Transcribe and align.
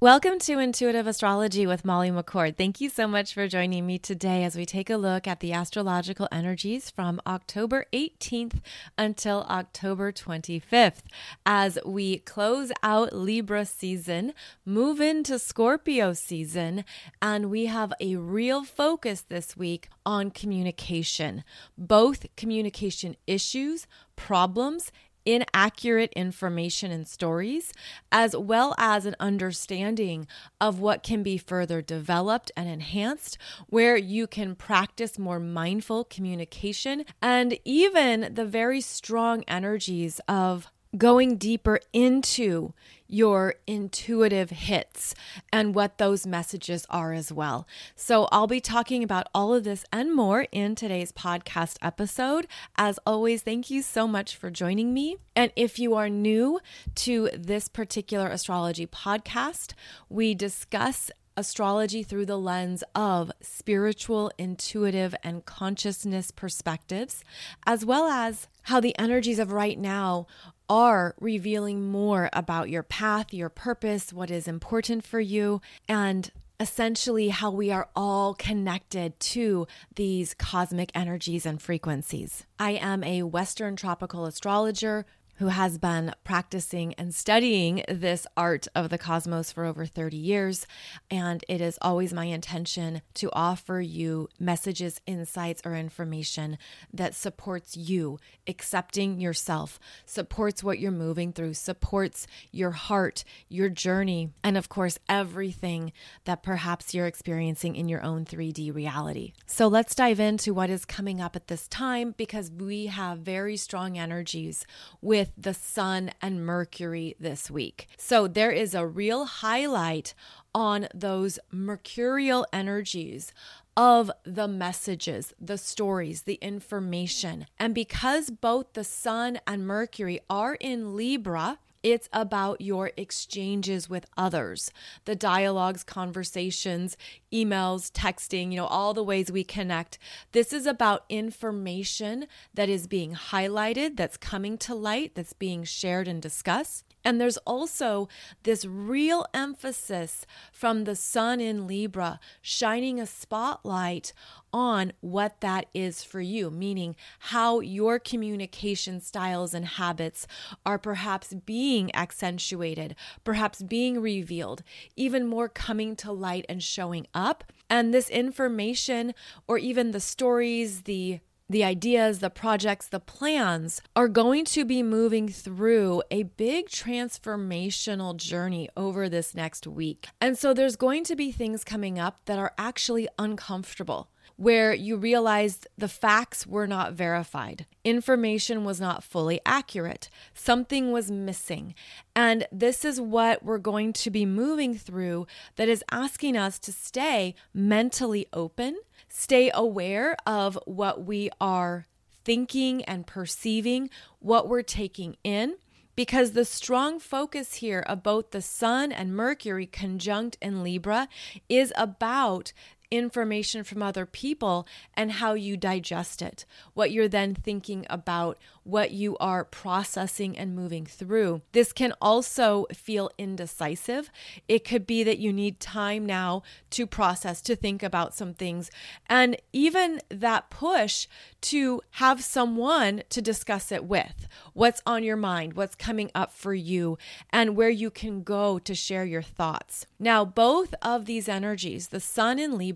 Welcome 0.00 0.40
to 0.40 0.58
Intuitive 0.58 1.06
Astrology 1.06 1.68
with 1.68 1.84
Molly 1.84 2.10
McCord. 2.10 2.56
Thank 2.56 2.80
you 2.80 2.90
so 2.90 3.06
much 3.06 3.32
for 3.32 3.46
joining 3.46 3.86
me 3.86 3.96
today 3.96 4.42
as 4.42 4.56
we 4.56 4.66
take 4.66 4.90
a 4.90 4.96
look 4.96 5.28
at 5.28 5.38
the 5.38 5.52
astrological 5.52 6.26
energies 6.32 6.90
from 6.90 7.22
October 7.26 7.86
18th 7.92 8.60
until 8.98 9.46
October 9.48 10.10
25th 10.10 11.02
as 11.46 11.78
we 11.86 12.18
close 12.18 12.72
out 12.82 13.14
Libra 13.14 13.64
season, 13.64 14.34
move 14.66 15.00
into 15.00 15.38
Scorpio 15.38 16.12
season, 16.12 16.84
and 17.22 17.48
we 17.48 17.66
have 17.66 17.92
a 18.00 18.16
real 18.16 18.64
focus 18.64 19.22
this 19.22 19.56
week 19.56 19.88
on 20.04 20.32
communication, 20.32 21.44
both 21.78 22.26
communication 22.36 23.16
issues, 23.28 23.86
problems, 24.16 24.90
inaccurate 25.26 26.12
information 26.14 26.90
and 26.90 27.06
stories, 27.06 27.72
as 28.12 28.36
well 28.36 28.74
as 28.78 29.06
an 29.06 29.16
understanding 29.20 30.26
of 30.60 30.80
what 30.80 31.02
can 31.02 31.22
be 31.22 31.38
further 31.38 31.80
developed 31.82 32.50
and 32.56 32.68
enhanced, 32.68 33.38
where 33.68 33.96
you 33.96 34.26
can 34.26 34.54
practice 34.54 35.18
more 35.18 35.40
mindful 35.40 36.04
communication 36.04 37.04
and 37.22 37.58
even 37.64 38.34
the 38.34 38.44
very 38.44 38.80
strong 38.80 39.44
energies 39.48 40.20
of 40.28 40.70
going 40.96 41.36
deeper 41.36 41.80
into 41.92 42.72
your 43.06 43.54
intuitive 43.66 44.50
hits 44.50 45.14
and 45.52 45.74
what 45.74 45.98
those 45.98 46.26
messages 46.26 46.86
are 46.90 47.12
as 47.12 47.30
well. 47.32 47.66
So, 47.94 48.28
I'll 48.32 48.46
be 48.46 48.60
talking 48.60 49.02
about 49.02 49.28
all 49.34 49.54
of 49.54 49.64
this 49.64 49.84
and 49.92 50.14
more 50.14 50.46
in 50.52 50.74
today's 50.74 51.12
podcast 51.12 51.76
episode. 51.82 52.46
As 52.76 52.98
always, 53.06 53.42
thank 53.42 53.70
you 53.70 53.82
so 53.82 54.06
much 54.06 54.36
for 54.36 54.50
joining 54.50 54.94
me. 54.94 55.16
And 55.36 55.52
if 55.56 55.78
you 55.78 55.94
are 55.94 56.08
new 56.08 56.60
to 56.96 57.28
this 57.34 57.68
particular 57.68 58.28
astrology 58.28 58.86
podcast, 58.86 59.72
we 60.08 60.34
discuss 60.34 61.10
astrology 61.36 62.02
through 62.02 62.26
the 62.26 62.38
lens 62.38 62.84
of 62.94 63.32
spiritual, 63.40 64.30
intuitive, 64.38 65.14
and 65.22 65.44
consciousness 65.44 66.30
perspectives, 66.30 67.24
as 67.66 67.84
well 67.84 68.06
as 68.06 68.48
how 68.64 68.80
the 68.80 68.96
energies 68.98 69.38
of 69.38 69.52
right 69.52 69.78
now 69.78 70.26
are 70.68 71.14
revealing 71.20 71.90
more 71.90 72.30
about 72.32 72.70
your 72.70 72.82
path, 72.82 73.32
your 73.32 73.48
purpose, 73.48 74.12
what 74.12 74.30
is 74.30 74.48
important 74.48 75.04
for 75.04 75.20
you, 75.20 75.60
and 75.88 76.30
essentially 76.60 77.28
how 77.28 77.50
we 77.50 77.70
are 77.70 77.88
all 77.96 78.34
connected 78.34 79.18
to 79.18 79.66
these 79.96 80.34
cosmic 80.34 80.90
energies 80.94 81.44
and 81.44 81.60
frequencies. 81.60 82.46
I 82.58 82.72
am 82.72 83.02
a 83.02 83.24
Western 83.24 83.76
tropical 83.76 84.24
astrologer 84.24 85.04
who 85.36 85.48
has 85.48 85.78
been 85.78 86.12
practicing 86.22 86.94
and 86.94 87.14
studying 87.14 87.82
this 87.88 88.26
art 88.36 88.68
of 88.74 88.90
the 88.90 88.98
cosmos 88.98 89.50
for 89.50 89.64
over 89.64 89.86
30 89.86 90.16
years. 90.16 90.66
And 91.10 91.44
it 91.48 91.60
is 91.60 91.78
always 91.82 92.12
my 92.12 92.26
intention 92.26 93.02
to 93.14 93.30
offer 93.32 93.80
you 93.80 94.28
messages, 94.38 95.00
insights, 95.06 95.62
or 95.64 95.74
information 95.74 96.58
that 96.92 97.14
supports 97.14 97.76
you, 97.76 98.18
accepting 98.46 99.20
yourself, 99.20 99.80
supports 100.06 100.62
what 100.62 100.78
you're 100.78 100.90
moving 100.90 101.32
through, 101.32 101.54
supports 101.54 102.26
your 102.52 102.70
heart, 102.72 103.24
your 103.48 103.68
journey, 103.68 104.30
and 104.42 104.56
of 104.56 104.68
course, 104.68 104.98
everything 105.08 105.92
that 106.24 106.42
perhaps 106.42 106.94
you're 106.94 107.06
experiencing 107.06 107.74
in 107.74 107.88
your 107.88 108.02
own 108.02 108.24
3D 108.24 108.74
reality. 108.74 109.32
So 109.46 109.66
let's 109.66 109.94
dive 109.94 110.20
into 110.20 110.54
what 110.54 110.70
is 110.70 110.84
coming 110.84 111.20
up 111.20 111.34
at 111.34 111.48
this 111.48 111.66
time 111.68 112.14
because 112.16 112.50
we 112.50 112.86
have 112.86 113.18
very 113.18 113.56
strong 113.56 113.98
energies 113.98 114.66
with 115.00 115.23
with 115.24 115.42
the 115.42 115.54
Sun 115.54 116.10
and 116.20 116.44
Mercury 116.44 117.16
this 117.18 117.50
week. 117.50 117.88
So 117.96 118.28
there 118.28 118.50
is 118.50 118.74
a 118.74 118.86
real 118.86 119.24
highlight 119.24 120.12
on 120.54 120.86
those 120.92 121.38
mercurial 121.50 122.46
energies 122.52 123.32
of 123.74 124.10
the 124.24 124.46
messages, 124.46 125.32
the 125.40 125.56
stories, 125.56 126.22
the 126.22 126.38
information. 126.42 127.46
And 127.58 127.74
because 127.74 128.28
both 128.28 128.74
the 128.74 128.84
Sun 128.84 129.40
and 129.46 129.66
Mercury 129.66 130.20
are 130.28 130.56
in 130.56 130.94
Libra, 130.94 131.58
it's 131.84 132.08
about 132.12 132.62
your 132.62 132.90
exchanges 132.96 133.88
with 133.88 134.06
others, 134.16 134.72
the 135.04 135.14
dialogues, 135.14 135.84
conversations, 135.84 136.96
emails, 137.32 137.92
texting, 137.92 138.50
you 138.50 138.56
know, 138.56 138.66
all 138.66 138.94
the 138.94 139.04
ways 139.04 139.30
we 139.30 139.44
connect. 139.44 139.98
This 140.32 140.52
is 140.52 140.66
about 140.66 141.04
information 141.10 142.26
that 142.54 142.70
is 142.70 142.86
being 142.86 143.14
highlighted, 143.14 143.96
that's 143.96 144.16
coming 144.16 144.56
to 144.58 144.74
light, 144.74 145.14
that's 145.14 145.34
being 145.34 145.62
shared 145.62 146.08
and 146.08 146.22
discussed. 146.22 146.93
And 147.04 147.20
there's 147.20 147.36
also 147.38 148.08
this 148.44 148.64
real 148.64 149.26
emphasis 149.34 150.26
from 150.52 150.84
the 150.84 150.96
sun 150.96 151.40
in 151.40 151.66
Libra 151.66 152.18
shining 152.40 152.98
a 152.98 153.06
spotlight 153.06 154.12
on 154.52 154.92
what 155.00 155.40
that 155.40 155.66
is 155.74 156.02
for 156.02 156.20
you, 156.20 156.50
meaning 156.50 156.96
how 157.18 157.60
your 157.60 157.98
communication 157.98 159.00
styles 159.00 159.52
and 159.52 159.66
habits 159.66 160.26
are 160.64 160.78
perhaps 160.78 161.34
being 161.34 161.94
accentuated, 161.94 162.94
perhaps 163.24 163.62
being 163.62 164.00
revealed, 164.00 164.62
even 164.96 165.26
more 165.26 165.48
coming 165.48 165.96
to 165.96 166.12
light 166.12 166.46
and 166.48 166.62
showing 166.62 167.06
up. 167.12 167.44
And 167.68 167.92
this 167.92 168.08
information, 168.08 169.14
or 169.48 169.58
even 169.58 169.90
the 169.90 170.00
stories, 170.00 170.82
the 170.82 171.20
the 171.48 171.64
ideas, 171.64 172.20
the 172.20 172.30
projects, 172.30 172.88
the 172.88 173.00
plans 173.00 173.82
are 173.94 174.08
going 174.08 174.44
to 174.46 174.64
be 174.64 174.82
moving 174.82 175.28
through 175.28 176.02
a 176.10 176.22
big 176.22 176.68
transformational 176.68 178.16
journey 178.16 178.68
over 178.76 179.08
this 179.08 179.34
next 179.34 179.66
week. 179.66 180.06
And 180.20 180.38
so 180.38 180.54
there's 180.54 180.76
going 180.76 181.04
to 181.04 181.16
be 181.16 181.30
things 181.30 181.62
coming 181.62 181.98
up 181.98 182.24
that 182.24 182.38
are 182.38 182.54
actually 182.56 183.08
uncomfortable 183.18 184.08
where 184.36 184.74
you 184.74 184.96
realized 184.96 185.68
the 185.78 185.88
facts 185.88 186.46
were 186.46 186.66
not 186.66 186.92
verified, 186.92 187.66
information 187.84 188.64
was 188.64 188.80
not 188.80 189.04
fully 189.04 189.40
accurate, 189.46 190.10
something 190.32 190.90
was 190.90 191.10
missing. 191.10 191.74
And 192.16 192.46
this 192.50 192.84
is 192.84 193.00
what 193.00 193.44
we're 193.44 193.58
going 193.58 193.92
to 193.92 194.10
be 194.10 194.26
moving 194.26 194.76
through 194.76 195.26
that 195.56 195.68
is 195.68 195.84
asking 195.92 196.36
us 196.36 196.58
to 196.60 196.72
stay 196.72 197.34
mentally 197.52 198.26
open 198.32 198.76
stay 199.16 199.48
aware 199.54 200.16
of 200.26 200.58
what 200.66 201.04
we 201.04 201.30
are 201.40 201.86
thinking 202.24 202.84
and 202.84 203.06
perceiving, 203.06 203.88
what 204.18 204.48
we're 204.48 204.62
taking 204.62 205.16
in, 205.22 205.54
because 205.94 206.32
the 206.32 206.44
strong 206.44 206.98
focus 206.98 207.54
here 207.54 207.84
of 207.86 208.02
both 208.02 208.32
the 208.32 208.42
Sun 208.42 208.90
and 208.90 209.14
Mercury 209.14 209.66
conjunct 209.66 210.36
in 210.42 210.64
Libra 210.64 211.08
is 211.48 211.72
about 211.76 212.52
information 212.90 213.64
from 213.64 213.82
other 213.82 214.06
people 214.06 214.66
and 214.94 215.12
how 215.12 215.34
you 215.34 215.56
digest 215.56 216.22
it, 216.22 216.44
what 216.74 216.90
you're 216.90 217.08
then 217.08 217.34
thinking 217.34 217.86
about, 217.90 218.38
what 218.62 218.90
you 218.92 219.16
are 219.18 219.44
processing 219.44 220.36
and 220.38 220.56
moving 220.56 220.86
through. 220.86 221.42
This 221.52 221.72
can 221.72 221.92
also 222.00 222.66
feel 222.72 223.10
indecisive. 223.18 224.10
It 224.48 224.64
could 224.64 224.86
be 224.86 225.04
that 225.04 225.18
you 225.18 225.32
need 225.32 225.60
time 225.60 226.06
now 226.06 226.42
to 226.70 226.86
process, 226.86 227.40
to 227.42 227.56
think 227.56 227.82
about 227.82 228.14
some 228.14 228.34
things, 228.34 228.70
and 229.06 229.36
even 229.52 230.00
that 230.08 230.50
push 230.50 231.06
to 231.42 231.82
have 231.92 232.24
someone 232.24 233.02
to 233.10 233.20
discuss 233.20 233.70
it 233.70 233.84
with. 233.84 234.26
What's 234.54 234.82
on 234.86 235.04
your 235.04 235.16
mind, 235.16 235.54
what's 235.54 235.74
coming 235.74 236.10
up 236.14 236.32
for 236.32 236.54
you, 236.54 236.96
and 237.30 237.56
where 237.56 237.70
you 237.70 237.90
can 237.90 238.22
go 238.22 238.58
to 238.60 238.74
share 238.74 239.04
your 239.04 239.22
thoughts. 239.22 239.86
Now, 239.98 240.24
both 240.24 240.74
of 240.80 241.04
these 241.04 241.28
energies, 241.28 241.88
the 241.88 242.00
Sun 242.00 242.38
in 242.38 242.56
Libra 242.56 242.73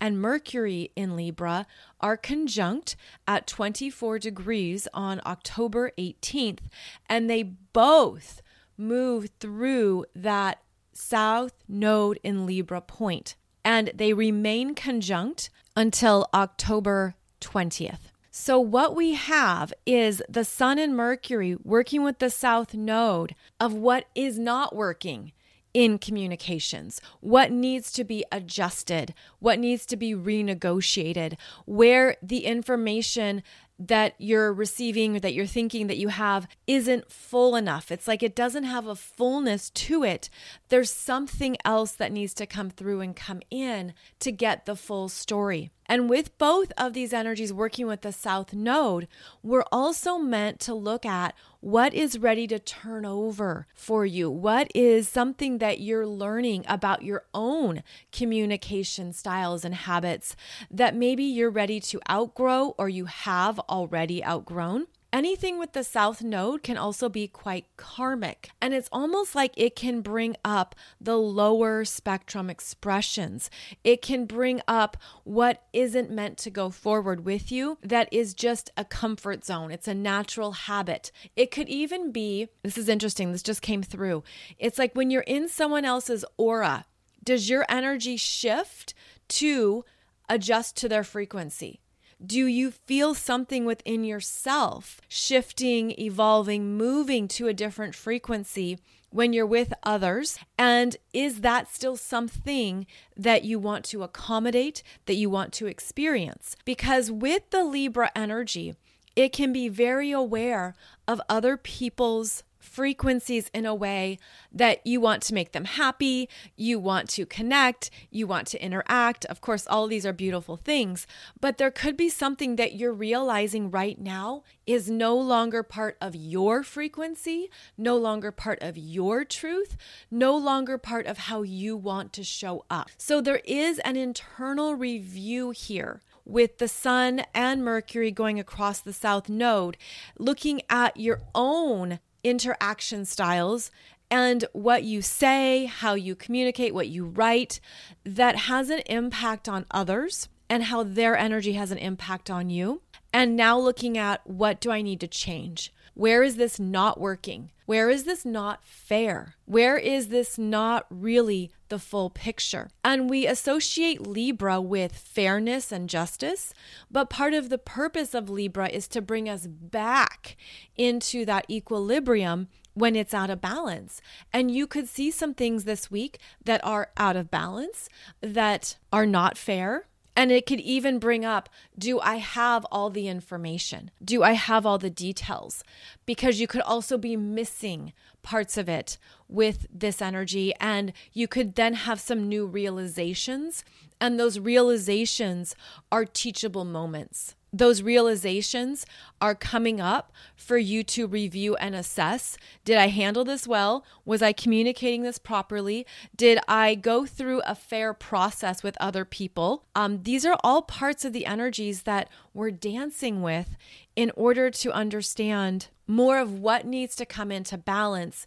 and 0.00 0.20
Mercury 0.20 0.90
in 0.96 1.16
Libra 1.16 1.66
are 2.00 2.16
conjunct 2.16 2.96
at 3.26 3.46
24 3.46 4.18
degrees 4.18 4.88
on 4.94 5.20
October 5.26 5.92
18th, 5.98 6.60
and 7.08 7.28
they 7.28 7.42
both 7.42 8.42
move 8.76 9.30
through 9.38 10.06
that 10.14 10.62
south 10.92 11.52
node 11.68 12.18
in 12.22 12.46
Libra 12.46 12.80
point, 12.80 13.36
and 13.64 13.90
they 13.94 14.12
remain 14.12 14.74
conjunct 14.74 15.50
until 15.76 16.28
October 16.34 17.14
20th. 17.40 18.10
So, 18.32 18.60
what 18.60 18.94
we 18.94 19.14
have 19.14 19.72
is 19.84 20.22
the 20.28 20.44
Sun 20.44 20.78
and 20.78 20.96
Mercury 20.96 21.56
working 21.64 22.04
with 22.04 22.20
the 22.20 22.30
South 22.30 22.74
Node 22.74 23.34
of 23.58 23.74
what 23.74 24.06
is 24.14 24.38
not 24.38 24.74
working 24.74 25.32
in 25.72 25.98
communications, 25.98 27.00
what 27.20 27.50
needs 27.50 27.92
to 27.92 28.04
be 28.04 28.24
adjusted, 28.32 29.14
what 29.38 29.58
needs 29.58 29.86
to 29.86 29.96
be 29.96 30.14
renegotiated, 30.14 31.36
where 31.64 32.16
the 32.22 32.44
information 32.44 33.42
that 33.80 34.14
you're 34.18 34.52
receiving 34.52 35.16
or 35.16 35.20
that 35.20 35.32
you're 35.32 35.46
thinking 35.46 35.86
that 35.86 35.96
you 35.96 36.08
have 36.08 36.46
isn't 36.66 37.10
full 37.10 37.56
enough. 37.56 37.90
It's 37.90 38.06
like 38.06 38.22
it 38.22 38.36
doesn't 38.36 38.64
have 38.64 38.86
a 38.86 38.94
fullness 38.94 39.70
to 39.70 40.04
it. 40.04 40.28
There's 40.68 40.90
something 40.90 41.56
else 41.64 41.92
that 41.92 42.12
needs 42.12 42.34
to 42.34 42.46
come 42.46 42.68
through 42.68 43.00
and 43.00 43.16
come 43.16 43.40
in 43.50 43.94
to 44.18 44.30
get 44.30 44.66
the 44.66 44.76
full 44.76 45.08
story. 45.08 45.70
And 45.90 46.08
with 46.08 46.38
both 46.38 46.70
of 46.78 46.92
these 46.92 47.12
energies 47.12 47.52
working 47.52 47.88
with 47.88 48.02
the 48.02 48.12
South 48.12 48.52
Node, 48.52 49.08
we're 49.42 49.64
also 49.72 50.18
meant 50.18 50.60
to 50.60 50.72
look 50.72 51.04
at 51.04 51.34
what 51.58 51.92
is 51.92 52.16
ready 52.16 52.46
to 52.46 52.60
turn 52.60 53.04
over 53.04 53.66
for 53.74 54.06
you? 54.06 54.30
What 54.30 54.70
is 54.72 55.08
something 55.08 55.58
that 55.58 55.80
you're 55.80 56.06
learning 56.06 56.64
about 56.68 57.02
your 57.02 57.24
own 57.34 57.82
communication 58.12 59.12
styles 59.12 59.64
and 59.64 59.74
habits 59.74 60.36
that 60.70 60.94
maybe 60.94 61.24
you're 61.24 61.50
ready 61.50 61.80
to 61.80 62.00
outgrow 62.08 62.76
or 62.78 62.88
you 62.88 63.06
have 63.06 63.58
already 63.68 64.24
outgrown? 64.24 64.86
Anything 65.12 65.58
with 65.58 65.72
the 65.72 65.82
South 65.82 66.22
Node 66.22 66.62
can 66.62 66.76
also 66.76 67.08
be 67.08 67.26
quite 67.26 67.66
karmic, 67.76 68.50
and 68.60 68.72
it's 68.72 68.88
almost 68.92 69.34
like 69.34 69.52
it 69.56 69.74
can 69.74 70.02
bring 70.02 70.36
up 70.44 70.76
the 71.00 71.16
lower 71.16 71.84
spectrum 71.84 72.48
expressions. 72.48 73.50
It 73.82 74.02
can 74.02 74.24
bring 74.24 74.62
up 74.68 74.96
what 75.24 75.64
isn't 75.72 76.12
meant 76.12 76.38
to 76.38 76.50
go 76.50 76.70
forward 76.70 77.24
with 77.24 77.50
you, 77.50 77.78
that 77.82 78.08
is 78.12 78.34
just 78.34 78.70
a 78.76 78.84
comfort 78.84 79.44
zone. 79.44 79.72
It's 79.72 79.88
a 79.88 79.94
natural 79.94 80.52
habit. 80.52 81.10
It 81.34 81.50
could 81.50 81.68
even 81.68 82.12
be 82.12 82.48
this 82.62 82.78
is 82.78 82.88
interesting, 82.88 83.32
this 83.32 83.42
just 83.42 83.62
came 83.62 83.82
through. 83.82 84.22
It's 84.58 84.78
like 84.78 84.94
when 84.94 85.10
you're 85.10 85.22
in 85.22 85.48
someone 85.48 85.84
else's 85.84 86.24
aura, 86.36 86.84
does 87.24 87.50
your 87.50 87.66
energy 87.68 88.16
shift 88.16 88.94
to 89.28 89.84
adjust 90.28 90.76
to 90.76 90.88
their 90.88 91.02
frequency? 91.02 91.80
Do 92.24 92.44
you 92.44 92.70
feel 92.70 93.14
something 93.14 93.64
within 93.64 94.04
yourself 94.04 95.00
shifting, 95.08 95.92
evolving, 95.98 96.76
moving 96.76 97.28
to 97.28 97.46
a 97.46 97.54
different 97.54 97.94
frequency 97.94 98.78
when 99.08 99.32
you're 99.32 99.46
with 99.46 99.72
others? 99.82 100.38
And 100.58 100.96
is 101.14 101.40
that 101.40 101.72
still 101.72 101.96
something 101.96 102.86
that 103.16 103.44
you 103.44 103.58
want 103.58 103.86
to 103.86 104.02
accommodate, 104.02 104.82
that 105.06 105.14
you 105.14 105.30
want 105.30 105.54
to 105.54 105.66
experience? 105.66 106.56
Because 106.66 107.10
with 107.10 107.48
the 107.50 107.64
Libra 107.64 108.10
energy, 108.14 108.74
it 109.16 109.32
can 109.32 109.52
be 109.52 109.68
very 109.68 110.12
aware 110.12 110.74
of 111.08 111.20
other 111.28 111.56
people's 111.56 112.42
frequencies 112.60 113.50
in 113.52 113.66
a 113.66 113.74
way 113.74 114.18
that 114.52 114.86
you 114.86 115.00
want 115.00 115.22
to 115.22 115.34
make 115.34 115.52
them 115.52 115.64
happy, 115.64 116.28
you 116.56 116.78
want 116.78 117.08
to 117.10 117.26
connect, 117.26 117.90
you 118.10 118.26
want 118.26 118.46
to 118.48 118.62
interact. 118.62 119.24
Of 119.24 119.40
course, 119.40 119.66
all 119.66 119.86
these 119.86 120.06
are 120.06 120.12
beautiful 120.12 120.56
things, 120.56 121.06
but 121.40 121.58
there 121.58 121.70
could 121.70 121.96
be 121.96 122.08
something 122.08 122.56
that 122.56 122.74
you're 122.74 122.92
realizing 122.92 123.70
right 123.70 123.98
now 124.00 124.44
is 124.66 124.88
no 124.88 125.16
longer 125.16 125.62
part 125.62 125.96
of 126.00 126.14
your 126.14 126.62
frequency, 126.62 127.50
no 127.76 127.96
longer 127.96 128.30
part 128.30 128.62
of 128.62 128.76
your 128.76 129.24
truth, 129.24 129.76
no 130.10 130.36
longer 130.36 130.78
part 130.78 131.06
of 131.06 131.18
how 131.18 131.42
you 131.42 131.76
want 131.76 132.12
to 132.12 132.22
show 132.22 132.64
up. 132.70 132.90
So 132.96 133.20
there 133.20 133.40
is 133.44 133.78
an 133.80 133.96
internal 133.96 134.74
review 134.74 135.50
here 135.50 136.02
with 136.24 136.58
the 136.58 136.68
Sun 136.68 137.24
and 137.34 137.64
Mercury 137.64 138.10
going 138.10 138.38
across 138.38 138.80
the 138.80 138.92
South 138.92 139.28
Node, 139.28 139.76
looking 140.18 140.62
at 140.70 140.96
your 140.96 141.22
own 141.34 141.98
interaction 142.22 143.04
styles 143.04 143.70
and 144.10 144.44
what 144.52 144.82
you 144.82 145.02
say, 145.02 145.66
how 145.66 145.94
you 145.94 146.14
communicate, 146.14 146.74
what 146.74 146.88
you 146.88 147.04
write 147.04 147.60
that 148.04 148.36
has 148.36 148.70
an 148.70 148.80
impact 148.86 149.48
on 149.48 149.66
others 149.70 150.28
and 150.48 150.64
how 150.64 150.82
their 150.82 151.16
energy 151.16 151.52
has 151.52 151.70
an 151.70 151.78
impact 151.78 152.28
on 152.28 152.50
you. 152.50 152.82
And 153.12 153.36
now 153.36 153.58
looking 153.58 153.96
at 153.96 154.26
what 154.26 154.60
do 154.60 154.70
I 154.70 154.82
need 154.82 155.00
to 155.00 155.08
change? 155.08 155.72
Where 155.94 156.22
is 156.22 156.36
this 156.36 156.58
not 156.58 157.00
working? 157.00 157.50
Where 157.66 157.88
is 157.88 158.04
this 158.04 158.24
not 158.24 158.64
fair? 158.64 159.36
Where 159.44 159.76
is 159.76 160.08
this 160.08 160.38
not 160.38 160.86
really 160.90 161.52
the 161.70 161.78
full 161.78 162.10
picture? 162.10 162.68
And 162.84 163.08
we 163.08 163.26
associate 163.26 164.06
Libra 164.06 164.60
with 164.60 164.94
fairness 164.94 165.72
and 165.72 165.88
justice, 165.88 166.52
but 166.90 167.10
part 167.10 167.32
of 167.32 167.48
the 167.48 167.58
purpose 167.58 168.14
of 168.14 168.28
Libra 168.28 168.68
is 168.68 168.86
to 168.88 169.00
bring 169.00 169.28
us 169.28 169.46
back 169.46 170.36
into 170.76 171.24
that 171.24 171.46
equilibrium 171.50 172.48
when 172.74 172.94
it's 172.94 173.14
out 173.14 173.30
of 173.30 173.40
balance. 173.40 174.00
And 174.32 174.50
you 174.50 174.66
could 174.66 174.88
see 174.88 175.10
some 175.10 175.34
things 175.34 175.64
this 175.64 175.90
week 175.90 176.18
that 176.44 176.64
are 176.64 176.90
out 176.96 177.16
of 177.16 177.30
balance, 177.30 177.88
that 178.20 178.76
are 178.92 179.06
not 179.06 179.36
fair, 179.36 179.86
and 180.20 180.30
it 180.30 180.44
could 180.44 180.60
even 180.60 180.98
bring 180.98 181.24
up 181.24 181.48
do 181.78 181.98
I 181.98 182.16
have 182.16 182.66
all 182.70 182.90
the 182.90 183.08
information? 183.08 183.90
Do 184.04 184.22
I 184.22 184.32
have 184.32 184.66
all 184.66 184.76
the 184.76 184.90
details? 184.90 185.64
Because 186.04 186.38
you 186.38 186.46
could 186.46 186.60
also 186.60 186.98
be 186.98 187.16
missing 187.16 187.94
parts 188.20 188.58
of 188.58 188.68
it 188.68 188.98
with 189.28 189.66
this 189.72 190.02
energy. 190.02 190.52
And 190.60 190.92
you 191.14 191.26
could 191.26 191.54
then 191.54 191.72
have 191.72 192.00
some 192.00 192.28
new 192.28 192.44
realizations. 192.44 193.64
And 193.98 194.20
those 194.20 194.38
realizations 194.38 195.56
are 195.90 196.04
teachable 196.04 196.66
moments 196.66 197.34
those 197.52 197.82
realizations 197.82 198.86
are 199.20 199.34
coming 199.34 199.80
up 199.80 200.12
for 200.36 200.56
you 200.56 200.82
to 200.84 201.06
review 201.06 201.56
and 201.56 201.74
assess. 201.74 202.36
Did 202.64 202.76
I 202.76 202.88
handle 202.88 203.24
this 203.24 203.46
well? 203.46 203.84
Was 204.04 204.22
I 204.22 204.32
communicating 204.32 205.02
this 205.02 205.18
properly? 205.18 205.86
Did 206.16 206.38
I 206.46 206.74
go 206.74 207.06
through 207.06 207.40
a 207.40 207.54
fair 207.54 207.92
process 207.92 208.62
with 208.62 208.76
other 208.80 209.04
people? 209.04 209.64
Um, 209.74 210.02
these 210.02 210.24
are 210.24 210.38
all 210.44 210.62
parts 210.62 211.04
of 211.04 211.12
the 211.12 211.26
energies 211.26 211.82
that 211.82 212.08
we're 212.32 212.50
dancing 212.50 213.22
with 213.22 213.56
in 213.96 214.12
order 214.16 214.50
to 214.50 214.72
understand 214.72 215.68
more 215.86 216.18
of 216.18 216.38
what 216.38 216.66
needs 216.66 216.94
to 216.96 217.06
come 217.06 217.32
into 217.32 217.58
balance. 217.58 218.26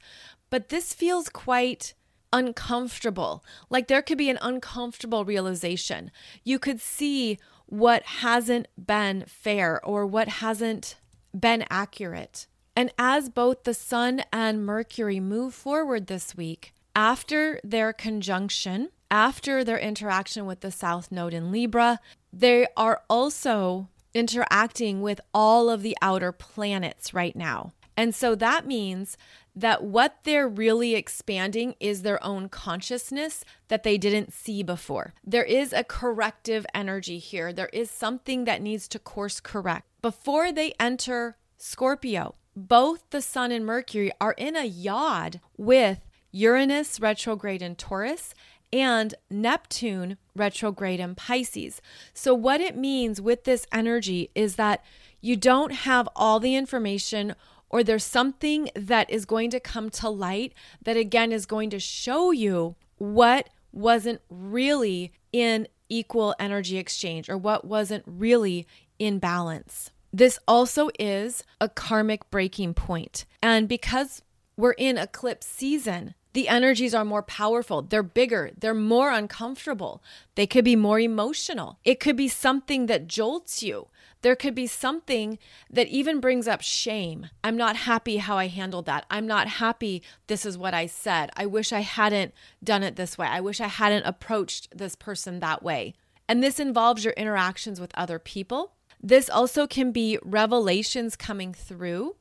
But 0.50 0.70
this 0.70 0.94
feels 0.94 1.30
quite 1.30 1.94
uncomfortable. 2.34 3.46
Like 3.70 3.88
there 3.88 4.02
could 4.02 4.18
be 4.18 4.30
an 4.30 4.40
uncomfortable 4.42 5.24
realization. 5.24 6.12
You 6.44 6.60
could 6.60 6.82
see 6.82 7.38
what 7.74 8.04
hasn't 8.04 8.68
been 8.78 9.24
fair 9.26 9.84
or 9.84 10.06
what 10.06 10.28
hasn't 10.28 10.94
been 11.38 11.66
accurate. 11.72 12.46
And 12.76 12.94
as 13.00 13.30
both 13.30 13.64
the 13.64 13.74
Sun 13.74 14.22
and 14.32 14.64
Mercury 14.64 15.20
move 15.20 15.56
forward 15.56 16.06
this 16.06 16.38
week, 16.38 16.72
after 16.96 17.60
their 17.64 17.92
conjunction, 17.92 18.90
after 19.10 19.64
their 19.64 19.80
interaction 19.80 20.46
with 20.46 20.60
the 20.60 20.70
South 20.70 21.12
Node 21.12 21.34
in 21.34 21.52
Libra, 21.52 22.00
they 22.32 22.68
are 22.78 23.02
also 23.10 23.90
interacting 24.14 25.02
with 25.02 25.20
all 25.34 25.68
of 25.68 25.82
the 25.82 25.98
outer 26.00 26.32
planets 26.32 27.12
right 27.12 27.36
now. 27.36 27.74
And 27.98 28.14
so 28.14 28.36
that 28.36 28.68
means 28.68 29.18
that 29.56 29.84
what 29.84 30.20
they're 30.24 30.48
really 30.48 30.96
expanding 30.96 31.76
is 31.80 32.02
their 32.02 32.24
own 32.24 32.50
consciousness 32.50 33.44
that 33.68 33.84
they 33.84 33.98
didn't 33.98 34.34
see 34.34 34.64
before. 34.64 35.14
There 35.24 35.44
is 35.44 35.74
a 35.74 35.84
corrective 35.84 36.66
energy 36.74 37.20
here. 37.20 37.54
There 37.54 37.70
is 37.74 37.92
something 37.92 38.46
that 38.46 38.62
needs 38.62 38.88
to 38.90 39.00
course 39.00 39.40
correct. 39.40 39.88
Before 40.02 40.52
they 40.52 40.74
enter 40.80 41.38
Scorpio, 41.58 42.36
both 42.56 43.10
the 43.10 43.22
Sun 43.22 43.52
and 43.52 43.66
Mercury 43.66 44.12
are 44.20 44.34
in 44.34 44.56
a 44.56 44.66
yod 44.66 45.40
with 45.58 46.00
Uranus 46.32 47.00
retrograde 47.00 47.62
in 47.62 47.76
Taurus 47.76 48.34
and 48.72 49.14
Neptune 49.30 50.18
retrograde 50.36 51.00
in 51.00 51.14
Pisces. 51.14 51.80
So, 52.14 52.34
what 52.34 52.60
it 52.60 52.76
means 52.76 53.22
with 53.22 53.44
this 53.44 53.68
energy 53.72 54.32
is 54.34 54.56
that 54.56 54.84
you 55.22 55.36
don't 55.36 55.72
have 55.72 56.10
all 56.16 56.40
the 56.40 56.56
information 56.56 57.36
or 57.74 57.84
there's 57.84 58.04
something 58.04 58.70
that 58.76 59.10
is 59.10 59.26
going 59.26 59.50
to 59.50 59.60
come 59.60 59.90
to 59.90 60.08
light 60.08 60.54
that 60.84 60.96
again 60.96 61.32
is 61.32 61.48
going 61.48 61.72
to 61.72 61.80
show 61.80 62.30
you 62.30 62.76
what 63.00 63.50
wasn't 63.72 64.22
really 64.30 65.12
in 65.32 65.68
equal 65.90 66.36
energy 66.38 66.78
exchange 66.78 67.28
or 67.28 67.36
what 67.36 67.66
wasn't 67.66 68.04
really 68.06 68.68
in 69.00 69.18
balance. 69.18 69.90
This 70.14 70.38
also 70.48 70.92
is 71.00 71.44
a 71.60 71.68
karmic 71.68 72.30
breaking 72.30 72.76
point. 72.76 73.26
And 73.42 73.68
because 73.68 74.22
we're 74.56 74.74
in 74.74 75.00
eclipse 75.00 75.48
season, 75.48 76.14
the 76.34 76.50
energies 76.50 76.94
are 76.94 77.04
more 77.04 77.24
powerful. 77.24 77.82
They're 77.82 78.04
bigger. 78.04 78.52
They're 78.56 78.76
more 78.76 79.12
uncomfortable. 79.12 80.04
They 80.36 80.46
could 80.46 80.64
be 80.64 80.76
more 80.76 81.00
emotional. 81.00 81.80
It 81.84 82.00
could 82.00 82.18
be 82.18 82.28
something 82.28 82.86
that 82.86 83.08
jolts 83.08 83.64
you. 83.64 83.88
There 84.24 84.36
could 84.36 84.56
be 84.56 84.68
something 84.68 85.38
that 85.70 85.90
even 85.90 86.20
brings 86.20 86.48
up 86.48 86.62
shame. 86.62 87.30
I'm 87.44 87.58
not 87.58 87.76
happy 87.76 88.18
how 88.18 88.38
I 88.38 88.48
handled 88.48 88.86
that. 88.86 89.06
I'm 89.12 89.28
not 89.28 89.48
happy 89.48 90.02
this 90.28 90.46
is 90.46 90.58
what 90.58 90.74
I 90.74 90.86
said. 90.86 91.30
I 91.36 91.46
wish 91.46 91.72
I 91.72 91.82
hadn't 91.82 92.34
done 92.64 92.84
it 92.84 92.96
this 92.96 93.18
way. 93.18 93.28
I 93.28 93.42
wish 93.42 93.60
I 93.60 93.68
hadn't 93.68 94.06
approached 94.06 94.76
this 94.76 94.96
person 94.96 95.42
that 95.42 95.62
way. 95.62 95.94
And 96.28 96.42
this 96.42 96.60
involves 96.60 97.04
your 97.04 97.14
interactions 97.14 97.82
with 97.82 97.92
other 97.96 98.18
people. 98.18 98.74
This 99.02 99.30
also 99.30 99.68
can 99.68 99.92
be 99.92 100.18
revelations 100.24 101.18
coming 101.18 101.54
through 101.54 102.16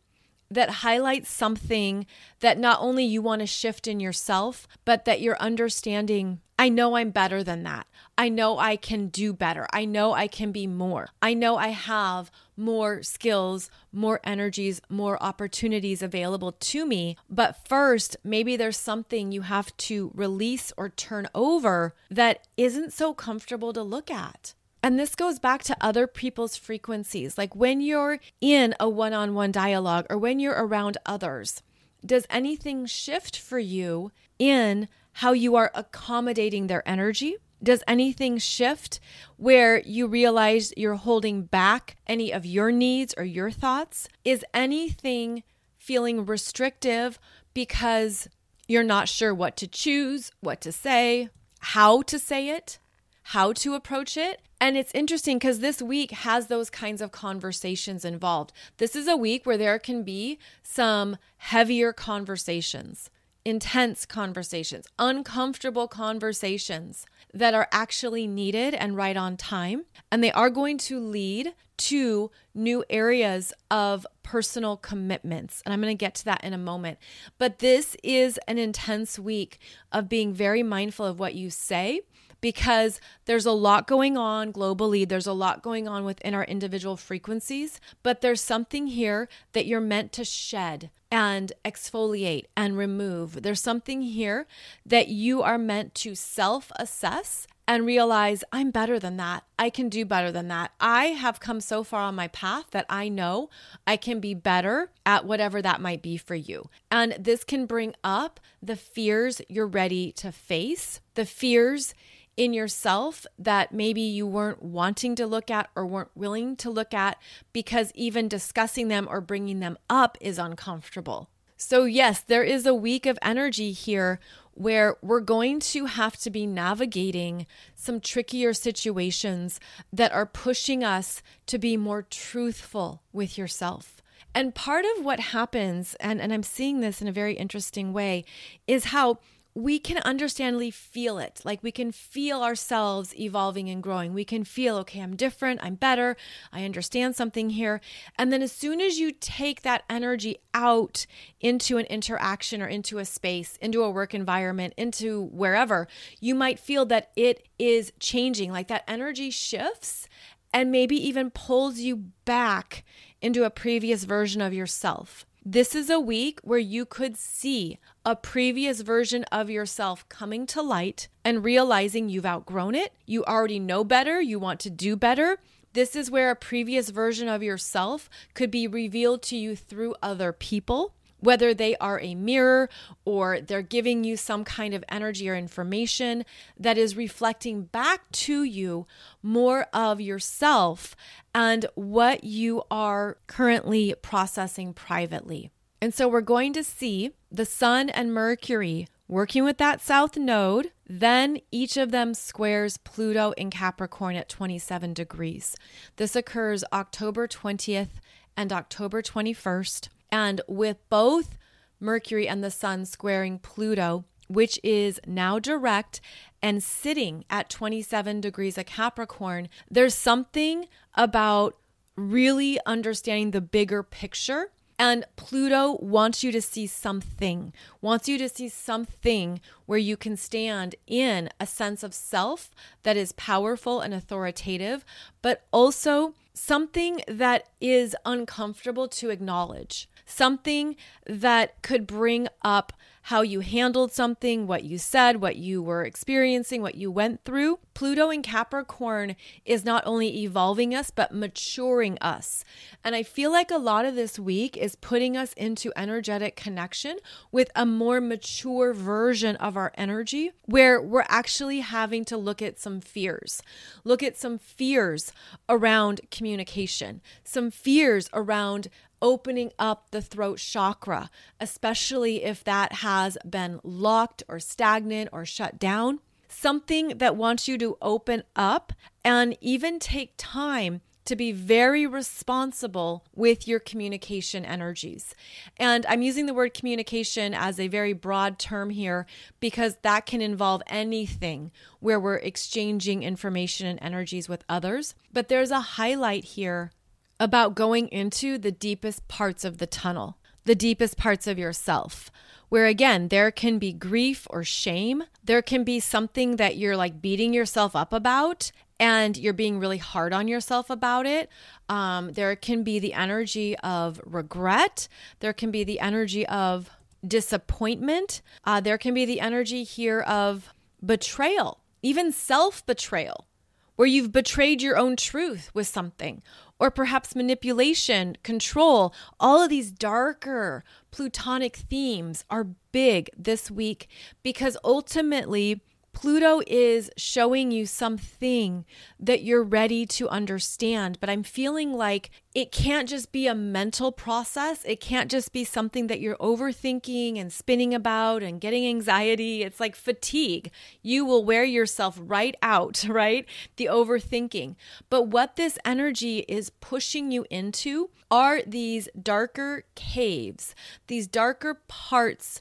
that 0.55 0.71
highlights 0.71 1.31
something 1.31 2.07
that 2.41 2.59
not 2.59 2.79
only 2.81 3.05
you 3.05 3.23
want 3.23 3.41
to 3.41 3.47
shift 3.47 3.87
in 3.87 4.01
yourself, 4.01 4.69
but 4.85 5.05
that 5.05 5.21
you're 5.21 5.39
understanding 5.39 6.41
I 6.63 6.69
know 6.69 6.95
I'm 6.97 7.11
better 7.11 7.43
than 7.43 7.65
that. 7.65 7.89
I 8.17 8.29
know 8.29 8.57
I 8.57 8.77
can 8.77 9.09
do 9.09 9.33
better. 9.33 9.67
I 9.73 9.85
know 9.85 10.13
I 10.13 10.29
can 10.29 10.53
be 10.53 10.69
more. 10.69 11.09
I 11.21 11.35
know 11.35 11.57
I 11.57 11.69
have 11.71 12.31
more 12.57 13.03
skills, 13.03 13.69
more 13.93 14.21
energies, 14.23 14.81
more 14.89 15.21
opportunities 15.21 16.03
available 16.03 16.53
to 16.53 16.87
me. 16.87 17.17
But 17.29 17.67
first, 17.67 18.17
maybe 18.23 18.57
there's 18.57 18.77
something 18.77 19.33
you 19.33 19.43
have 19.43 19.77
to 19.79 20.13
release 20.15 20.73
or 20.77 20.89
turn 20.89 21.27
over 21.35 21.97
that 22.09 22.47
isn't 22.57 22.93
so 22.93 23.13
comfortable 23.13 23.73
to 23.73 23.83
look 23.83 24.09
at. 24.09 24.55
And 24.83 24.99
this 24.99 25.15
goes 25.15 25.39
back 25.39 25.63
to 25.65 25.77
other 25.81 26.07
people's 26.07 26.57
frequencies. 26.57 27.39
Like 27.39 27.55
when 27.55 27.81
you're 27.81 28.19
in 28.41 28.75
a 28.81 28.89
one 28.89 29.13
on 29.13 29.35
one 29.35 29.53
dialogue 29.53 30.07
or 30.11 30.19
when 30.19 30.41
you're 30.41 30.53
around 30.53 30.99
others, 31.07 31.63
does 32.05 32.27
anything 32.29 32.87
shift 32.87 33.39
for 33.39 33.61
you 33.61 34.11
in 34.39 34.89
how 35.13 35.33
you 35.33 35.55
are 35.55 35.71
accommodating 35.75 36.67
their 36.67 36.87
energy? 36.89 37.37
Does 37.63 37.85
anything 37.87 38.39
shift 38.39 38.99
where 39.37 39.81
you 39.83 40.09
realize 40.09 40.73
you're 40.77 40.97
holding 40.97 41.43
back 41.43 41.97
any 42.09 42.33
of 42.33 42.45
your 42.45 42.73
needs 42.73 43.15
or 43.17 43.23
your 43.23 43.53
thoughts? 43.53 44.09
Is 44.25 44.45
anything 44.53 45.45
feeling 45.79 46.27
restrictive 46.27 47.21
because 47.55 48.29
you're 48.67 48.83
not 48.83 49.09
sure 49.09 49.33
what 49.33 49.57
to 49.59 49.69
choose, 49.69 50.33
what 50.41 50.61
to 50.63 50.73
say, 50.73 51.29
how 51.61 52.03
to 52.03 52.19
say 52.19 52.49
it, 52.49 52.79
how 53.23 53.53
to 53.55 53.75
approach 53.75 54.17
it? 54.17 54.41
And 54.61 54.77
it's 54.77 54.93
interesting 54.95 55.39
because 55.39 55.59
this 55.59 55.83
week 55.83 56.13
has 56.13 56.47
those 56.47 56.71
kinds 56.71 57.01
of 57.01 57.11
conversations 57.11 58.05
involved. 58.05 58.53
This 58.77 58.95
is 58.95 59.09
a 59.09 59.17
week 59.17 59.45
where 59.45 59.59
there 59.59 59.79
can 59.79 60.05
be 60.05 60.39
some 60.63 61.17
heavier 61.39 61.93
conversations, 61.93 63.11
intense 63.45 64.07
conversations, 64.07 64.87
uncomfortable 65.01 65.89
conversations 65.89 67.07
that 67.35 67.55
are 67.55 67.69
actually 67.73 68.29
needed 68.29 68.75
and 68.75 68.97
right 68.97 69.17
on 69.17 69.37
time. 69.37 69.85
And 70.13 70.23
they 70.23 70.33
are 70.33 70.51
going 70.51 70.79
to 70.79 71.01
lead 71.01 71.55
to 71.79 72.31
new 72.55 72.85
areas 72.89 73.53
of 73.69 74.07
personal 74.23 74.77
commitments. 74.77 75.63
And 75.65 75.73
I'm 75.73 75.81
going 75.81 75.97
to 75.97 76.01
get 76.01 76.15
to 76.17 76.25
that 76.27 76.45
in 76.45 76.53
a 76.53 76.59
moment. 76.59 76.99
But 77.39 77.59
this 77.59 77.97
is 78.05 78.39
an 78.47 78.59
intense 78.59 79.19
week 79.19 79.59
of 79.91 80.09
being 80.09 80.33
very 80.33 80.63
mindful 80.63 81.07
of 81.07 81.19
what 81.19 81.35
you 81.35 81.51
say 81.51 82.03
because 82.43 83.01
there's 83.25 83.47
a 83.47 83.53
lot 83.53 83.87
going 83.87 84.19
on 84.19 84.53
globally. 84.53 85.09
There's 85.09 85.27
a 85.27 85.33
lot 85.33 85.63
going 85.63 85.89
on 85.89 86.05
within 86.05 86.35
our 86.35 86.45
individual 86.45 86.99
frequencies, 86.99 87.81
but 88.03 88.21
there's 88.21 88.43
something 88.43 88.89
here 88.89 89.31
that 89.55 89.65
you're 89.65 89.81
meant 89.81 90.13
to 90.13 90.25
shed 90.27 90.91
and 91.11 91.53
exfoliate 91.65 92.45
and 92.55 92.77
remove. 92.77 93.43
There's 93.43 93.61
something 93.61 94.03
here 94.03 94.47
that 94.85 95.09
you 95.09 95.41
are 95.43 95.59
meant 95.59 95.95
to 95.97 96.15
self 96.15 96.71
assess 96.77 97.47
and 97.69 97.87
realize 97.87 98.43
I'm 98.53 98.71
better 98.71 98.99
than 98.99 99.17
that. 99.19 99.45
I 99.59 99.71
can 99.71 99.89
do 99.89 100.05
better 100.05 100.33
than 100.33 100.49
that. 100.49 100.73
I 100.81 101.07
have 101.07 101.39
come 101.39 101.61
so 101.61 101.85
far 101.85 102.03
on 102.03 102.15
my 102.15 102.29
path 102.29 102.67
that 102.73 102.87
I 102.89 103.09
know 103.09 103.51
I 103.87 103.97
can 103.97 104.19
be 104.21 104.35
better 104.35 104.91
at 105.07 105.25
whatever 105.25 105.63
that 105.63 105.81
might 105.81 106.03
be 106.03 106.17
for 106.17 106.35
you. 106.35 106.69
And 106.91 107.17
this 107.19 107.45
can 107.45 107.67
bring 107.67 107.95
up 108.03 108.41
the 108.61 108.77
fears 108.77 109.41
you're 109.49 109.67
ready 109.67 110.13
to 110.13 110.33
face, 110.33 111.01
the 111.15 111.25
fears 111.25 111.95
in 112.37 112.53
yourself 112.53 113.27
that 113.39 113.73
maybe 113.73 114.01
you 114.01 114.27
weren't 114.27 114.63
wanting 114.63 115.15
to 115.17 115.27
look 115.27 115.51
at 115.51 115.69
or 115.75 115.87
weren't 115.87 116.11
willing 116.15 116.57
to 116.57 116.71
look 116.71 116.95
at 116.95 117.19
because 117.53 117.93
even 117.95 118.29
discussing 118.29 118.89
them 118.89 119.07
or 119.11 119.21
bringing 119.21 119.61
them 119.61 119.77
up 119.91 120.17
is 120.21 120.39
uncomfortable. 120.39 121.29
So, 121.57 121.85
yes, 121.85 122.21
there 122.21 122.43
is 122.43 122.67
a 122.67 122.75
week 122.75 123.07
of 123.07 123.19
energy 123.23 123.71
here 123.71 124.19
where 124.55 124.97
we're 125.01 125.21
going 125.21 125.61
to 125.61 125.87
have 125.87 126.17
to 126.19 126.31
be 126.31 126.47
navigating 126.47 127.47
some 127.75 128.01
trickier 128.01 128.53
situations 128.53 129.61
that 129.93 130.13
are 130.13 130.27
pushing 130.27 130.83
us 130.83 131.23
to 131.47 131.59
be 131.59 131.77
more 131.77 132.03
truthful 132.03 133.03
with 133.13 133.39
yourself. 133.39 134.03
And 134.35 134.55
part 134.55 134.85
of 134.97 135.05
what 135.05 135.21
happens, 135.21 135.95
and, 136.01 136.21
and 136.21 136.33
I'm 136.33 136.43
seeing 136.43 136.81
this 136.81 137.03
in 137.03 137.09
a 137.09 137.13
very 137.13 137.35
interesting 137.35 137.93
way, 137.93 138.25
is 138.67 138.87
how 138.87 139.19
we 139.55 139.79
can 139.79 139.99
understandably 139.99 140.71
feel 140.71 141.19
it. 141.19 141.41
Like 141.45 141.63
we 141.63 141.73
can 141.73 141.93
feel 141.93 142.43
ourselves 142.43 143.15
evolving 143.19 143.69
and 143.69 143.83
growing. 143.83 144.15
We 144.15 144.25
can 144.25 144.45
feel, 144.45 144.77
okay, 144.79 145.01
I'm 145.01 145.15
different, 145.15 145.61
I'm 145.63 145.75
better, 145.75 146.17
I 146.53 146.65
understand 146.65 147.17
something 147.17 147.51
here. 147.51 147.81
And 148.19 148.33
then 148.33 148.43
as 148.43 148.53
soon 148.53 148.81
as 148.81 148.99
you 148.99 149.13
take 149.13 149.63
that 149.63 149.85
energy 149.91 150.39
out 150.55 151.07
into 151.41 151.77
an 151.77 151.85
interaction 151.87 152.63
or 152.63 152.67
into 152.67 152.99
a 152.99 153.05
space, 153.05 153.59
into 153.61 153.83
a 153.83 153.91
work 153.91 154.15
environment, 154.15 154.73
into 154.77 155.23
wherever, 155.23 155.87
you 156.19 156.35
might 156.35 156.59
feel 156.59 156.87
that 156.87 157.11
it 157.15 157.47
is 157.59 157.93
changing. 158.01 158.53
Like 158.53 158.69
that 158.69 158.85
energy 158.89 159.31
shifts 159.31 160.09
and 160.55 160.71
maybe 160.71 160.97
even 160.97 161.31
pulls 161.31 161.79
you 161.79 161.97
back 162.25 162.85
into 163.21 163.45
a 163.45 163.51
previous 163.51 164.05
version 164.05 164.41
of 164.41 164.55
yourself. 164.55 165.27
This 165.45 165.75
is 165.75 165.91
a 165.91 165.99
week 165.99 166.39
where 166.45 166.61
you 166.61 166.85
could 166.85 167.17
see 167.17 167.81
a 168.07 168.15
previous 168.15 168.81
version 168.83 169.25
of 169.33 169.51
yourself 169.51 170.09
coming 170.09 170.47
to 170.47 170.63
light 170.63 171.09
and 171.25 171.43
realizing 171.43 172.09
you've 172.09 172.25
outgrown 172.25 172.77
it. 172.77 172.93
You 173.07 173.25
already 173.25 173.59
know 173.59 173.83
better. 173.83 174.21
You 174.21 174.39
want 174.39 174.61
to 174.61 174.71
do 174.71 174.95
better. 174.95 175.39
This 175.73 175.97
is 175.97 176.13
where 176.13 176.31
a 176.31 176.37
previous 176.37 176.91
version 176.91 177.27
of 177.27 177.43
yourself 177.43 178.09
could 178.35 178.53
be 178.53 178.69
revealed 178.69 179.25
to 179.25 179.37
you 179.37 179.57
through 179.57 179.97
other 180.01 180.33
people 180.33 180.95
whether 181.23 181.55
they 181.55 181.77
are 181.77 182.01
a 182.01 182.15
mirror 182.15 182.69
or 183.05 183.41
they're 183.41 183.63
giving 183.63 184.03
you 184.05 184.17
some 184.17 184.45
kind 184.45 184.75
of 184.75 184.85
energy 184.89 185.31
or 185.31 185.37
information 185.37 186.25
that 186.59 186.77
is 186.77 186.97
reflecting 186.97 187.63
back 187.63 188.11
to 188.11 188.43
you 188.43 188.87
more 189.23 189.67
of 189.73 190.01
yourself 190.01 190.97
and 191.35 191.65
what 191.77 192.25
you 192.25 192.63
are 192.71 193.17
currently 193.29 193.95
processing 194.03 194.75
privately. 194.75 195.51
And 195.81 195.95
so 195.95 196.09
we're 196.09 196.21
going 196.21 196.53
to 196.55 196.65
see 196.65 197.13
the 197.31 197.47
Sun 197.47 197.89
and 197.91 198.13
Mercury 198.13 198.87
working 199.09 199.45
with 199.45 199.59
that 199.59 199.81
South 199.81 200.17
Node. 200.17 200.73
Then 200.89 201.39
each 201.51 201.77
of 201.77 201.91
them 201.91 202.15
squares 202.15 202.77
Pluto 202.79 203.33
in 203.33 203.51
Capricorn 203.51 204.17
at 204.17 204.29
27 204.29 204.93
degrees. 204.93 205.57
This 205.97 206.17
occurs 206.17 206.65
October 206.73 207.29
20th 207.29 208.01
and 208.37 208.53
October 208.53 209.03
21st. 209.03 209.89
And 210.13 210.43
with 210.47 210.77
both 210.91 211.39
Mercury 211.81 212.29
and 212.29 212.45
the 212.45 212.51
Sun 212.51 212.85
squaring 212.85 213.39
Pluto, 213.39 214.05
which 214.29 214.61
is 214.63 215.01
now 215.07 215.39
direct 215.39 216.01
and 216.43 216.63
sitting 216.63 217.25
at 217.31 217.49
27 217.49 218.21
degrees 218.21 218.59
of 218.59 218.67
Capricorn, 218.67 219.49
there's 219.71 219.95
something 219.95 220.67
about 220.95 221.57
really 221.97 222.59
understanding 222.67 223.31
the 223.31 223.41
bigger 223.41 223.83
picture. 223.83 224.51
And 224.79 225.05
Pluto 225.17 225.79
wants 225.81 226.25
you 226.25 226.33
to 226.33 226.43
see 226.43 226.67
something, 226.67 227.53
wants 227.81 228.09
you 228.09 228.19
to 228.19 228.29
see 228.29 228.49
something 228.49 229.41
where 229.67 229.79
you 229.79 229.97
can 229.97 230.17
stand 230.17 230.75
in 230.87 231.31
a 231.39 231.47
sense 231.47 231.83
of 231.83 231.95
self 231.95 232.51
that 232.83 232.97
is 232.97 233.13
powerful 233.13 233.81
and 233.81 233.95
authoritative, 233.95 234.85
but 235.21 235.47
also 235.53 236.15
something 236.35 237.01
that 237.07 237.49
is 237.61 237.95
uncomfortable 238.05 238.89
to 238.89 239.11
acknowledge 239.11 239.89
something 240.07 240.77
that 241.07 241.61
could 241.63 241.87
bring 241.87 242.29
up 242.43 242.73
how 243.03 243.23
you 243.23 243.41
handled 243.41 243.93
something, 243.93 244.47
what 244.47 244.65
you 244.65 244.79
said, 244.79 245.21
what 245.21 245.37
you 245.37 245.61
were 245.61 245.85
experiencing, 245.85 246.63
what 246.63 246.77
you 246.77 246.91
went 246.91 247.25
through. 247.25 247.59
Pluto 247.75 248.11
in 248.11 248.23
Capricorn 248.23 249.17
is 249.45 249.65
not 249.65 249.83
only 249.87 250.23
evolving 250.23 250.75
us, 250.75 250.91
but 250.91 251.13
maturing 251.13 251.99
us. 252.01 252.45
And 252.85 252.95
I 252.95 253.03
feel 253.03 253.33
like 253.33 253.51
a 253.51 253.57
lot 253.57 253.85
of 253.85 253.97
this 253.97 254.19
week 254.19 254.57
is 254.57 254.77
putting 254.77 255.17
us 255.17 255.33
into 255.33 255.73
energetic 255.75 256.37
connection 256.37 256.99
with 257.33 257.51
a 257.57 257.67
more 257.67 258.01
mature 258.01 258.73
version 258.73 259.35
of 259.37 259.57
our 259.57 259.73
energy 259.77 260.31
where 260.45 260.81
we're 260.81 261.05
actually 261.09 261.61
having 261.61 262.05
to 262.05 262.17
look 262.17 262.41
at 262.41 262.61
some 262.61 262.81
fears, 262.81 263.43
look 263.85 264.03
at 264.03 264.17
some 264.17 264.39
fears 264.39 265.13
around 265.49 266.01
communication, 266.11 267.01
some 267.25 267.51
fears 267.51 268.09
around 268.13 268.69
opening 269.03 269.51
up 269.59 269.91
the 269.91 270.01
throat 270.01 270.39
chakra, 270.39 271.11
especially 271.41 272.23
if 272.23 272.45
that 272.45 272.73
has 272.93 273.17
been 273.29 273.59
locked 273.65 274.23
or 274.29 274.39
stagnant 274.39 275.09
or 275.13 275.25
shut 275.25 275.59
down. 275.59 275.99
Something 276.29 276.99
that 276.99 277.17
wants 277.17 277.49
you 277.49 277.57
to 277.57 277.79
open 277.81 278.23
up 278.37 278.75
and 279.03 279.35
even 279.41 279.79
take 279.79 280.13
time 280.19 280.83
to 281.07 281.17
be 281.17 281.33
very 281.33 281.87
responsible 281.87 283.05
with 283.15 283.49
your 283.49 283.59
communication 283.59 284.45
energies. 284.45 285.15
And 285.57 285.87
I'm 285.87 286.03
using 286.03 286.27
the 286.27 286.35
word 286.35 286.53
communication 286.53 287.33
as 287.35 287.59
a 287.59 287.67
very 287.67 287.95
broad 287.95 288.39
term 288.39 288.69
here 288.69 289.07
because 289.41 289.77
that 289.83 290.05
can 290.05 290.21
involve 290.21 290.63
anything 290.67 291.51
where 291.81 291.99
we're 291.99 292.17
exchanging 292.17 293.03
information 293.03 293.67
and 293.67 293.79
energies 293.83 294.29
with 294.29 294.45
others. 294.51 294.95
But 295.13 295.29
there's 295.29 295.51
a 295.51 295.61
highlight 295.61 296.25
here 296.25 296.73
about 297.19 297.55
going 297.55 297.89
into 297.89 298.37
the 298.37 298.53
deepest 298.53 299.09
parts 299.09 299.45
of 299.45 299.59
the 299.59 299.67
tunnel, 299.67 300.19
the 300.45 300.55
deepest 300.55 300.97
parts 300.99 301.27
of 301.27 301.39
yourself, 301.39 302.11
where 302.53 302.67
again, 302.67 303.09
there 303.09 303.31
can 303.31 303.59
be 303.59 303.73
grief 303.73 304.27
or 304.29 304.45
shame. 304.45 305.03
There 305.25 305.41
can 305.41 305.65
be 305.65 305.81
something 305.81 306.37
that 306.37 306.59
you're 306.59 306.77
like 306.77 307.01
beating 307.01 307.33
yourself 307.33 307.75
up 307.75 307.95
about 307.95 308.53
and 308.79 309.17
you're 309.17 309.33
being 309.33 309.59
really 309.59 309.79
hard 309.79 310.13
on 310.13 310.29
yourself 310.29 310.69
about 310.69 311.07
it. 311.07 311.31
Um, 311.71 312.13
there 312.13 312.37
can 312.37 312.63
be 312.63 312.79
the 312.79 312.93
energy 312.93 313.57
of 313.61 314.03
regret. 314.05 314.87
There 315.21 315.33
can 315.33 315.51
be 315.51 315.65
the 315.65 315.81
energy 315.81 316.27
of 316.27 316.69
disappointment. 317.03 318.21
Uh, 318.45 318.61
there 318.61 318.77
can 318.77 318.93
be 318.93 319.07
the 319.07 319.21
energy 319.21 319.65
here 319.65 320.03
of 320.03 320.53
betrayal, 320.85 321.61
even 321.81 322.13
self 322.13 322.67
betrayal 322.67 323.29
where 323.77 323.89
you've 323.89 324.13
betrayed 324.13 324.63
your 324.63 324.77
own 324.77 324.97
truth 324.97 325.51
with 325.55 325.67
something, 325.67 326.23
or 326.63 326.71
perhaps 326.71 327.17
manipulation, 327.17 328.17
control. 328.23 328.95
All 329.19 329.43
of 329.43 329.51
these 329.51 329.73
darker 329.73 330.63
plutonic 330.93 331.57
themes 331.57 332.25
are 332.31 332.45
big 332.71 333.11
this 333.19 333.51
week 333.51 333.89
because 334.23 334.57
ultimately, 334.63 335.65
Pluto 335.93 336.41
is 336.47 336.91
showing 336.97 337.51
you 337.51 337.67
something 337.67 338.65
that 338.99 339.23
you're 339.23 339.43
ready 339.43 339.85
to 339.87 340.09
understand, 340.09 340.99
but 341.01 341.11
I'm 341.11 341.23
feeling 341.23 341.75
like 341.75 342.11
it 342.35 342.51
can't 342.51 342.89
just 342.89 343.13
be 343.13 343.27
a 343.27 343.35
mental 343.35 343.93
process. 343.93 344.65
It 344.65 344.81
can't 344.81 345.11
just 345.11 345.33
be 345.33 345.45
something 345.45 345.89
that 345.89 346.01
you're 346.01 346.17
overthinking 346.17 347.21
and 347.21 347.33
spinning 347.33 347.75
about 347.75 348.23
and 348.23 348.41
getting 348.41 348.67
anxiety. 348.67 349.43
It's 349.43 349.61
like 349.61 349.77
fatigue. 349.77 350.51
You 350.83 351.05
will 351.05 351.25
wear 351.25 351.45
yourself 351.45 351.99
right 352.01 352.35
out, 352.43 352.85
right? 352.89 353.27
The 353.57 353.67
overthinking. 353.67 354.57
But 354.89 355.09
what 355.09 355.37
this 355.37 355.59
energy 355.65 356.21
is 356.21 356.51
pushing 356.51 357.13
you 357.13 357.27
into 357.31 357.91
are 358.11 358.43
these 358.47 358.89
darker 359.01 359.65
caves, 359.75 360.55
these 360.87 361.07
darker 361.07 361.61
parts 361.69 362.41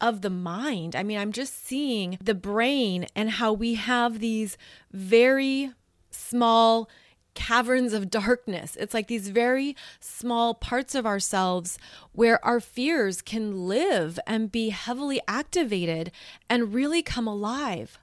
of 0.00 0.22
the 0.22 0.30
mind. 0.30 0.94
I 0.94 1.02
mean, 1.02 1.18
I'm 1.18 1.32
just 1.32 1.66
seeing 1.66 2.18
the 2.22 2.34
brain 2.34 3.06
and 3.14 3.30
how 3.30 3.52
we 3.52 3.74
have 3.74 4.20
these 4.20 4.56
very 4.92 5.72
small 6.10 6.88
caverns 7.34 7.92
of 7.92 8.10
darkness. 8.10 8.76
It's 8.80 8.94
like 8.94 9.06
these 9.06 9.28
very 9.28 9.76
small 10.00 10.54
parts 10.54 10.94
of 10.94 11.06
ourselves 11.06 11.78
where 12.12 12.44
our 12.44 12.58
fears 12.58 13.22
can 13.22 13.68
live 13.68 14.18
and 14.26 14.50
be 14.50 14.70
heavily 14.70 15.20
activated 15.28 16.10
and 16.48 16.74
really 16.74 17.02
come 17.02 17.28
alive. 17.28 17.98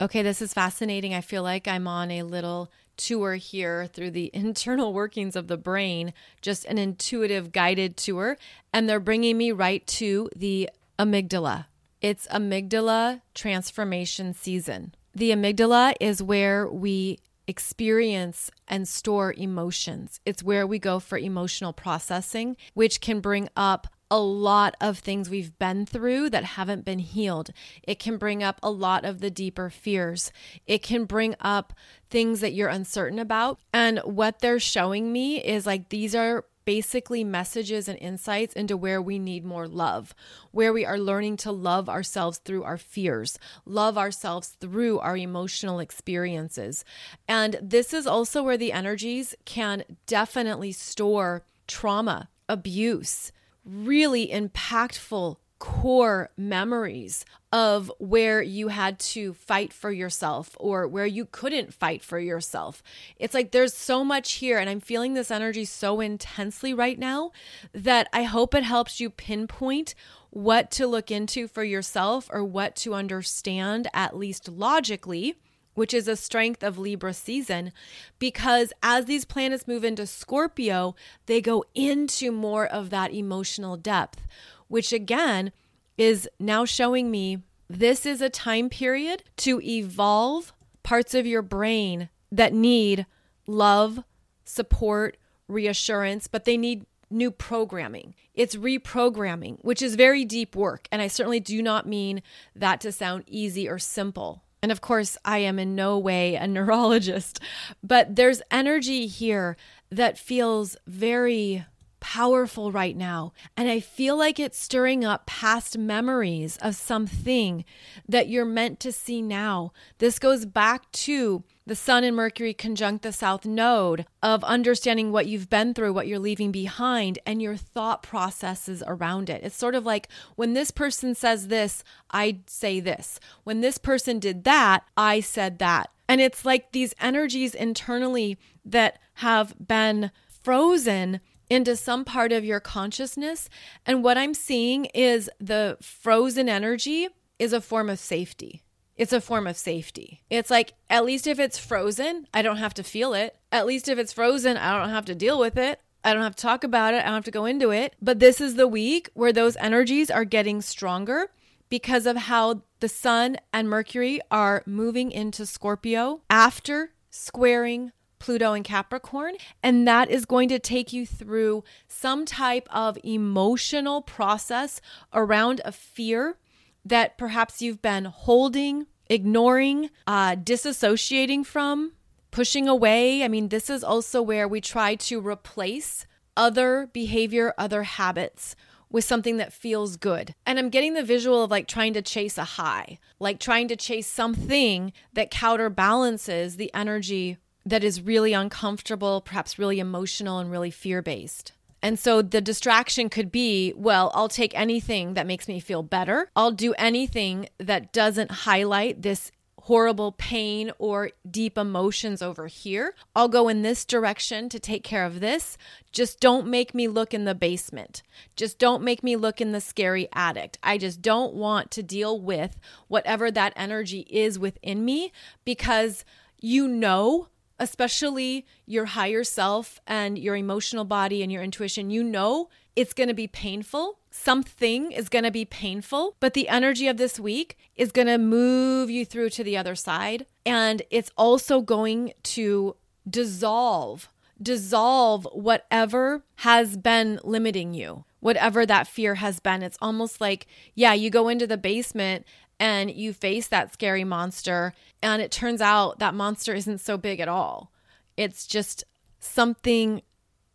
Okay, 0.00 0.22
this 0.22 0.42
is 0.42 0.52
fascinating. 0.52 1.14
I 1.14 1.22
feel 1.22 1.42
like 1.42 1.66
I'm 1.66 1.88
on 1.88 2.10
a 2.10 2.22
little 2.22 2.70
tour 2.98 3.34
here 3.34 3.86
through 3.86 4.10
the 4.10 4.30
internal 4.34 4.92
workings 4.92 5.34
of 5.34 5.48
the 5.48 5.56
brain, 5.56 6.12
just 6.42 6.64
an 6.66 6.78
intuitive 6.78 7.50
guided 7.52 7.96
tour. 7.96 8.36
And 8.72 8.88
they're 8.88 9.00
bringing 9.00 9.38
me 9.38 9.52
right 9.52 9.86
to 9.88 10.28
the 10.36 10.68
amygdala. 10.98 11.66
It's 12.00 12.26
amygdala 12.28 13.22
transformation 13.34 14.34
season. 14.34 14.94
The 15.14 15.30
amygdala 15.30 15.94
is 16.00 16.22
where 16.22 16.68
we 16.68 17.18
experience 17.46 18.50
and 18.68 18.88
store 18.88 19.32
emotions. 19.36 20.20
It's 20.24 20.42
where 20.42 20.66
we 20.66 20.78
go 20.78 20.98
for 20.98 21.16
emotional 21.16 21.72
processing, 21.72 22.56
which 22.74 23.00
can 23.00 23.20
bring 23.20 23.48
up 23.56 23.86
a 24.10 24.18
lot 24.18 24.76
of 24.80 24.98
things 24.98 25.28
we've 25.28 25.58
been 25.58 25.84
through 25.84 26.30
that 26.30 26.44
haven't 26.44 26.84
been 26.84 27.00
healed. 27.00 27.50
It 27.82 27.98
can 27.98 28.18
bring 28.18 28.42
up 28.42 28.60
a 28.62 28.70
lot 28.70 29.04
of 29.04 29.20
the 29.20 29.30
deeper 29.30 29.68
fears. 29.68 30.32
It 30.66 30.82
can 30.82 31.04
bring 31.04 31.34
up 31.40 31.72
things 32.08 32.40
that 32.40 32.52
you're 32.52 32.68
uncertain 32.68 33.18
about. 33.18 33.58
And 33.72 33.98
what 34.00 34.40
they're 34.40 34.60
showing 34.60 35.12
me 35.12 35.42
is 35.42 35.66
like 35.66 35.88
these 35.88 36.14
are 36.14 36.44
basically 36.66 37.24
messages 37.24 37.88
and 37.88 37.98
insights 38.00 38.52
into 38.52 38.76
where 38.76 39.00
we 39.00 39.18
need 39.18 39.44
more 39.44 39.66
love, 39.66 40.14
where 40.50 40.72
we 40.72 40.84
are 40.84 40.98
learning 40.98 41.38
to 41.38 41.50
love 41.50 41.88
ourselves 41.88 42.36
through 42.38 42.64
our 42.64 42.76
fears, 42.76 43.38
love 43.64 43.96
ourselves 43.96 44.48
through 44.60 44.98
our 44.98 45.16
emotional 45.16 45.78
experiences. 45.78 46.84
And 47.26 47.58
this 47.62 47.94
is 47.94 48.06
also 48.06 48.42
where 48.42 48.58
the 48.58 48.72
energies 48.72 49.34
can 49.46 49.84
definitely 50.06 50.72
store 50.72 51.44
trauma, 51.66 52.28
abuse, 52.48 53.32
really 53.64 54.28
impactful 54.28 55.36
core 55.58 56.30
memories 56.36 57.24
of 57.52 57.90
where 57.98 58.42
you 58.42 58.68
had 58.68 58.98
to 58.98 59.32
fight 59.32 59.72
for 59.72 59.90
yourself 59.90 60.56
or 60.60 60.86
where 60.86 61.06
you 61.06 61.24
couldn't 61.24 61.72
fight 61.72 62.02
for 62.02 62.18
yourself. 62.18 62.82
It's 63.18 63.32
like 63.32 63.50
there's 63.50 63.72
so 63.72 64.04
much 64.04 64.34
here, 64.34 64.58
and 64.58 64.68
I'm 64.68 64.80
feeling 64.80 65.14
this 65.14 65.30
energy 65.30 65.64
so 65.64 66.00
intensely 66.00 66.74
right 66.74 66.98
now 66.98 67.30
that 67.72 68.08
I 68.12 68.24
hope 68.24 68.54
it 68.54 68.64
helps 68.64 69.00
you 69.00 69.08
pinpoint 69.08 69.94
what 70.30 70.70
to 70.72 70.86
look 70.86 71.10
into 71.10 71.48
for 71.48 71.64
yourself 71.64 72.28
or 72.30 72.44
what 72.44 72.76
to 72.76 72.94
understand, 72.94 73.88
at 73.94 74.16
least 74.16 74.48
logically 74.48 75.36
which 75.76 75.92
is 75.92 76.08
a 76.08 76.16
strength 76.16 76.62
of 76.62 76.78
Libra 76.78 77.12
season, 77.12 77.70
because 78.18 78.72
as 78.82 79.04
these 79.04 79.26
planets 79.26 79.68
move 79.68 79.84
into 79.84 80.06
Scorpio, 80.06 80.96
they 81.26 81.42
go 81.42 81.64
into 81.74 82.32
more 82.32 82.66
of 82.66 82.88
that 82.88 83.12
emotional 83.12 83.76
depth, 83.76 84.22
which 84.68 84.92
again 84.92 85.52
is 85.96 86.28
now 86.38 86.64
showing 86.64 87.10
me 87.10 87.42
this 87.68 88.06
is 88.06 88.20
a 88.20 88.30
time 88.30 88.68
period 88.68 89.24
to 89.38 89.60
evolve 89.60 90.52
parts 90.82 91.14
of 91.14 91.26
your 91.26 91.42
brain 91.42 92.08
that 92.30 92.52
need 92.52 93.06
love, 93.46 94.02
support, 94.44 95.16
reassurance, 95.48 96.26
but 96.26 96.44
they 96.44 96.56
need 96.56 96.86
new 97.10 97.30
programming. 97.30 98.14
It's 98.34 98.56
reprogramming, 98.56 99.58
which 99.62 99.80
is 99.80 99.94
very 99.94 100.24
deep 100.24 100.56
work. 100.56 100.88
And 100.90 101.00
I 101.00 101.06
certainly 101.06 101.40
do 101.40 101.62
not 101.62 101.86
mean 101.86 102.22
that 102.54 102.80
to 102.82 102.92
sound 102.92 103.24
easy 103.26 103.68
or 103.68 103.78
simple. 103.78 104.42
And 104.62 104.72
of 104.72 104.80
course, 104.80 105.16
I 105.24 105.38
am 105.38 105.58
in 105.58 105.74
no 105.74 105.98
way 105.98 106.34
a 106.34 106.46
neurologist, 106.48 107.40
but 107.82 108.16
there's 108.16 108.42
energy 108.50 109.06
here 109.06 109.56
that 109.90 110.18
feels 110.18 110.76
very 110.86 111.64
powerful 112.06 112.70
right 112.70 112.96
now. 112.96 113.32
And 113.56 113.68
I 113.68 113.80
feel 113.80 114.16
like 114.16 114.38
it's 114.38 114.62
stirring 114.62 115.04
up 115.04 115.26
past 115.26 115.76
memories 115.76 116.56
of 116.58 116.76
something 116.76 117.64
that 118.08 118.28
you're 118.28 118.44
meant 118.44 118.78
to 118.80 118.92
see 118.92 119.20
now. 119.20 119.72
This 119.98 120.20
goes 120.20 120.44
back 120.46 120.92
to 120.92 121.42
the 121.66 121.74
Sun 121.74 122.04
and 122.04 122.14
Mercury 122.14 122.54
conjunct 122.54 123.02
the 123.02 123.12
South 123.12 123.44
Node 123.44 124.06
of 124.22 124.44
understanding 124.44 125.10
what 125.10 125.26
you've 125.26 125.50
been 125.50 125.74
through, 125.74 125.94
what 125.94 126.06
you're 126.06 126.20
leaving 126.20 126.52
behind, 126.52 127.18
and 127.26 127.42
your 127.42 127.56
thought 127.56 128.04
processes 128.04 128.84
around 128.86 129.28
it. 129.28 129.42
It's 129.42 129.56
sort 129.56 129.74
of 129.74 129.84
like 129.84 130.06
when 130.36 130.52
this 130.52 130.70
person 130.70 131.12
says 131.12 131.48
this, 131.48 131.82
I 132.12 132.38
say 132.46 132.78
this. 132.78 133.18
When 133.42 133.62
this 133.62 133.78
person 133.78 134.20
did 134.20 134.44
that, 134.44 134.84
I 134.96 135.18
said 135.18 135.58
that. 135.58 135.90
And 136.08 136.20
it's 136.20 136.44
like 136.44 136.70
these 136.70 136.94
energies 137.00 137.52
internally 137.52 138.38
that 138.64 139.00
have 139.14 139.56
been 139.58 140.12
frozen 140.28 141.20
into 141.48 141.76
some 141.76 142.04
part 142.04 142.32
of 142.32 142.44
your 142.44 142.60
consciousness. 142.60 143.48
And 143.84 144.02
what 144.02 144.18
I'm 144.18 144.34
seeing 144.34 144.86
is 144.86 145.30
the 145.40 145.76
frozen 145.80 146.48
energy 146.48 147.08
is 147.38 147.52
a 147.52 147.60
form 147.60 147.90
of 147.90 147.98
safety. 147.98 148.62
It's 148.96 149.12
a 149.12 149.20
form 149.20 149.46
of 149.46 149.56
safety. 149.56 150.22
It's 150.30 150.50
like, 150.50 150.72
at 150.88 151.04
least 151.04 151.26
if 151.26 151.38
it's 151.38 151.58
frozen, 151.58 152.26
I 152.32 152.42
don't 152.42 152.56
have 152.56 152.74
to 152.74 152.82
feel 152.82 153.12
it. 153.12 153.36
At 153.52 153.66
least 153.66 153.88
if 153.88 153.98
it's 153.98 154.12
frozen, 154.12 154.56
I 154.56 154.78
don't 154.78 154.90
have 154.90 155.04
to 155.06 155.14
deal 155.14 155.38
with 155.38 155.58
it. 155.58 155.80
I 156.02 156.14
don't 156.14 156.22
have 156.22 156.36
to 156.36 156.42
talk 156.42 156.64
about 156.64 156.94
it. 156.94 156.98
I 156.98 157.06
don't 157.06 157.14
have 157.14 157.24
to 157.24 157.30
go 157.30 157.44
into 157.44 157.70
it. 157.70 157.94
But 158.00 158.20
this 158.20 158.40
is 158.40 158.54
the 158.54 158.68
week 158.68 159.10
where 159.14 159.32
those 159.32 159.56
energies 159.56 160.10
are 160.10 160.24
getting 160.24 160.62
stronger 160.62 161.30
because 161.68 162.06
of 162.06 162.16
how 162.16 162.62
the 162.80 162.88
sun 162.88 163.36
and 163.52 163.68
Mercury 163.68 164.20
are 164.30 164.62
moving 164.66 165.10
into 165.10 165.44
Scorpio 165.44 166.22
after 166.30 166.92
squaring 167.10 167.92
Pluto 168.18 168.52
and 168.52 168.64
Capricorn. 168.64 169.34
And 169.62 169.86
that 169.86 170.10
is 170.10 170.24
going 170.24 170.48
to 170.50 170.58
take 170.58 170.92
you 170.92 171.06
through 171.06 171.64
some 171.88 172.24
type 172.24 172.68
of 172.70 172.98
emotional 173.04 174.02
process 174.02 174.80
around 175.12 175.60
a 175.64 175.72
fear 175.72 176.38
that 176.84 177.18
perhaps 177.18 177.60
you've 177.60 177.82
been 177.82 178.04
holding, 178.04 178.86
ignoring, 179.08 179.90
uh, 180.06 180.36
disassociating 180.36 181.44
from, 181.44 181.92
pushing 182.30 182.68
away. 182.68 183.24
I 183.24 183.28
mean, 183.28 183.48
this 183.48 183.68
is 183.68 183.82
also 183.82 184.22
where 184.22 184.46
we 184.46 184.60
try 184.60 184.94
to 184.94 185.20
replace 185.20 186.06
other 186.36 186.88
behavior, 186.92 187.54
other 187.58 187.82
habits 187.82 188.54
with 188.90 189.04
something 189.04 189.36
that 189.38 189.52
feels 189.52 189.96
good. 189.96 190.34
And 190.44 190.58
I'm 190.58 190.70
getting 190.70 190.94
the 190.94 191.02
visual 191.02 191.42
of 191.42 191.50
like 191.50 191.66
trying 191.66 191.92
to 191.94 192.02
chase 192.02 192.38
a 192.38 192.44
high, 192.44 192.98
like 193.18 193.40
trying 193.40 193.68
to 193.68 193.76
chase 193.76 194.06
something 194.06 194.92
that 195.12 195.30
counterbalances 195.30 196.56
the 196.56 196.72
energy 196.72 197.38
that 197.66 197.84
is 197.84 198.00
really 198.00 198.32
uncomfortable, 198.32 199.20
perhaps 199.20 199.58
really 199.58 199.80
emotional 199.80 200.38
and 200.38 200.50
really 200.50 200.70
fear 200.70 201.02
based. 201.02 201.52
And 201.82 201.98
so 201.98 202.22
the 202.22 202.40
distraction 202.40 203.10
could 203.10 203.30
be, 203.30 203.74
well, 203.76 204.10
I'll 204.14 204.28
take 204.28 204.58
anything 204.58 205.14
that 205.14 205.26
makes 205.26 205.46
me 205.46 205.60
feel 205.60 205.82
better. 205.82 206.30
I'll 206.34 206.52
do 206.52 206.72
anything 206.78 207.48
that 207.58 207.92
doesn't 207.92 208.30
highlight 208.30 209.02
this 209.02 209.30
horrible 209.66 210.12
pain 210.12 210.70
or 210.78 211.10
deep 211.28 211.58
emotions 211.58 212.22
over 212.22 212.46
here. 212.46 212.94
I'll 213.16 213.28
go 213.28 213.48
in 213.48 213.62
this 213.62 213.84
direction 213.84 214.48
to 214.50 214.60
take 214.60 214.84
care 214.84 215.04
of 215.04 215.18
this. 215.18 215.58
Just 215.90 216.20
don't 216.20 216.46
make 216.46 216.72
me 216.72 216.86
look 216.86 217.12
in 217.12 217.24
the 217.24 217.34
basement. 217.34 218.04
Just 218.36 218.60
don't 218.60 218.82
make 218.82 219.02
me 219.02 219.16
look 219.16 219.40
in 219.40 219.50
the 219.50 219.60
scary 219.60 220.08
addict. 220.12 220.56
I 220.62 220.78
just 220.78 221.02
don't 221.02 221.34
want 221.34 221.72
to 221.72 221.82
deal 221.82 222.20
with 222.20 222.56
whatever 222.86 223.28
that 223.32 223.54
energy 223.56 224.06
is 224.08 224.38
within 224.38 224.84
me 224.84 225.12
because 225.44 226.04
you 226.40 226.68
know 226.68 227.28
especially 227.58 228.46
your 228.66 228.86
higher 228.86 229.24
self 229.24 229.80
and 229.86 230.18
your 230.18 230.36
emotional 230.36 230.84
body 230.84 231.22
and 231.22 231.30
your 231.32 231.42
intuition, 231.42 231.90
you 231.90 232.04
know 232.04 232.48
it's 232.76 232.92
going 232.92 233.08
to 233.08 233.14
be 233.14 233.26
painful. 233.26 233.98
something 234.10 234.92
is 234.92 235.10
going 235.10 235.24
to 235.24 235.30
be 235.30 235.44
painful, 235.44 236.16
but 236.20 236.32
the 236.32 236.48
energy 236.48 236.88
of 236.88 236.96
this 236.96 237.20
week 237.20 237.58
is 237.74 237.92
going 237.92 238.06
to 238.06 238.16
move 238.18 238.88
you 238.90 239.04
through 239.04 239.28
to 239.28 239.44
the 239.44 239.56
other 239.56 239.74
side. 239.74 240.24
And 240.46 240.82
it's 240.90 241.10
also 241.18 241.60
going 241.60 242.12
to 242.22 242.76
dissolve, 243.08 244.08
dissolve 244.42 245.28
whatever 245.32 246.24
has 246.36 246.76
been 246.78 247.20
limiting 247.24 247.74
you, 247.74 248.04
whatever 248.20 248.64
that 248.64 248.86
fear 248.86 249.16
has 249.16 249.38
been. 249.38 249.62
It's 249.62 249.78
almost 249.82 250.20
like, 250.20 250.46
yeah, 250.74 250.94
you 250.94 251.10
go 251.10 251.28
into 251.28 251.46
the 251.46 251.58
basement 251.58 252.24
and 252.58 252.90
you 252.90 253.12
face 253.12 253.48
that 253.48 253.72
scary 253.72 254.04
monster, 254.04 254.72
and 255.02 255.20
it 255.20 255.30
turns 255.30 255.60
out 255.60 255.98
that 255.98 256.14
monster 256.14 256.54
isn't 256.54 256.78
so 256.78 256.96
big 256.96 257.20
at 257.20 257.28
all. 257.28 257.72
It's 258.16 258.46
just 258.46 258.84
something 259.18 260.02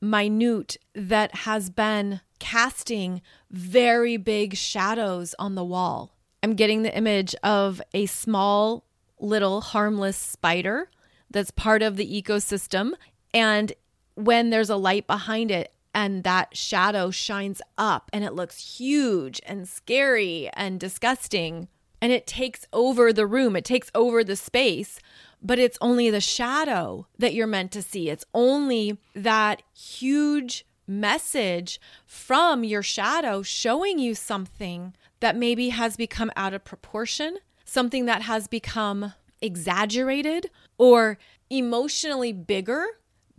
minute 0.01 0.77
that 0.95 1.35
has 1.35 1.69
been 1.69 2.21
casting 2.39 3.21
very 3.51 4.17
big 4.17 4.55
shadows 4.55 5.35
on 5.37 5.55
the 5.55 5.63
wall. 5.63 6.15
I'm 6.41 6.55
getting 6.55 6.81
the 6.81 6.95
image 6.95 7.35
of 7.43 7.81
a 7.93 8.07
small, 8.07 8.83
little, 9.19 9.61
harmless 9.61 10.17
spider 10.17 10.89
that's 11.29 11.51
part 11.51 11.83
of 11.83 11.97
the 11.97 12.21
ecosystem. 12.21 12.93
And 13.31 13.73
when 14.15 14.49
there's 14.49 14.71
a 14.71 14.75
light 14.75 15.05
behind 15.05 15.51
it, 15.51 15.71
and 15.93 16.23
that 16.23 16.55
shadow 16.55 17.11
shines 17.11 17.61
up 17.77 18.09
and 18.13 18.23
it 18.23 18.33
looks 18.33 18.77
huge 18.77 19.41
and 19.45 19.67
scary 19.67 20.49
and 20.53 20.79
disgusting 20.79 21.67
and 22.01 22.11
it 22.11 22.25
takes 22.25 22.65
over 22.73 23.13
the 23.13 23.27
room, 23.27 23.55
it 23.55 23.65
takes 23.65 23.91
over 23.93 24.23
the 24.23 24.35
space, 24.35 24.99
but 25.41 25.59
it's 25.59 25.77
only 25.81 26.09
the 26.09 26.21
shadow 26.21 27.07
that 27.17 27.33
you're 27.33 27.47
meant 27.47 27.71
to 27.71 27.81
see. 27.81 28.09
It's 28.09 28.25
only 28.33 28.97
that 29.15 29.61
huge 29.73 30.65
message 30.87 31.79
from 32.05 32.63
your 32.63 32.83
shadow 32.83 33.41
showing 33.41 33.99
you 33.99 34.15
something 34.15 34.93
that 35.19 35.37
maybe 35.37 35.69
has 35.69 35.95
become 35.95 36.31
out 36.35 36.53
of 36.53 36.65
proportion, 36.65 37.37
something 37.63 38.05
that 38.05 38.23
has 38.23 38.47
become 38.47 39.13
exaggerated 39.41 40.49
or 40.77 41.17
emotionally 41.49 42.33
bigger 42.33 42.85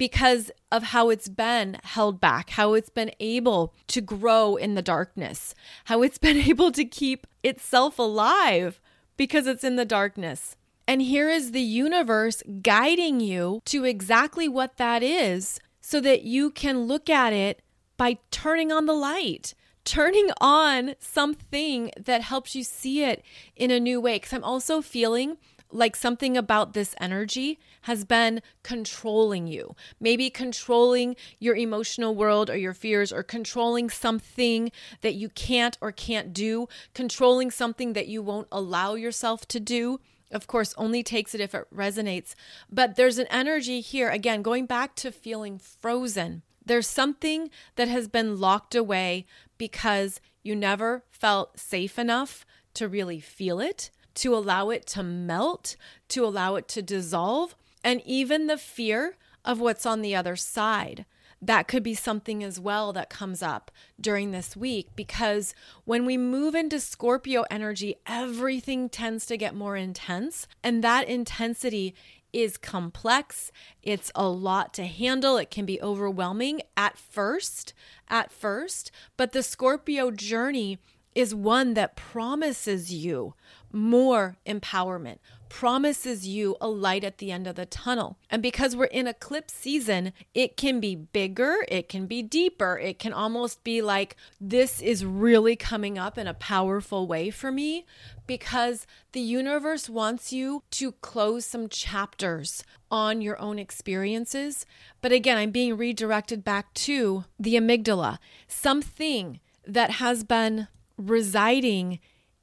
because 0.02 0.50
of 0.72 0.82
how 0.82 1.10
it's 1.10 1.28
been 1.28 1.76
held 1.84 2.20
back, 2.20 2.50
how 2.50 2.74
it's 2.74 2.90
been 2.90 3.12
able 3.20 3.72
to 3.86 4.00
grow 4.00 4.56
in 4.56 4.74
the 4.74 4.82
darkness, 4.82 5.54
how 5.84 6.02
it's 6.02 6.18
been 6.28 6.38
able 6.38 6.72
to 6.72 6.84
keep 6.84 7.24
itself 7.44 8.00
alive 8.00 8.80
because 9.16 9.46
it's 9.46 9.62
in 9.62 9.76
the 9.76 9.84
darkness. 9.84 10.56
And 10.88 11.00
here 11.00 11.28
is 11.28 11.52
the 11.52 11.60
universe 11.60 12.42
guiding 12.62 13.20
you 13.20 13.62
to 13.66 13.84
exactly 13.84 14.48
what 14.48 14.76
that 14.76 15.04
is 15.04 15.60
so 15.80 16.00
that 16.00 16.24
you 16.24 16.50
can 16.50 16.86
look 16.88 17.08
at 17.08 17.32
it 17.32 17.62
by 17.96 18.18
turning 18.32 18.72
on 18.72 18.86
the 18.86 18.94
light, 18.94 19.54
turning 19.84 20.30
on 20.40 20.96
something 20.98 21.92
that 21.96 22.22
helps 22.22 22.56
you 22.56 22.64
see 22.64 23.04
it 23.04 23.24
in 23.54 23.70
a 23.70 23.78
new 23.78 24.00
way. 24.00 24.16
Because 24.16 24.32
I'm 24.32 24.42
also 24.42 24.82
feeling 24.82 25.36
like 25.72 25.96
something 25.96 26.36
about 26.36 26.72
this 26.72 26.94
energy 27.00 27.58
has 27.82 28.04
been 28.04 28.42
controlling 28.62 29.46
you. 29.46 29.74
Maybe 30.00 30.30
controlling 30.30 31.16
your 31.38 31.56
emotional 31.56 32.14
world 32.14 32.50
or 32.50 32.56
your 32.56 32.74
fears, 32.74 33.12
or 33.12 33.22
controlling 33.22 33.90
something 33.90 34.70
that 35.00 35.14
you 35.14 35.28
can't 35.30 35.76
or 35.80 35.92
can't 35.92 36.32
do, 36.32 36.68
controlling 36.94 37.50
something 37.50 37.94
that 37.94 38.08
you 38.08 38.22
won't 38.22 38.48
allow 38.52 38.94
yourself 38.94 39.46
to 39.48 39.60
do 39.60 40.00
of 40.32 40.46
course, 40.46 40.74
only 40.78 41.02
takes 41.02 41.34
it 41.34 41.40
if 41.40 41.54
it 41.54 41.66
resonates. 41.74 42.34
But 42.70 42.96
there's 42.96 43.18
an 43.18 43.26
energy 43.28 43.80
here, 43.80 44.08
again, 44.08 44.40
going 44.40 44.66
back 44.66 44.94
to 44.96 45.12
feeling 45.12 45.58
frozen. 45.58 46.42
There's 46.64 46.88
something 46.88 47.50
that 47.76 47.88
has 47.88 48.08
been 48.08 48.40
locked 48.40 48.74
away 48.74 49.26
because 49.58 50.20
you 50.42 50.56
never 50.56 51.04
felt 51.10 51.58
safe 51.58 51.98
enough 51.98 52.46
to 52.74 52.88
really 52.88 53.20
feel 53.20 53.60
it, 53.60 53.90
to 54.14 54.34
allow 54.34 54.70
it 54.70 54.86
to 54.88 55.02
melt, 55.02 55.76
to 56.08 56.24
allow 56.24 56.56
it 56.56 56.68
to 56.68 56.82
dissolve, 56.82 57.54
and 57.82 58.02
even 58.04 58.46
the 58.46 58.58
fear 58.58 59.16
of 59.44 59.60
what's 59.60 59.86
on 59.86 60.02
the 60.02 60.14
other 60.14 60.36
side 60.36 61.04
that 61.42 61.66
could 61.66 61.82
be 61.82 61.94
something 61.94 62.44
as 62.44 62.60
well 62.60 62.92
that 62.92 63.10
comes 63.10 63.42
up 63.42 63.72
during 64.00 64.30
this 64.30 64.56
week 64.56 64.88
because 64.94 65.54
when 65.84 66.06
we 66.06 66.16
move 66.16 66.54
into 66.54 66.78
Scorpio 66.78 67.44
energy, 67.50 67.96
everything 68.06 68.88
tends 68.88 69.26
to 69.26 69.36
get 69.36 69.54
more 69.54 69.76
intense, 69.76 70.46
and 70.62 70.84
that 70.84 71.08
intensity 71.08 71.96
is 72.32 72.56
complex. 72.56 73.50
It's 73.82 74.12
a 74.14 74.28
lot 74.28 74.72
to 74.74 74.84
handle. 74.86 75.36
It 75.36 75.50
can 75.50 75.66
be 75.66 75.82
overwhelming 75.82 76.62
at 76.76 76.96
first, 76.96 77.74
at 78.08 78.30
first, 78.30 78.92
but 79.16 79.32
the 79.32 79.42
Scorpio 79.42 80.12
journey 80.12 80.78
is 81.14 81.34
one 81.34 81.74
that 81.74 81.96
promises 81.96 82.94
you 82.94 83.34
more 83.72 84.36
empowerment, 84.46 85.18
promises 85.48 86.26
you 86.26 86.56
a 86.60 86.68
light 86.68 87.04
at 87.04 87.18
the 87.18 87.30
end 87.30 87.46
of 87.46 87.56
the 87.56 87.66
tunnel. 87.66 88.16
And 88.30 88.42
because 88.42 88.74
we're 88.74 88.86
in 88.86 89.06
eclipse 89.06 89.52
season, 89.52 90.14
it 90.34 90.56
can 90.56 90.80
be 90.80 90.94
bigger, 90.94 91.56
it 91.68 91.88
can 91.88 92.06
be 92.06 92.22
deeper, 92.22 92.78
it 92.78 92.98
can 92.98 93.12
almost 93.12 93.62
be 93.62 93.82
like 93.82 94.16
this 94.40 94.80
is 94.80 95.04
really 95.04 95.54
coming 95.54 95.98
up 95.98 96.16
in 96.16 96.26
a 96.26 96.32
powerful 96.32 97.06
way 97.06 97.28
for 97.28 97.52
me 97.52 97.84
because 98.26 98.86
the 99.12 99.20
universe 99.20 99.90
wants 99.90 100.32
you 100.32 100.62
to 100.70 100.92
close 100.92 101.44
some 101.44 101.68
chapters 101.68 102.64
on 102.90 103.20
your 103.20 103.38
own 103.38 103.58
experiences. 103.58 104.64
But 105.02 105.12
again, 105.12 105.36
I'm 105.36 105.50
being 105.50 105.76
redirected 105.76 106.44
back 106.44 106.72
to 106.74 107.24
the 107.38 107.56
amygdala, 107.56 108.18
something 108.48 109.40
that 109.66 109.92
has 109.92 110.24
been 110.24 110.68
residing 110.96 112.00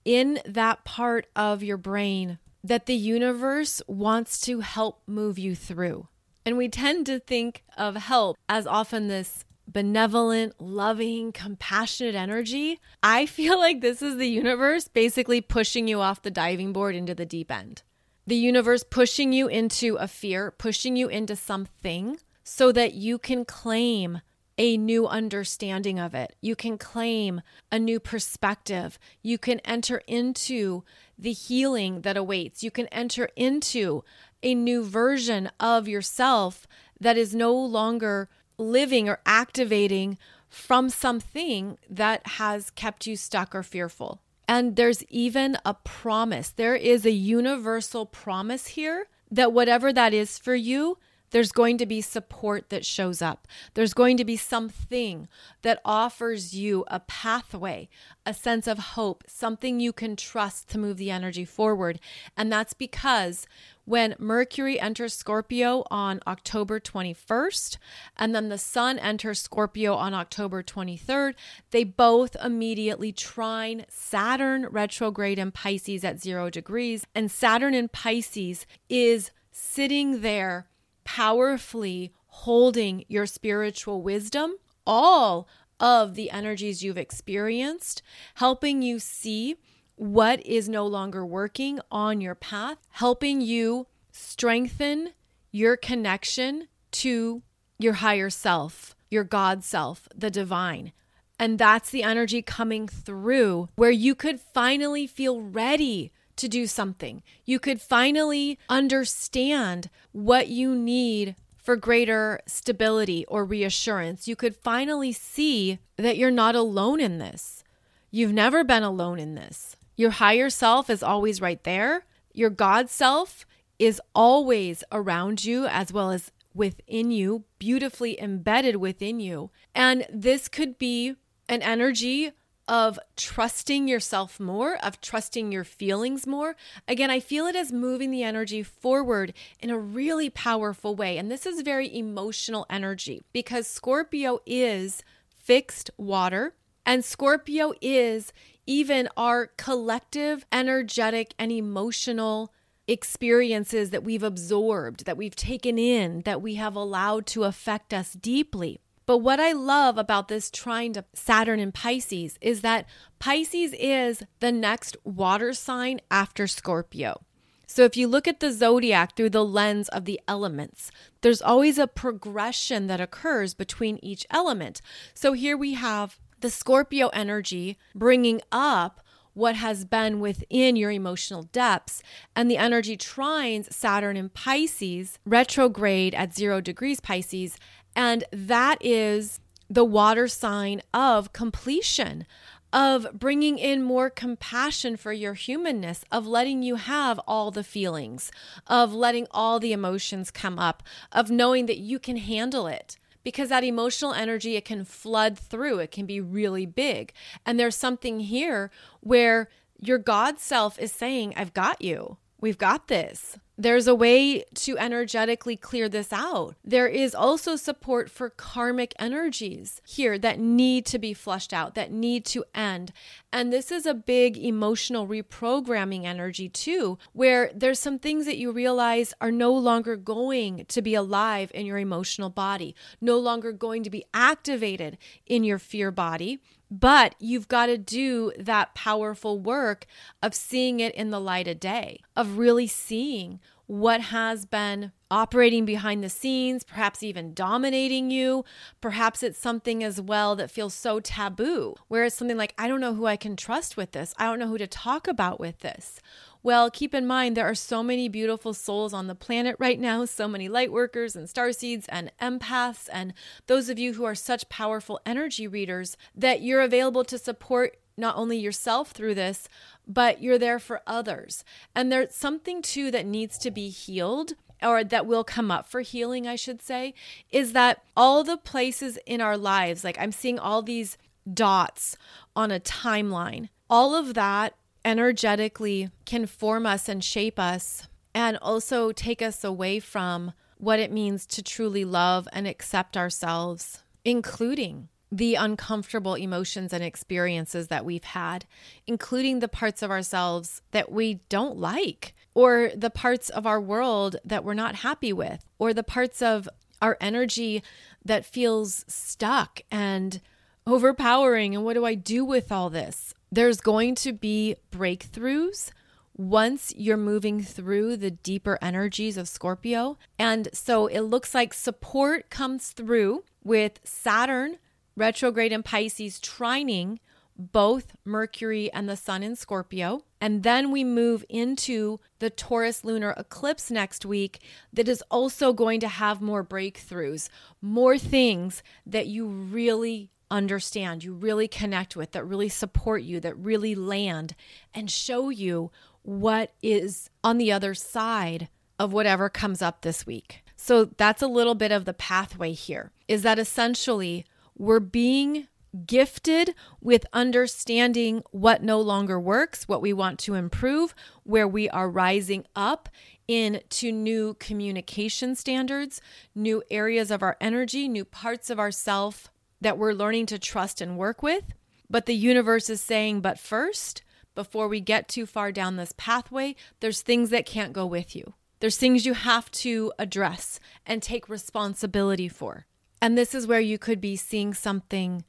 in 0.10 0.40
that 0.44 0.84
part 0.84 1.28
of 1.36 1.62
your 1.62 1.78
brain 1.78 2.40
that 2.64 2.88
the 2.88 2.96
universe 2.96 3.80
wants 3.86 4.42
to 4.42 4.62
help 4.62 5.04
move 5.06 5.38
you 5.38 5.54
through. 5.54 6.08
And 6.44 6.58
we 6.58 6.68
tend 6.68 7.06
to 7.06 7.20
think 7.20 7.64
of 7.78 7.96
help 7.96 8.36
as 8.50 8.66
often 8.66 9.08
this 9.08 9.46
benevolent, 9.68 10.60
loving, 10.60 11.32
compassionate 11.32 12.16
energy. 12.16 12.80
I 13.04 13.28
feel 13.28 13.60
like 13.60 13.82
this 13.82 14.02
is 14.02 14.18
the 14.18 14.28
universe 14.28 14.88
basically 14.88 15.42
pushing 15.42 15.88
you 15.88 16.02
off 16.02 16.24
the 16.24 16.32
diving 16.32 16.74
board 16.74 16.96
into 16.96 17.14
the 17.14 17.24
deep 17.24 17.52
end. 17.52 17.84
The 18.26 18.36
universe 18.36 18.84
pushing 18.84 19.32
you 19.32 19.48
into 19.48 19.96
a 19.98 20.08
fear, 20.08 20.50
pushing 20.50 20.96
you 20.96 21.08
into 21.08 21.36
something 21.36 22.18
so 22.44 22.72
that 22.72 22.96
you 22.96 23.20
can 23.20 23.46
claim 23.46 24.22
a 24.60 24.78
new 24.78 25.08
understanding 25.08 25.98
of 25.98 26.14
it. 26.14 26.36
You 26.42 26.56
can 26.56 26.78
claim 26.78 27.42
a 27.72 27.80
new 27.80 28.00
perspective. 28.00 29.00
You 29.24 29.38
can 29.38 29.60
enter 29.62 30.02
into 30.06 30.84
the 31.18 31.32
healing 31.32 32.02
that 32.02 32.18
awaits. 32.18 32.62
You 32.62 32.70
can 32.70 32.88
enter 32.88 33.30
into 33.38 34.04
a 34.44 34.54
new 34.54 34.84
version 34.84 35.50
of 35.62 35.88
yourself 35.88 36.68
that 37.00 37.18
is 37.18 37.34
no 37.34 37.56
longer 37.56 38.30
living 38.58 39.08
or 39.08 39.22
activating 39.26 40.18
from 40.50 40.90
something 40.90 41.78
that 41.90 42.28
has 42.28 42.70
kept 42.70 43.08
you 43.08 43.16
stuck 43.16 43.56
or 43.56 43.64
fearful. 43.64 44.22
And 44.46 44.76
there's 44.76 45.04
even 45.06 45.58
a 45.64 45.74
promise. 45.74 46.50
There 46.50 46.76
is 46.76 47.06
a 47.06 47.12
universal 47.12 48.06
promise 48.06 48.68
here 48.68 49.08
that 49.32 49.54
whatever 49.54 49.94
that 49.94 50.14
is 50.14 50.38
for 50.38 50.56
you, 50.56 50.98
there's 51.32 51.52
going 51.52 51.78
to 51.78 51.86
be 51.86 52.02
support 52.02 52.70
that 52.70 52.86
shows 52.86 53.22
up. 53.22 53.48
There's 53.74 53.94
going 53.94 54.18
to 54.18 54.26
be 54.26 54.38
something 54.38 55.28
that 55.62 55.82
offers 55.84 56.54
you 56.56 56.86
a 56.88 57.00
pathway, 57.00 57.90
a 58.26 58.34
sense 58.34 58.68
of 58.68 58.80
hope, 58.80 59.24
something 59.28 59.80
you 59.80 59.94
can 59.94 60.16
trust 60.16 60.70
to 60.70 60.78
move 60.78 60.98
the 60.98 61.12
energy 61.12 61.46
forward. 61.46 62.00
And 62.38 62.52
that's 62.52 62.74
because 62.74 63.48
when 63.86 64.16
Mercury 64.20 64.80
enters 64.80 65.16
Scorpio 65.16 65.84
on 65.90 66.20
October 66.28 66.80
21st, 66.80 67.78
and 68.18 68.36
then 68.36 68.50
the 68.50 68.58
Sun 68.60 69.00
enters 69.00 69.42
Scorpio 69.42 69.96
on 69.96 70.14
October 70.14 70.62
23rd, 70.62 71.34
they 71.72 71.84
both 71.84 72.36
immediately 72.44 73.12
trine 73.12 73.86
Saturn 73.90 74.68
retrograde 74.70 75.40
in 75.40 75.52
Pisces 75.52 76.04
at 76.04 76.22
zero 76.22 76.52
degrees. 76.52 77.08
And 77.16 77.32
Saturn 77.32 77.74
in 77.74 77.88
Pisces 77.88 78.68
is 78.90 79.32
sitting 79.52 80.22
there 80.22 80.68
powerfully 81.16 82.14
holding 82.28 83.04
your 83.08 83.26
spiritual 83.26 84.04
wisdom, 84.04 84.56
all 84.86 85.48
of 85.80 86.14
the 86.14 86.30
energies 86.30 86.84
you've 86.84 87.00
experienced, 87.00 88.04
helping 88.36 88.84
you 88.84 89.00
see 89.00 89.56
what 89.96 90.40
is 90.46 90.70
no 90.70 90.86
longer 90.86 91.26
working 91.26 91.80
on 91.90 92.22
your 92.22 92.36
path, 92.36 92.78
helping 92.92 93.42
you 93.42 93.88
strengthen 94.12 95.14
your 95.52 95.76
connection 95.76 96.68
to 96.92 97.42
your 97.80 97.94
higher 97.94 98.30
self, 98.30 98.96
your 99.10 99.24
God 99.24 99.64
self, 99.64 100.08
the 100.16 100.30
divine. 100.30 100.92
And 101.40 101.58
that's 101.58 101.90
the 101.90 102.04
energy 102.04 102.44
coming 102.44 102.88
through 102.88 103.70
where 103.76 103.90
you 103.90 104.14
could 104.14 104.40
finally 104.40 105.08
feel 105.08 105.42
ready 105.42 106.12
to 106.40 106.48
do 106.48 106.68
something. 106.68 107.22
You 107.46 107.60
could 107.60 107.82
finally 107.82 108.58
understand 108.68 109.90
what 110.12 110.48
you 110.48 110.76
need 110.76 111.36
for 111.62 111.76
greater 111.76 112.42
stability 112.48 113.26
or 113.28 113.46
reassurance. 113.46 114.28
You 114.28 114.36
could 114.36 114.56
finally 114.56 115.12
see 115.12 115.80
that 115.98 116.18
you're 116.18 116.32
not 116.32 116.56
alone 116.56 117.00
in 117.00 117.20
this. 117.20 117.64
You've 118.10 118.34
never 118.34 118.64
been 118.64 118.84
alone 118.84 119.20
in 119.20 119.36
this. 119.36 119.76
Your 119.96 120.12
higher 120.12 120.50
self 120.50 120.90
is 120.90 121.04
always 121.04 121.42
right 121.42 121.64
there. 121.64 122.06
Your 122.34 122.50
God 122.50 122.90
self 122.90 123.46
is 123.78 124.02
always 124.16 124.84
around 124.92 125.46
you 125.46 125.68
as 125.68 125.94
well 125.94 126.12
as 126.12 126.32
within 126.54 127.12
you, 127.12 127.44
beautifully 127.60 128.20
embedded 128.20 128.78
within 128.78 129.20
you. 129.20 129.52
And 129.76 130.08
this 130.12 130.48
could 130.48 130.78
be 130.78 131.16
an 131.48 131.62
energy 131.62 132.32
of 132.70 133.00
trusting 133.18 133.88
yourself 133.88 134.40
more, 134.40 134.78
of 134.78 135.02
trusting 135.02 135.52
your 135.52 135.64
feelings 135.64 136.28
more. 136.28 136.56
Again, 136.88 137.10
I 137.10 137.20
feel 137.20 137.48
it 137.48 137.56
as 137.56 137.72
moving 137.74 138.12
the 138.12 138.24
energy 138.24 138.62
forward 138.62 139.34
in 139.60 139.72
a 139.72 139.78
really 139.78 140.30
powerful 140.30 140.96
way. 140.96 141.18
And 141.18 141.32
this 141.32 141.48
is 141.48 141.64
very 141.64 141.94
emotional 141.94 142.68
energy 142.70 143.24
because 143.34 143.68
Scorpio 143.68 144.40
is 144.46 145.04
fixed 145.28 145.90
water, 145.98 146.54
and 146.86 147.04
Scorpio 147.04 147.74
is 147.82 148.32
even 148.68 149.10
our 149.18 149.48
collective, 149.58 150.46
energetic, 150.52 151.34
and 151.40 151.52
emotional 151.52 152.54
experiences 152.88 153.90
that 153.90 154.04
we've 154.04 154.22
absorbed, 154.22 155.06
that 155.06 155.18
we've 155.18 155.36
taken 155.36 155.80
in, 155.80 156.22
that 156.22 156.42
we 156.42 156.56
have 156.56 156.76
allowed 156.76 157.26
to 157.28 157.46
affect 157.46 157.96
us 157.96 158.14
deeply. 158.14 158.80
But 159.10 159.24
what 159.24 159.40
I 159.40 159.54
love 159.54 159.98
about 159.98 160.28
this 160.28 160.52
trine 160.52 160.94
to 160.94 161.04
Saturn 161.16 161.60
in 161.60 161.72
Pisces 161.72 162.38
is 162.42 162.62
that 162.62 162.86
Pisces 163.18 163.74
is 163.74 164.22
the 164.40 164.52
next 164.52 164.96
water 165.04 165.52
sign 165.54 166.00
after 166.12 166.46
Scorpio. 166.46 167.22
So 167.66 167.86
if 167.86 167.98
you 167.98 168.08
look 168.08 168.28
at 168.28 168.40
the 168.40 168.54
zodiac 168.54 169.16
through 169.16 169.32
the 169.32 169.44
lens 169.44 169.90
of 169.90 170.06
the 170.06 170.20
elements, 170.28 170.92
there's 171.22 171.42
always 171.42 171.80
a 171.80 171.88
progression 171.88 172.86
that 172.86 173.02
occurs 173.02 173.56
between 173.56 173.98
each 174.04 174.28
element. 174.30 174.80
So 175.16 175.34
here 175.34 175.58
we 175.58 175.74
have 175.74 176.20
the 176.42 176.52
Scorpio 176.52 177.08
energy 177.08 177.80
bringing 177.96 178.42
up 178.52 179.02
what 179.34 179.56
has 179.56 179.86
been 179.86 180.20
within 180.20 180.76
your 180.76 180.92
emotional 180.92 181.44
depths. 181.44 182.04
And 182.36 182.52
the 182.52 182.58
energy 182.58 182.98
trines 182.98 183.72
Saturn 183.72 184.18
in 184.18 184.30
Pisces, 184.30 185.18
retrograde 185.26 186.14
at 186.14 186.36
zero 186.36 186.62
degrees 186.62 187.00
Pisces, 187.00 187.58
and 187.96 188.24
that 188.32 188.78
is 188.82 189.40
the 189.70 189.86
water 189.86 190.28
sign 190.28 190.82
of 190.94 191.32
completion, 191.32 192.26
of 192.72 193.08
bringing 193.14 193.58
in 193.58 193.84
more 193.84 194.10
compassion 194.10 194.96
for 194.96 195.12
your 195.12 195.34
humanness, 195.34 196.04
of 196.12 196.28
letting 196.28 196.64
you 196.64 196.76
have 196.76 197.20
all 197.28 197.52
the 197.52 197.64
feelings, 197.64 198.32
of 198.68 198.94
letting 198.94 199.28
all 199.32 199.60
the 199.60 199.74
emotions 199.74 200.32
come 200.32 200.60
up, 200.60 200.84
of 201.12 201.30
knowing 201.32 201.66
that 201.68 201.78
you 201.78 202.00
can 202.00 202.18
handle 202.18 202.68
it. 202.68 202.98
Because 203.24 203.50
that 203.50 203.64
emotional 203.64 204.14
energy, 204.14 204.56
it 204.56 204.66
can 204.66 204.86
flood 204.86 205.38
through, 205.38 205.80
it 205.80 205.92
can 205.92 206.06
be 206.06 206.22
really 206.22 206.66
big. 206.66 207.12
And 207.46 207.60
there's 207.60 207.76
something 207.76 208.22
here 208.22 208.72
where 209.02 209.50
your 209.80 209.98
God 209.98 210.40
self 210.40 210.80
is 210.80 210.92
saying, 210.92 211.34
I've 211.36 211.54
got 211.54 211.82
you. 211.82 212.18
We've 212.42 212.58
got 212.58 212.88
this. 212.88 213.38
There's 213.58 213.88
a 213.88 213.96
way 213.96 214.46
to 214.54 214.78
energetically 214.78 215.58
clear 215.58 215.90
this 215.90 216.14
out. 216.14 216.56
There 216.64 216.88
is 216.88 217.14
also 217.14 217.58
support 217.58 218.10
for 218.10 218.30
karmic 218.30 218.94
energies 218.98 219.82
here 219.86 220.18
that 220.18 220.40
need 220.40 220.86
to 220.86 220.98
be 220.98 221.14
flushed 221.14 221.52
out, 221.52 221.76
that 221.76 221.92
need 221.92 222.24
to 222.28 222.46
end. 222.56 222.94
And 223.34 223.52
this 223.52 223.70
is 223.70 223.86
a 223.86 223.94
big 223.94 224.38
emotional 224.38 225.06
reprogramming 225.06 226.06
energy, 226.06 226.48
too, 226.48 226.98
where 227.12 227.52
there's 227.54 227.80
some 227.80 228.00
things 228.00 228.26
that 228.28 228.38
you 228.38 228.54
realize 228.54 229.14
are 229.20 229.32
no 229.32 229.52
longer 229.52 229.98
going 229.98 230.64
to 230.70 230.82
be 230.82 230.96
alive 230.96 231.52
in 231.54 231.66
your 231.66 231.78
emotional 231.78 232.30
body, 232.30 232.74
no 233.02 233.20
longer 233.20 233.52
going 233.52 233.84
to 233.84 233.90
be 233.90 234.06
activated 234.14 234.98
in 235.26 235.44
your 235.44 235.60
fear 235.60 235.92
body 235.92 236.40
but 236.72 237.16
you've 237.20 237.48
got 237.48 237.68
to 237.68 237.78
do 237.78 238.32
that 238.38 238.76
powerful 238.76 239.40
work 239.40 239.86
of 240.22 240.34
seeing 240.36 240.80
it 240.80 240.94
in 240.96 241.10
the 241.10 241.20
light 241.20 241.48
of 241.48 241.60
day, 241.60 242.02
of 242.16 242.38
really 242.38 242.68
seeing 242.68 243.40
what 243.66 244.02
has 244.02 244.46
been 244.46 244.92
operating 245.12 245.64
behind 245.64 246.04
the 246.04 246.10
scenes, 246.10 246.64
perhaps 246.64 247.04
even 247.04 247.36
dominating 247.36 248.10
you. 248.10 248.44
Perhaps 248.82 249.22
it's 249.22 249.38
something 249.38 249.84
as 249.84 250.02
well 250.02 250.36
that 250.36 250.50
feels 250.50 250.74
so 250.74 251.00
taboo, 251.00 251.76
where 251.88 252.04
it's 252.04 252.16
something 252.16 252.38
like, 252.38 252.54
I 252.58 252.68
don't 252.68 252.82
know 252.82 252.96
who 252.96 253.06
I 253.06 253.16
can 253.16 253.36
trust 253.36 253.78
with 253.78 253.92
this. 253.92 254.16
I 254.18 254.26
don't 254.26 254.40
know 254.40 254.48
who 254.48 254.58
to 254.58 254.66
talk 254.66 255.08
about 255.08 255.40
with 255.40 255.60
this. 255.60 256.00
Well, 256.42 256.72
keep 256.72 256.94
in 256.96 257.06
mind, 257.06 257.36
there 257.36 257.50
are 257.50 257.56
so 257.56 257.84
many 257.84 258.08
beautiful 258.08 258.54
souls 258.54 258.94
on 258.94 259.08
the 259.08 259.16
planet 259.16 259.58
right 259.60 259.80
now, 259.80 260.06
so 260.06 260.28
many 260.28 260.48
light 260.48 260.72
workers 260.72 261.16
and 261.16 261.30
star 261.30 261.52
seeds 261.52 261.86
and 261.90 262.12
empaths, 262.22 262.88
and 262.94 263.14
those 263.48 263.68
of 263.68 263.78
you 263.78 263.94
who 263.94 264.06
are 264.06 264.16
such 264.16 264.48
powerful 264.48 265.02
energy 265.06 265.48
readers 265.48 265.98
that 266.16 266.42
you're 266.42 266.62
available 266.62 267.04
to 267.04 267.18
support 267.18 267.78
not 267.98 268.16
only 268.16 268.38
yourself 268.38 268.92
through 268.92 269.16
this, 269.16 269.50
but 269.86 270.24
you're 270.24 270.38
there 270.38 270.60
for 270.60 270.82
others. 270.88 271.44
And 271.76 271.92
there's 271.92 272.16
something 272.16 272.62
too 272.62 272.90
that 272.92 273.06
needs 273.06 273.38
to 273.40 273.52
be 273.52 273.68
healed 273.68 274.34
or 274.62 274.84
that 274.86 275.06
will 275.06 275.26
come 275.26 275.52
up 275.52 275.68
for 275.68 275.82
healing, 275.82 276.26
I 276.26 276.36
should 276.38 276.62
say, 276.62 276.94
is 277.32 277.52
that 277.52 277.84
all 277.98 278.24
the 278.24 278.38
places 278.38 278.98
in 279.06 279.20
our 279.20 279.38
lives, 279.38 279.84
like 279.84 279.98
I'm 280.00 280.14
seeing 280.14 280.40
all 280.40 280.62
these 280.62 280.98
dots 281.32 281.98
on 282.36 282.52
a 282.52 282.60
timeline, 282.62 283.50
all 283.70 283.94
of 283.94 284.14
that 284.14 284.54
energetically 284.84 285.90
can 286.06 286.26
form 286.26 286.66
us 286.66 286.90
and 286.90 287.04
shape 287.04 287.40
us 287.40 287.88
and 288.14 288.38
also 288.38 288.92
take 288.92 289.22
us 289.22 289.44
away 289.44 289.80
from 289.80 290.34
what 290.58 290.80
it 290.80 290.92
means 290.92 291.26
to 291.26 291.42
truly 291.42 291.86
love 291.86 292.28
and 292.34 292.48
accept 292.48 292.98
ourselves, 292.98 293.82
including 294.04 294.90
the 295.12 295.36
uncomfortable 295.36 296.16
emotions 296.16 296.72
and 296.74 296.84
experiences 296.84 297.68
that 297.68 297.86
we've 297.86 298.04
had, 298.04 298.46
including 298.86 299.40
the 299.40 299.48
parts 299.48 299.82
of 299.82 299.90
ourselves 299.90 300.62
that 300.72 300.92
we 300.92 301.16
don't 301.30 301.58
like, 301.58 302.14
or 302.36 302.72
the 302.76 302.90
parts 302.90 303.30
of 303.30 303.48
our 303.48 303.60
world 303.60 304.18
that 304.24 304.44
we're 304.44 304.54
not 304.54 304.76
happy 304.76 305.12
with, 305.12 305.44
or 305.58 305.74
the 305.74 305.84
parts 305.84 306.22
of 306.22 306.48
our 306.82 306.98
energy 307.02 307.64
that 308.06 308.26
feels 308.26 308.86
stuck 308.88 309.62
and 309.72 310.22
overpowering. 310.68 311.56
And 311.56 311.66
what 311.66 311.74
do 311.74 311.86
I 311.86 311.96
do 311.96 312.24
with 312.24 312.52
all 312.52 312.70
this? 312.70 313.14
There's 313.32 313.62
going 313.62 313.96
to 313.96 314.14
be 314.14 314.56
breakthroughs 314.72 315.72
once 316.16 316.74
you're 316.76 316.98
moving 316.98 317.42
through 317.42 317.96
the 317.96 318.12
deeper 318.12 318.60
energies 318.62 319.16
of 319.16 319.30
Scorpio. 319.30 319.98
And 320.18 320.50
so 320.52 320.88
it 320.88 321.02
looks 321.02 321.34
like 321.34 321.54
support 321.54 322.30
comes 322.30 322.72
through 322.72 323.24
with 323.44 323.80
Saturn 323.84 324.58
retrograde 324.98 325.54
in 325.54 325.64
Pisces 325.64 326.20
trining 326.20 326.98
both 327.38 327.94
Mercury 328.04 328.72
and 328.74 328.90
the 328.90 328.98
Sun 328.98 329.24
in 329.24 329.36
Scorpio. 329.38 330.04
And 330.20 330.44
then 330.44 330.72
we 330.72 330.84
move 330.84 331.24
into 331.30 332.02
the 332.20 332.30
Taurus 332.30 332.84
lunar 332.84 333.14
eclipse 333.16 333.72
next 333.72 334.06
week 334.06 334.40
that 334.74 334.90
is 334.90 335.02
also 335.10 335.54
going 335.54 335.80
to 335.80 335.88
have 335.88 336.22
more 336.22 336.44
breakthroughs, 336.44 337.30
more 337.62 337.98
things 337.98 338.62
that 338.86 339.08
you 339.08 339.26
really 339.26 340.12
understand, 340.32 341.04
you 341.04 341.14
really 341.14 341.48
connect 341.48 341.96
with, 341.96 342.12
that 342.12 342.26
really 342.26 342.50
support 342.50 343.04
you, 343.04 343.20
that 343.20 343.38
really 343.38 343.76
land 343.76 344.36
and 344.74 344.90
show 344.90 345.30
you 345.30 345.72
what 346.02 346.54
is 346.62 347.10
on 347.24 347.38
the 347.38 347.52
other 347.52 347.74
side 347.74 348.50
of 348.78 348.94
whatever 348.94 349.30
comes 349.30 349.62
up 349.62 349.82
this 349.82 350.06
week. 350.06 350.44
So 350.56 350.86
that's 350.86 351.22
a 351.22 351.28
little 351.28 351.56
bit 351.56 351.72
of 351.72 351.86
the 351.86 351.94
pathway 351.94 352.54
here 352.54 352.92
is 353.08 353.24
that 353.24 353.40
essentially 353.40 354.26
we're 354.58 354.80
being 354.80 355.48
gifted 355.86 356.56
with 356.82 357.06
understanding 357.14 358.24
what 358.32 358.64
no 358.64 358.80
longer 358.82 359.20
works, 359.20 359.68
what 359.68 359.82
we 359.82 359.94
want 359.94 360.20
to 360.20 360.34
improve, 360.34 360.96
where 361.24 361.48
we 361.48 361.70
are 361.70 361.90
rising 361.90 362.46
up 362.56 362.90
into 363.28 363.92
new 363.92 364.34
communication 364.36 365.36
standards, 365.36 366.02
new 366.34 366.64
areas 366.72 367.12
of 367.12 367.22
our 367.22 367.38
energy, 367.40 367.88
new 367.88 368.04
parts 368.04 368.50
of 368.50 368.60
ourself 368.60 369.30
that 369.62 369.78
we're 369.78 369.94
learning 369.94 370.26
to 370.28 370.40
trust 370.40 370.82
and 370.82 370.98
work 370.98 371.22
with. 371.24 371.44
But 371.90 372.06
the 372.06 372.16
universe 372.16 372.70
is 372.70 372.82
saying, 372.82 373.22
but 373.22 373.40
first, 373.40 374.04
before 374.36 374.68
we 374.68 374.80
get 374.80 375.08
too 375.08 375.26
far 375.26 375.52
down 375.52 375.76
this 375.76 375.94
pathway, 375.98 376.56
there's 376.80 377.02
things 377.02 377.30
that 377.32 377.46
can't 377.46 377.74
go 377.74 377.86
with 377.86 378.16
you. 378.16 378.34
There's 378.60 378.78
things 378.78 379.06
you 379.06 379.14
have 379.14 379.50
to 379.52 379.92
address 379.98 380.60
and 380.86 381.02
take 381.02 381.30
responsibility 381.30 382.28
for. 382.28 382.66
And 383.02 383.18
this 383.18 383.34
is 383.34 383.48
where 383.48 383.60
you 383.60 383.78
could 383.78 384.02
be 384.02 384.16
seeing 384.16 384.54
something 384.54 385.24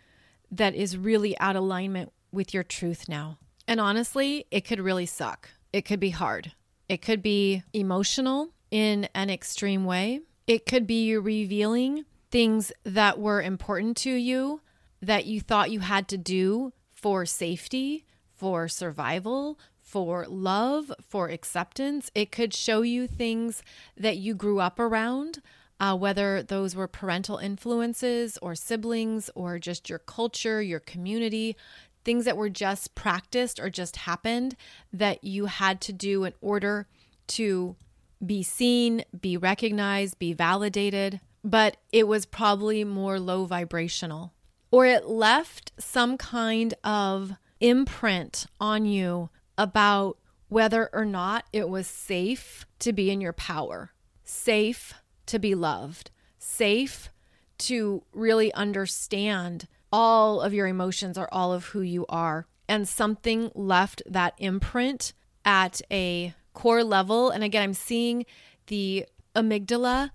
that 0.50 0.74
is 0.74 0.96
really 0.96 1.38
out 1.38 1.56
of 1.56 1.62
alignment 1.62 2.12
with 2.32 2.52
your 2.52 2.64
truth 2.64 3.08
now. 3.08 3.38
And 3.68 3.80
honestly, 3.80 4.46
it 4.50 4.62
could 4.62 4.80
really 4.80 5.06
suck. 5.06 5.48
It 5.72 5.82
could 5.84 6.00
be 6.00 6.10
hard. 6.10 6.52
It 6.88 7.02
could 7.02 7.22
be 7.22 7.62
emotional 7.72 8.50
in 8.70 9.08
an 9.14 9.30
extreme 9.30 9.84
way. 9.84 10.20
It 10.48 10.66
could 10.66 10.86
be 10.86 11.04
you 11.04 11.20
revealing 11.20 12.04
things 12.30 12.72
that 12.84 13.18
were 13.18 13.42
important 13.42 13.96
to 13.98 14.12
you 14.12 14.60
that 15.02 15.26
you 15.26 15.40
thought 15.40 15.70
you 15.70 15.80
had 15.80 16.08
to 16.08 16.18
do 16.18 16.72
for 16.92 17.24
safety, 17.24 18.04
for 18.36 18.68
survival, 18.68 19.58
for 19.82 20.26
love, 20.28 20.92
for 21.08 21.28
acceptance. 21.28 22.10
It 22.14 22.30
could 22.30 22.54
show 22.54 22.82
you 22.82 23.06
things 23.06 23.62
that 23.96 24.18
you 24.18 24.34
grew 24.34 24.60
up 24.60 24.78
around, 24.78 25.40
uh, 25.80 25.96
whether 25.96 26.42
those 26.42 26.76
were 26.76 26.86
parental 26.86 27.38
influences 27.38 28.38
or 28.42 28.54
siblings 28.54 29.30
or 29.34 29.58
just 29.58 29.88
your 29.88 29.98
culture, 29.98 30.62
your 30.62 30.80
community, 30.80 31.56
things 32.04 32.24
that 32.24 32.36
were 32.36 32.50
just 32.50 32.94
practiced 32.94 33.58
or 33.58 33.70
just 33.70 33.96
happened 33.96 34.56
that 34.92 35.24
you 35.24 35.46
had 35.46 35.80
to 35.80 35.92
do 35.92 36.24
in 36.24 36.34
order 36.40 36.86
to 37.26 37.76
be 38.24 38.42
seen, 38.42 39.02
be 39.18 39.36
recognized, 39.36 40.18
be 40.18 40.32
validated, 40.32 41.20
but 41.42 41.76
it 41.92 42.06
was 42.06 42.26
probably 42.26 42.84
more 42.84 43.18
low 43.18 43.44
vibrational. 43.44 44.32
Or 44.70 44.86
it 44.86 45.06
left 45.06 45.72
some 45.78 46.16
kind 46.16 46.74
of 46.84 47.32
imprint 47.60 48.46
on 48.60 48.86
you 48.86 49.30
about 49.58 50.18
whether 50.48 50.90
or 50.92 51.04
not 51.04 51.44
it 51.52 51.68
was 51.68 51.86
safe 51.86 52.66
to 52.80 52.92
be 52.92 53.10
in 53.10 53.20
your 53.20 53.32
power, 53.32 53.92
safe 54.24 54.94
to 55.26 55.38
be 55.38 55.54
loved, 55.54 56.10
safe 56.38 57.10
to 57.58 58.02
really 58.12 58.52
understand 58.54 59.68
all 59.92 60.40
of 60.40 60.54
your 60.54 60.66
emotions 60.66 61.18
or 61.18 61.32
all 61.32 61.52
of 61.52 61.66
who 61.66 61.80
you 61.80 62.06
are. 62.08 62.46
And 62.68 62.88
something 62.88 63.50
left 63.54 64.02
that 64.06 64.34
imprint 64.38 65.12
at 65.44 65.80
a 65.90 66.34
core 66.54 66.84
level. 66.84 67.30
And 67.30 67.42
again, 67.42 67.62
I'm 67.62 67.74
seeing 67.74 68.26
the 68.66 69.06
amygdala 69.34 70.10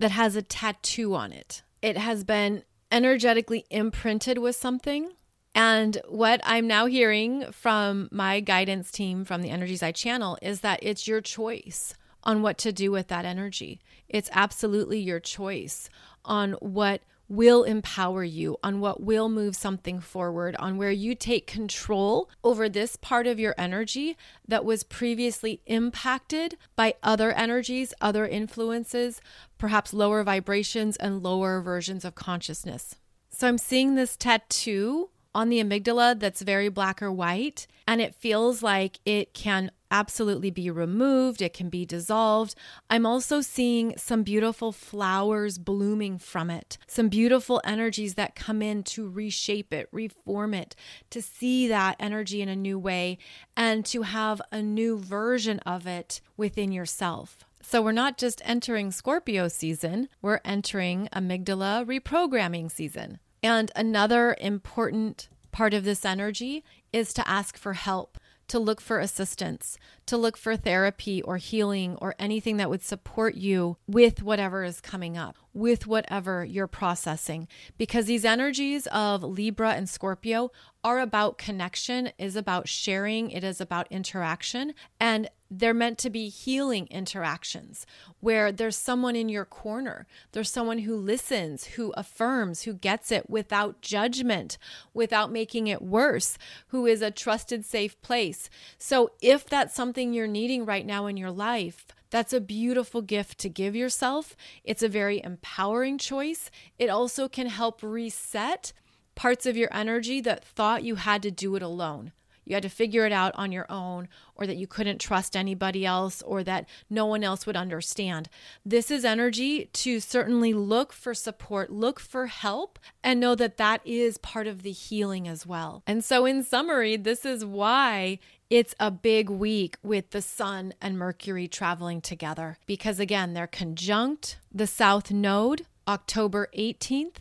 that 0.00 0.10
has 0.10 0.34
a 0.34 0.42
tattoo 0.42 1.14
on 1.14 1.30
it. 1.32 1.62
It 1.80 1.96
has 1.96 2.24
been 2.24 2.64
energetically 2.90 3.64
imprinted 3.70 4.38
with 4.38 4.56
something. 4.56 5.12
And 5.54 6.00
what 6.08 6.40
I'm 6.44 6.66
now 6.66 6.86
hearing 6.86 7.52
from 7.52 8.08
my 8.10 8.40
guidance 8.40 8.90
team 8.90 9.24
from 9.24 9.42
the 9.42 9.50
Energies 9.50 9.82
I 9.82 9.92
channel 9.92 10.38
is 10.42 10.60
that 10.60 10.80
it's 10.82 11.06
your 11.06 11.20
choice 11.20 11.94
on 12.24 12.42
what 12.42 12.58
to 12.58 12.72
do 12.72 12.90
with 12.90 13.08
that 13.08 13.24
energy. 13.24 13.80
It's 14.08 14.30
absolutely 14.32 15.00
your 15.00 15.20
choice 15.20 15.88
on 16.24 16.52
what 16.54 17.02
will 17.30 17.62
empower 17.62 18.24
you, 18.24 18.56
on 18.62 18.80
what 18.80 19.00
will 19.00 19.28
move 19.28 19.54
something 19.54 20.00
forward, 20.00 20.56
on 20.56 20.76
where 20.76 20.90
you 20.90 21.14
take 21.14 21.46
control 21.46 22.28
over 22.42 22.68
this 22.68 22.96
part 22.96 23.26
of 23.28 23.38
your 23.38 23.54
energy 23.56 24.16
that 24.46 24.64
was 24.64 24.82
previously 24.82 25.62
impacted 25.64 26.56
by 26.74 26.92
other 27.04 27.30
energies, 27.32 27.94
other 28.00 28.26
influences, 28.26 29.20
perhaps 29.58 29.94
lower 29.94 30.24
vibrations 30.24 30.96
and 30.96 31.22
lower 31.22 31.60
versions 31.62 32.04
of 32.04 32.16
consciousness. 32.16 32.96
So 33.30 33.46
I'm 33.46 33.58
seeing 33.58 33.94
this 33.94 34.16
tattoo 34.16 35.10
on 35.32 35.48
the 35.48 35.62
amygdala 35.62 36.18
that's 36.18 36.42
very 36.42 36.68
black 36.68 37.00
or 37.00 37.12
white, 37.12 37.68
and 37.86 38.00
it 38.00 38.16
feels 38.16 38.60
like 38.60 38.98
it 39.04 39.32
can 39.34 39.70
absolutely 39.90 40.50
be 40.50 40.70
removed, 40.70 41.42
it 41.42 41.52
can 41.52 41.68
be 41.68 41.84
dissolved. 41.84 42.54
I'm 42.88 43.06
also 43.06 43.40
seeing 43.40 43.96
some 43.96 44.22
beautiful 44.22 44.72
flowers 44.72 45.58
blooming 45.58 46.18
from 46.18 46.50
it, 46.50 46.78
some 46.86 47.08
beautiful 47.08 47.60
energies 47.64 48.14
that 48.14 48.34
come 48.34 48.62
in 48.62 48.82
to 48.84 49.08
reshape 49.08 49.72
it, 49.72 49.88
reform 49.92 50.54
it, 50.54 50.76
to 51.10 51.20
see 51.20 51.68
that 51.68 51.96
energy 51.98 52.42
in 52.42 52.48
a 52.48 52.56
new 52.56 52.78
way, 52.78 53.18
and 53.56 53.84
to 53.86 54.02
have 54.02 54.40
a 54.52 54.62
new 54.62 54.98
version 54.98 55.58
of 55.60 55.86
it 55.86 56.20
within 56.36 56.72
yourself. 56.72 57.44
So, 57.62 57.82
we're 57.82 57.92
not 57.92 58.16
just 58.16 58.40
entering 58.44 58.90
Scorpio 58.90 59.48
season, 59.48 60.08
we're 60.22 60.40
entering 60.44 61.08
amygdala 61.12 61.84
reprogramming 61.84 62.70
season. 62.70 63.18
And 63.42 63.70
another 63.76 64.36
important 64.40 65.28
part 65.52 65.74
of 65.74 65.84
this 65.84 66.04
energy 66.04 66.64
is 66.92 67.12
to 67.14 67.28
ask 67.28 67.56
for 67.56 67.74
help, 67.74 68.18
to 68.50 68.58
look 68.58 68.80
for 68.80 68.98
assistance, 68.98 69.78
to 70.06 70.16
look 70.16 70.36
for 70.36 70.56
therapy 70.56 71.22
or 71.22 71.36
healing 71.36 71.96
or 72.00 72.16
anything 72.18 72.56
that 72.56 72.68
would 72.68 72.82
support 72.82 73.36
you 73.36 73.76
with 73.86 74.24
whatever 74.24 74.64
is 74.64 74.80
coming 74.80 75.16
up, 75.16 75.36
with 75.52 75.86
whatever 75.86 76.44
you're 76.44 76.66
processing. 76.66 77.48
Because 77.78 78.06
these 78.06 78.24
energies 78.24 78.86
of 78.88 79.22
Libra 79.22 79.72
and 79.72 79.88
Scorpio 79.88 80.50
are 80.82 81.00
about 81.00 81.38
connection, 81.38 82.10
is 82.18 82.36
about 82.36 82.68
sharing, 82.68 83.30
it 83.30 83.44
is 83.44 83.60
about 83.60 83.86
interaction. 83.90 84.74
And 84.98 85.28
they're 85.50 85.74
meant 85.74 85.98
to 85.98 86.10
be 86.10 86.28
healing 86.28 86.86
interactions 86.90 87.84
where 88.20 88.52
there's 88.52 88.76
someone 88.76 89.16
in 89.16 89.28
your 89.28 89.44
corner. 89.44 90.06
There's 90.30 90.50
someone 90.50 90.78
who 90.78 90.94
listens, 90.94 91.64
who 91.64 91.92
affirms, 91.96 92.62
who 92.62 92.72
gets 92.72 93.10
it 93.10 93.28
without 93.28 93.80
judgment, 93.80 94.58
without 94.94 95.32
making 95.32 95.66
it 95.66 95.82
worse, 95.82 96.38
who 96.68 96.86
is 96.86 97.02
a 97.02 97.10
trusted, 97.10 97.64
safe 97.64 98.00
place. 98.00 98.48
So, 98.78 99.10
if 99.20 99.44
that's 99.46 99.74
something 99.74 100.12
you're 100.12 100.28
needing 100.28 100.64
right 100.64 100.86
now 100.86 101.06
in 101.06 101.16
your 101.16 101.32
life, 101.32 101.86
that's 102.10 102.32
a 102.32 102.40
beautiful 102.40 103.02
gift 103.02 103.38
to 103.38 103.48
give 103.48 103.74
yourself. 103.74 104.36
It's 104.64 104.82
a 104.82 104.88
very 104.88 105.22
empowering 105.22 105.98
choice. 105.98 106.50
It 106.78 106.90
also 106.90 107.28
can 107.28 107.48
help 107.48 107.82
reset 107.82 108.72
parts 109.14 109.46
of 109.46 109.56
your 109.56 109.72
energy 109.72 110.20
that 110.22 110.44
thought 110.44 110.84
you 110.84 110.96
had 110.96 111.22
to 111.22 111.30
do 111.30 111.56
it 111.56 111.62
alone 111.62 112.12
you 112.50 112.56
had 112.56 112.64
to 112.64 112.68
figure 112.68 113.06
it 113.06 113.12
out 113.12 113.32
on 113.36 113.52
your 113.52 113.70
own, 113.70 114.08
or 114.34 114.44
that 114.44 114.56
you 114.56 114.66
couldn't 114.66 115.00
trust 115.00 115.36
anybody 115.36 115.86
else, 115.86 116.20
or 116.22 116.42
that 116.42 116.68
no 116.90 117.06
one 117.06 117.22
else 117.22 117.46
would 117.46 117.56
understand. 117.56 118.28
This 118.64 118.90
is 118.90 119.04
energy 119.04 119.66
to 119.72 120.00
certainly 120.00 120.52
look 120.52 120.92
for 120.92 121.14
support, 121.14 121.70
look 121.70 122.00
for 122.00 122.26
help, 122.26 122.80
and 123.04 123.20
know 123.20 123.36
that 123.36 123.56
that 123.58 123.80
is 123.84 124.18
part 124.18 124.48
of 124.48 124.62
the 124.62 124.72
healing 124.72 125.28
as 125.28 125.46
well. 125.46 125.84
And 125.86 126.04
so, 126.04 126.26
in 126.26 126.42
summary, 126.42 126.96
this 126.96 127.24
is 127.24 127.44
why 127.44 128.18
it's 128.50 128.74
a 128.80 128.90
big 128.90 129.30
week 129.30 129.76
with 129.80 130.10
the 130.10 130.20
Sun 130.20 130.74
and 130.82 130.98
Mercury 130.98 131.46
traveling 131.46 132.00
together 132.00 132.58
because, 132.66 132.98
again, 132.98 133.32
they're 133.32 133.46
conjunct 133.46 134.38
the 134.52 134.66
South 134.66 135.12
Node 135.12 135.66
October 135.86 136.48
18th 136.58 137.16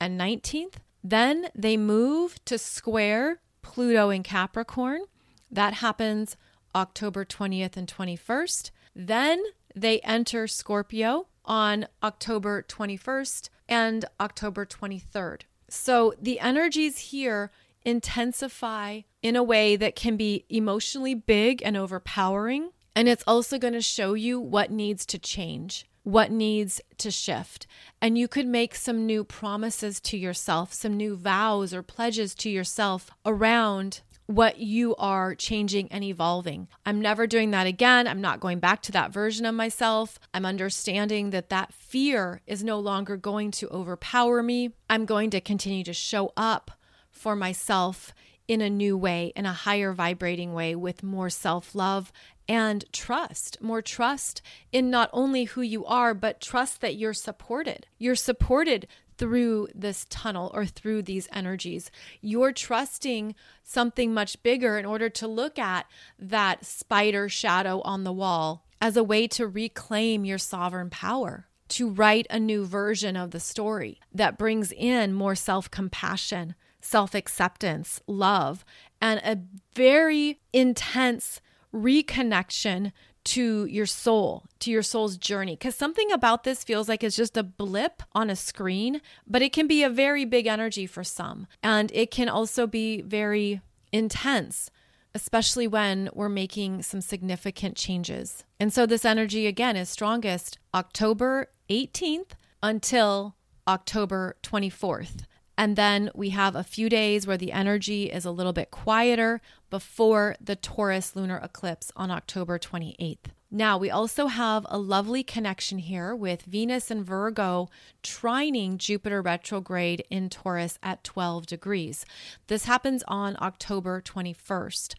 and 0.00 0.20
19th. 0.20 0.74
Then 1.04 1.48
they 1.54 1.76
move 1.76 2.44
to 2.46 2.58
square 2.58 3.40
Pluto 3.62 4.10
in 4.10 4.24
Capricorn. 4.24 5.02
That 5.50 5.74
happens 5.74 6.36
October 6.74 7.24
20th 7.24 7.76
and 7.76 7.86
21st. 7.86 8.72
Then 8.94 9.40
they 9.74 10.00
enter 10.00 10.48
Scorpio 10.48 11.28
on 11.44 11.86
October 12.02 12.62
21st 12.62 13.50
and 13.68 14.04
October 14.20 14.66
23rd. 14.66 15.42
So 15.68 16.12
the 16.20 16.40
energies 16.40 16.98
here 16.98 17.50
intensify 17.84 19.02
in 19.22 19.36
a 19.36 19.42
way 19.42 19.76
that 19.76 19.96
can 19.96 20.16
be 20.16 20.44
emotionally 20.48 21.14
big 21.14 21.62
and 21.64 21.76
overpowering. 21.76 22.70
And 22.94 23.08
it's 23.08 23.24
also 23.26 23.58
going 23.58 23.74
to 23.74 23.80
show 23.80 24.14
you 24.14 24.40
what 24.40 24.70
needs 24.70 25.06
to 25.06 25.18
change 25.18 25.86
what 26.04 26.30
needs 26.30 26.80
to 26.98 27.10
shift. 27.10 27.66
And 28.00 28.18
you 28.18 28.28
could 28.28 28.46
make 28.46 28.74
some 28.74 29.06
new 29.06 29.24
promises 29.24 30.00
to 30.00 30.16
yourself, 30.16 30.72
some 30.72 30.96
new 30.96 31.16
vows 31.16 31.72
or 31.72 31.82
pledges 31.82 32.34
to 32.36 32.50
yourself 32.50 33.10
around 33.24 34.00
what 34.26 34.58
you 34.58 34.94
are 34.96 35.34
changing 35.34 35.90
and 35.90 36.02
evolving. 36.02 36.68
I'm 36.86 37.00
never 37.00 37.26
doing 37.26 37.50
that 37.50 37.66
again. 37.66 38.06
I'm 38.06 38.20
not 38.20 38.40
going 38.40 38.60
back 38.60 38.80
to 38.82 38.92
that 38.92 39.12
version 39.12 39.44
of 39.46 39.54
myself. 39.54 40.18
I'm 40.32 40.46
understanding 40.46 41.30
that 41.30 41.50
that 41.50 41.74
fear 41.74 42.40
is 42.46 42.64
no 42.64 42.78
longer 42.78 43.16
going 43.16 43.50
to 43.52 43.68
overpower 43.68 44.42
me. 44.42 44.70
I'm 44.88 45.04
going 45.04 45.30
to 45.30 45.40
continue 45.40 45.84
to 45.84 45.92
show 45.92 46.32
up 46.36 46.70
for 47.10 47.36
myself 47.36 48.14
in 48.52 48.60
a 48.60 48.68
new 48.68 48.96
way, 48.96 49.32
in 49.34 49.46
a 49.46 49.52
higher 49.52 49.92
vibrating 49.92 50.52
way, 50.52 50.74
with 50.74 51.02
more 51.02 51.30
self 51.30 51.74
love 51.74 52.12
and 52.46 52.84
trust, 52.92 53.60
more 53.62 53.80
trust 53.80 54.42
in 54.72 54.90
not 54.90 55.08
only 55.12 55.44
who 55.44 55.62
you 55.62 55.86
are, 55.86 56.12
but 56.12 56.40
trust 56.40 56.80
that 56.82 56.96
you're 56.96 57.14
supported. 57.14 57.86
You're 57.98 58.14
supported 58.14 58.86
through 59.16 59.68
this 59.74 60.06
tunnel 60.10 60.50
or 60.52 60.66
through 60.66 61.02
these 61.02 61.28
energies. 61.32 61.90
You're 62.20 62.52
trusting 62.52 63.34
something 63.62 64.12
much 64.12 64.42
bigger 64.42 64.78
in 64.78 64.84
order 64.84 65.08
to 65.08 65.26
look 65.26 65.58
at 65.58 65.86
that 66.18 66.66
spider 66.66 67.28
shadow 67.28 67.80
on 67.82 68.04
the 68.04 68.12
wall 68.12 68.66
as 68.80 68.96
a 68.96 69.04
way 69.04 69.28
to 69.28 69.46
reclaim 69.46 70.24
your 70.24 70.38
sovereign 70.38 70.90
power 70.90 71.46
to 71.72 71.88
write 71.88 72.26
a 72.28 72.38
new 72.38 72.66
version 72.66 73.16
of 73.16 73.30
the 73.30 73.40
story 73.40 73.98
that 74.12 74.36
brings 74.36 74.72
in 74.72 75.14
more 75.14 75.34
self 75.34 75.70
compassion, 75.70 76.54
self 76.82 77.14
acceptance, 77.14 78.00
love, 78.06 78.64
and 79.00 79.20
a 79.24 79.38
very 79.74 80.40
intense 80.52 81.40
reconnection 81.74 82.92
to 83.24 83.66
your 83.66 83.86
soul, 83.86 84.44
to 84.58 84.70
your 84.70 84.82
soul's 84.82 85.16
journey. 85.16 85.54
Because 85.54 85.76
something 85.76 86.10
about 86.12 86.44
this 86.44 86.64
feels 86.64 86.88
like 86.88 87.04
it's 87.04 87.16
just 87.16 87.36
a 87.36 87.42
blip 87.42 88.02
on 88.12 88.30
a 88.30 88.36
screen, 88.36 89.00
but 89.26 89.42
it 89.42 89.52
can 89.52 89.66
be 89.66 89.82
a 89.82 89.90
very 89.90 90.24
big 90.24 90.46
energy 90.46 90.86
for 90.86 91.04
some. 91.04 91.46
And 91.62 91.90
it 91.94 92.10
can 92.10 92.28
also 92.28 92.66
be 92.66 93.00
very 93.00 93.60
intense, 93.92 94.70
especially 95.14 95.68
when 95.68 96.10
we're 96.12 96.28
making 96.28 96.82
some 96.82 97.00
significant 97.00 97.76
changes. 97.76 98.44
And 98.58 98.72
so 98.72 98.86
this 98.86 99.04
energy, 99.04 99.46
again, 99.46 99.76
is 99.76 99.88
strongest 99.88 100.58
October 100.74 101.48
18th 101.70 102.32
until 102.62 103.36
October 103.68 104.36
24th. 104.42 105.24
And 105.56 105.76
then 105.76 106.10
we 106.14 106.30
have 106.30 106.56
a 106.56 106.64
few 106.64 106.88
days 106.88 107.26
where 107.26 107.36
the 107.36 107.52
energy 107.52 108.10
is 108.10 108.24
a 108.24 108.30
little 108.30 108.52
bit 108.52 108.70
quieter 108.70 109.40
before 109.70 110.36
the 110.40 110.56
Taurus 110.56 111.14
lunar 111.14 111.38
eclipse 111.38 111.92
on 111.96 112.10
October 112.10 112.58
28th. 112.58 113.30
Now, 113.54 113.76
we 113.76 113.90
also 113.90 114.28
have 114.28 114.64
a 114.70 114.78
lovely 114.78 115.22
connection 115.22 115.76
here 115.76 116.16
with 116.16 116.40
Venus 116.42 116.90
and 116.90 117.04
Virgo 117.04 117.68
trining 118.02 118.78
Jupiter 118.78 119.20
retrograde 119.20 120.04
in 120.08 120.30
Taurus 120.30 120.78
at 120.82 121.04
12 121.04 121.44
degrees. 121.44 122.06
This 122.46 122.64
happens 122.64 123.04
on 123.06 123.36
October 123.42 124.00
21st. 124.00 124.94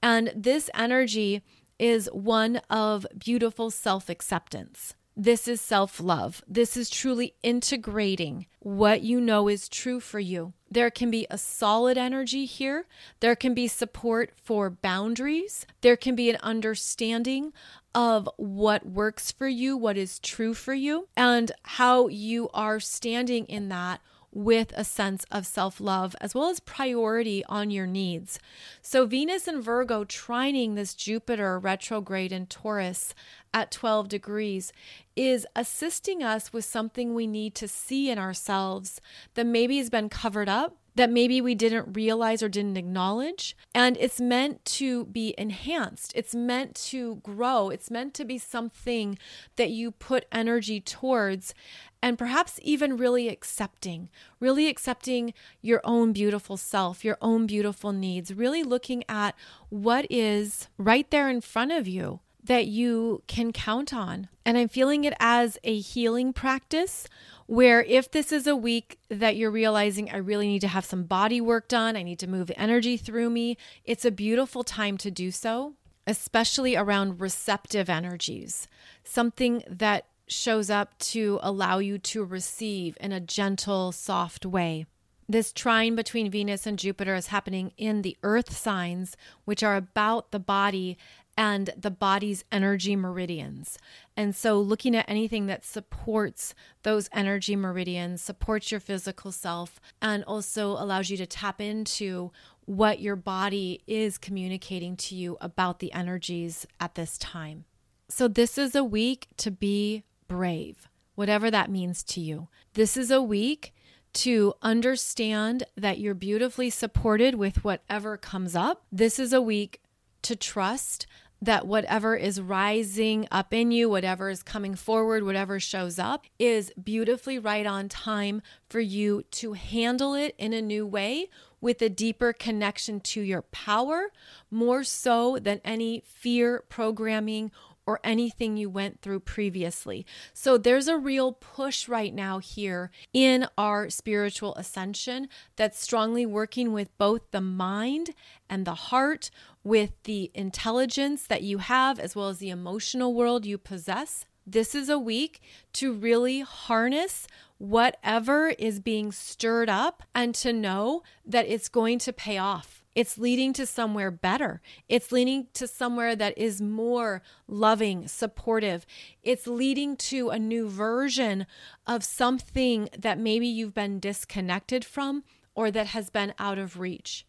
And 0.00 0.32
this 0.36 0.70
energy 0.72 1.42
is 1.80 2.08
one 2.12 2.58
of 2.70 3.06
beautiful 3.18 3.72
self 3.72 4.08
acceptance. 4.08 4.94
This 5.18 5.48
is 5.48 5.62
self 5.62 5.98
love. 5.98 6.44
This 6.46 6.76
is 6.76 6.90
truly 6.90 7.34
integrating 7.42 8.46
what 8.58 9.00
you 9.00 9.18
know 9.18 9.48
is 9.48 9.66
true 9.66 9.98
for 9.98 10.20
you. 10.20 10.52
There 10.70 10.90
can 10.90 11.10
be 11.10 11.26
a 11.30 11.38
solid 11.38 11.96
energy 11.96 12.44
here. 12.44 12.86
There 13.20 13.34
can 13.34 13.54
be 13.54 13.66
support 13.66 14.32
for 14.42 14.68
boundaries. 14.68 15.64
There 15.80 15.96
can 15.96 16.16
be 16.16 16.28
an 16.28 16.36
understanding 16.42 17.54
of 17.94 18.28
what 18.36 18.84
works 18.84 19.32
for 19.32 19.48
you, 19.48 19.74
what 19.74 19.96
is 19.96 20.18
true 20.18 20.52
for 20.52 20.74
you, 20.74 21.08
and 21.16 21.50
how 21.62 22.08
you 22.08 22.50
are 22.52 22.78
standing 22.78 23.46
in 23.46 23.70
that 23.70 24.02
with 24.36 24.70
a 24.76 24.84
sense 24.84 25.24
of 25.32 25.46
self 25.46 25.80
love 25.80 26.14
as 26.20 26.34
well 26.34 26.50
as 26.50 26.60
priority 26.60 27.42
on 27.46 27.70
your 27.70 27.86
needs. 27.86 28.38
So, 28.82 29.06
Venus 29.06 29.48
and 29.48 29.64
Virgo 29.64 30.04
trining 30.04 30.74
this 30.74 30.94
Jupiter 30.94 31.58
retrograde 31.58 32.32
in 32.32 32.46
Taurus 32.46 33.14
at 33.54 33.70
12 33.70 34.10
degrees 34.10 34.74
is 35.16 35.46
assisting 35.56 36.22
us 36.22 36.52
with 36.52 36.66
something 36.66 37.14
we 37.14 37.26
need 37.26 37.54
to 37.54 37.66
see 37.66 38.10
in 38.10 38.18
ourselves 38.18 39.00
that 39.34 39.46
maybe 39.46 39.78
has 39.78 39.88
been 39.88 40.10
covered 40.10 40.50
up 40.50 40.76
that 40.96 41.10
maybe 41.10 41.40
we 41.40 41.54
didn't 41.54 41.94
realize 41.94 42.42
or 42.42 42.48
didn't 42.48 42.76
acknowledge. 42.76 43.56
And 43.74 43.96
it's 43.98 44.20
meant 44.20 44.64
to 44.64 45.04
be 45.06 45.34
enhanced, 45.38 46.12
it's 46.14 46.34
meant 46.34 46.74
to 46.86 47.16
grow, 47.16 47.70
it's 47.70 47.90
meant 47.90 48.14
to 48.14 48.24
be 48.24 48.38
something 48.38 49.18
that 49.56 49.70
you 49.70 49.92
put 49.92 50.26
energy 50.32 50.80
towards. 50.80 51.54
And 52.02 52.18
perhaps 52.18 52.60
even 52.62 52.96
really 52.96 53.28
accepting, 53.28 54.10
really 54.38 54.68
accepting 54.68 55.32
your 55.60 55.80
own 55.82 56.12
beautiful 56.12 56.56
self, 56.56 57.04
your 57.04 57.16
own 57.20 57.46
beautiful 57.46 57.92
needs, 57.92 58.32
really 58.34 58.62
looking 58.62 59.02
at 59.08 59.34
what 59.70 60.06
is 60.10 60.68
right 60.78 61.10
there 61.10 61.28
in 61.28 61.40
front 61.40 61.72
of 61.72 61.88
you 61.88 62.20
that 62.46 62.66
you 62.66 63.22
can 63.26 63.52
count 63.52 63.92
on. 63.92 64.28
And 64.44 64.56
I'm 64.56 64.68
feeling 64.68 65.04
it 65.04 65.14
as 65.18 65.58
a 65.64 65.78
healing 65.78 66.32
practice 66.32 67.08
where 67.46 67.82
if 67.82 68.10
this 68.10 68.32
is 68.32 68.46
a 68.46 68.56
week 68.56 68.98
that 69.08 69.36
you're 69.36 69.50
realizing 69.50 70.10
I 70.10 70.16
really 70.16 70.48
need 70.48 70.60
to 70.60 70.68
have 70.68 70.84
some 70.84 71.04
body 71.04 71.40
work 71.40 71.68
done, 71.68 71.96
I 71.96 72.02
need 72.02 72.18
to 72.20 72.26
move 72.26 72.50
energy 72.56 72.96
through 72.96 73.30
me, 73.30 73.56
it's 73.84 74.04
a 74.04 74.10
beautiful 74.10 74.64
time 74.64 74.96
to 74.98 75.10
do 75.10 75.30
so, 75.30 75.74
especially 76.06 76.76
around 76.76 77.20
receptive 77.20 77.88
energies, 77.88 78.66
something 79.04 79.62
that 79.68 80.06
shows 80.28 80.70
up 80.70 80.98
to 80.98 81.38
allow 81.42 81.78
you 81.78 81.98
to 81.98 82.24
receive 82.24 82.96
in 83.00 83.12
a 83.12 83.20
gentle, 83.20 83.92
soft 83.92 84.44
way. 84.44 84.86
This 85.28 85.52
trine 85.52 85.96
between 85.96 86.30
Venus 86.30 86.66
and 86.66 86.78
Jupiter 86.78 87.14
is 87.16 87.28
happening 87.28 87.72
in 87.76 88.02
the 88.02 88.16
earth 88.22 88.56
signs, 88.56 89.16
which 89.44 89.62
are 89.64 89.76
about 89.76 90.30
the 90.30 90.38
body 90.38 90.96
and 91.36 91.70
the 91.76 91.90
body's 91.90 92.44
energy 92.50 92.96
meridians. 92.96 93.78
And 94.16 94.34
so, 94.34 94.58
looking 94.58 94.96
at 94.96 95.08
anything 95.08 95.46
that 95.46 95.64
supports 95.64 96.54
those 96.82 97.08
energy 97.12 97.56
meridians, 97.56 98.22
supports 98.22 98.70
your 98.70 98.80
physical 98.80 99.32
self, 99.32 99.80
and 100.00 100.24
also 100.24 100.70
allows 100.70 101.10
you 101.10 101.16
to 101.18 101.26
tap 101.26 101.60
into 101.60 102.32
what 102.64 103.00
your 103.00 103.16
body 103.16 103.82
is 103.86 104.18
communicating 104.18 104.96
to 104.96 105.14
you 105.14 105.36
about 105.40 105.78
the 105.78 105.92
energies 105.92 106.66
at 106.80 106.94
this 106.94 107.18
time. 107.18 107.64
So, 108.08 108.28
this 108.28 108.56
is 108.56 108.74
a 108.74 108.84
week 108.84 109.28
to 109.38 109.50
be 109.50 110.04
brave, 110.28 110.88
whatever 111.14 111.50
that 111.50 111.70
means 111.70 112.02
to 112.04 112.20
you. 112.20 112.48
This 112.74 112.96
is 112.96 113.10
a 113.10 113.22
week 113.22 113.74
to 114.14 114.54
understand 114.62 115.64
that 115.76 115.98
you're 115.98 116.14
beautifully 116.14 116.70
supported 116.70 117.34
with 117.34 117.62
whatever 117.62 118.16
comes 118.16 118.56
up. 118.56 118.86
This 118.90 119.18
is 119.18 119.34
a 119.34 119.42
week 119.42 119.82
to 120.22 120.34
trust 120.34 121.06
that 121.40 121.66
whatever 121.66 122.16
is 122.16 122.40
rising 122.40 123.28
up 123.30 123.52
in 123.52 123.70
you, 123.70 123.88
whatever 123.88 124.30
is 124.30 124.42
coming 124.42 124.74
forward, 124.74 125.22
whatever 125.24 125.60
shows 125.60 125.98
up, 125.98 126.24
is 126.38 126.72
beautifully 126.82 127.38
right 127.38 127.66
on 127.66 127.88
time 127.88 128.42
for 128.68 128.80
you 128.80 129.22
to 129.30 129.52
handle 129.52 130.14
it 130.14 130.34
in 130.38 130.52
a 130.52 130.62
new 130.62 130.86
way 130.86 131.28
with 131.60 131.80
a 131.82 131.88
deeper 131.88 132.32
connection 132.32 133.00
to 133.00 133.20
your 133.20 133.42
power, 133.42 134.10
more 134.50 134.84
so 134.84 135.38
than 135.38 135.60
any 135.64 136.02
fear 136.06 136.62
programming 136.68 137.50
or 137.86 138.00
anything 138.02 138.56
you 138.56 138.68
went 138.68 139.00
through 139.00 139.20
previously. 139.20 140.04
So 140.34 140.58
there's 140.58 140.88
a 140.88 140.98
real 140.98 141.32
push 141.32 141.88
right 141.88 142.12
now 142.12 142.38
here 142.38 142.90
in 143.12 143.46
our 143.56 143.88
spiritual 143.90 144.56
ascension 144.56 145.28
that's 145.54 145.80
strongly 145.80 146.26
working 146.26 146.72
with 146.72 146.96
both 146.98 147.30
the 147.30 147.40
mind 147.40 148.10
and 148.50 148.64
the 148.64 148.74
heart, 148.74 149.30
with 149.66 149.90
the 150.04 150.30
intelligence 150.32 151.26
that 151.26 151.42
you 151.42 151.58
have, 151.58 151.98
as 151.98 152.14
well 152.14 152.28
as 152.28 152.38
the 152.38 152.50
emotional 152.50 153.12
world 153.12 153.44
you 153.44 153.58
possess. 153.58 154.24
This 154.46 154.76
is 154.76 154.88
a 154.88 154.96
week 154.96 155.42
to 155.72 155.92
really 155.92 156.42
harness 156.42 157.26
whatever 157.58 158.50
is 158.60 158.78
being 158.78 159.10
stirred 159.10 159.68
up 159.68 160.04
and 160.14 160.36
to 160.36 160.52
know 160.52 161.02
that 161.24 161.48
it's 161.48 161.68
going 161.68 161.98
to 161.98 162.12
pay 162.12 162.38
off. 162.38 162.84
It's 162.94 163.18
leading 163.18 163.52
to 163.54 163.66
somewhere 163.66 164.12
better. 164.12 164.62
It's 164.88 165.10
leading 165.10 165.48
to 165.54 165.66
somewhere 165.66 166.14
that 166.14 166.38
is 166.38 166.62
more 166.62 167.20
loving, 167.48 168.06
supportive. 168.06 168.86
It's 169.24 169.48
leading 169.48 169.96
to 169.96 170.28
a 170.28 170.38
new 170.38 170.68
version 170.68 171.44
of 171.88 172.04
something 172.04 172.88
that 172.96 173.18
maybe 173.18 173.48
you've 173.48 173.74
been 173.74 173.98
disconnected 173.98 174.84
from 174.84 175.24
or 175.56 175.72
that 175.72 175.88
has 175.88 176.08
been 176.08 176.34
out 176.38 176.56
of 176.56 176.78
reach. 176.78 177.26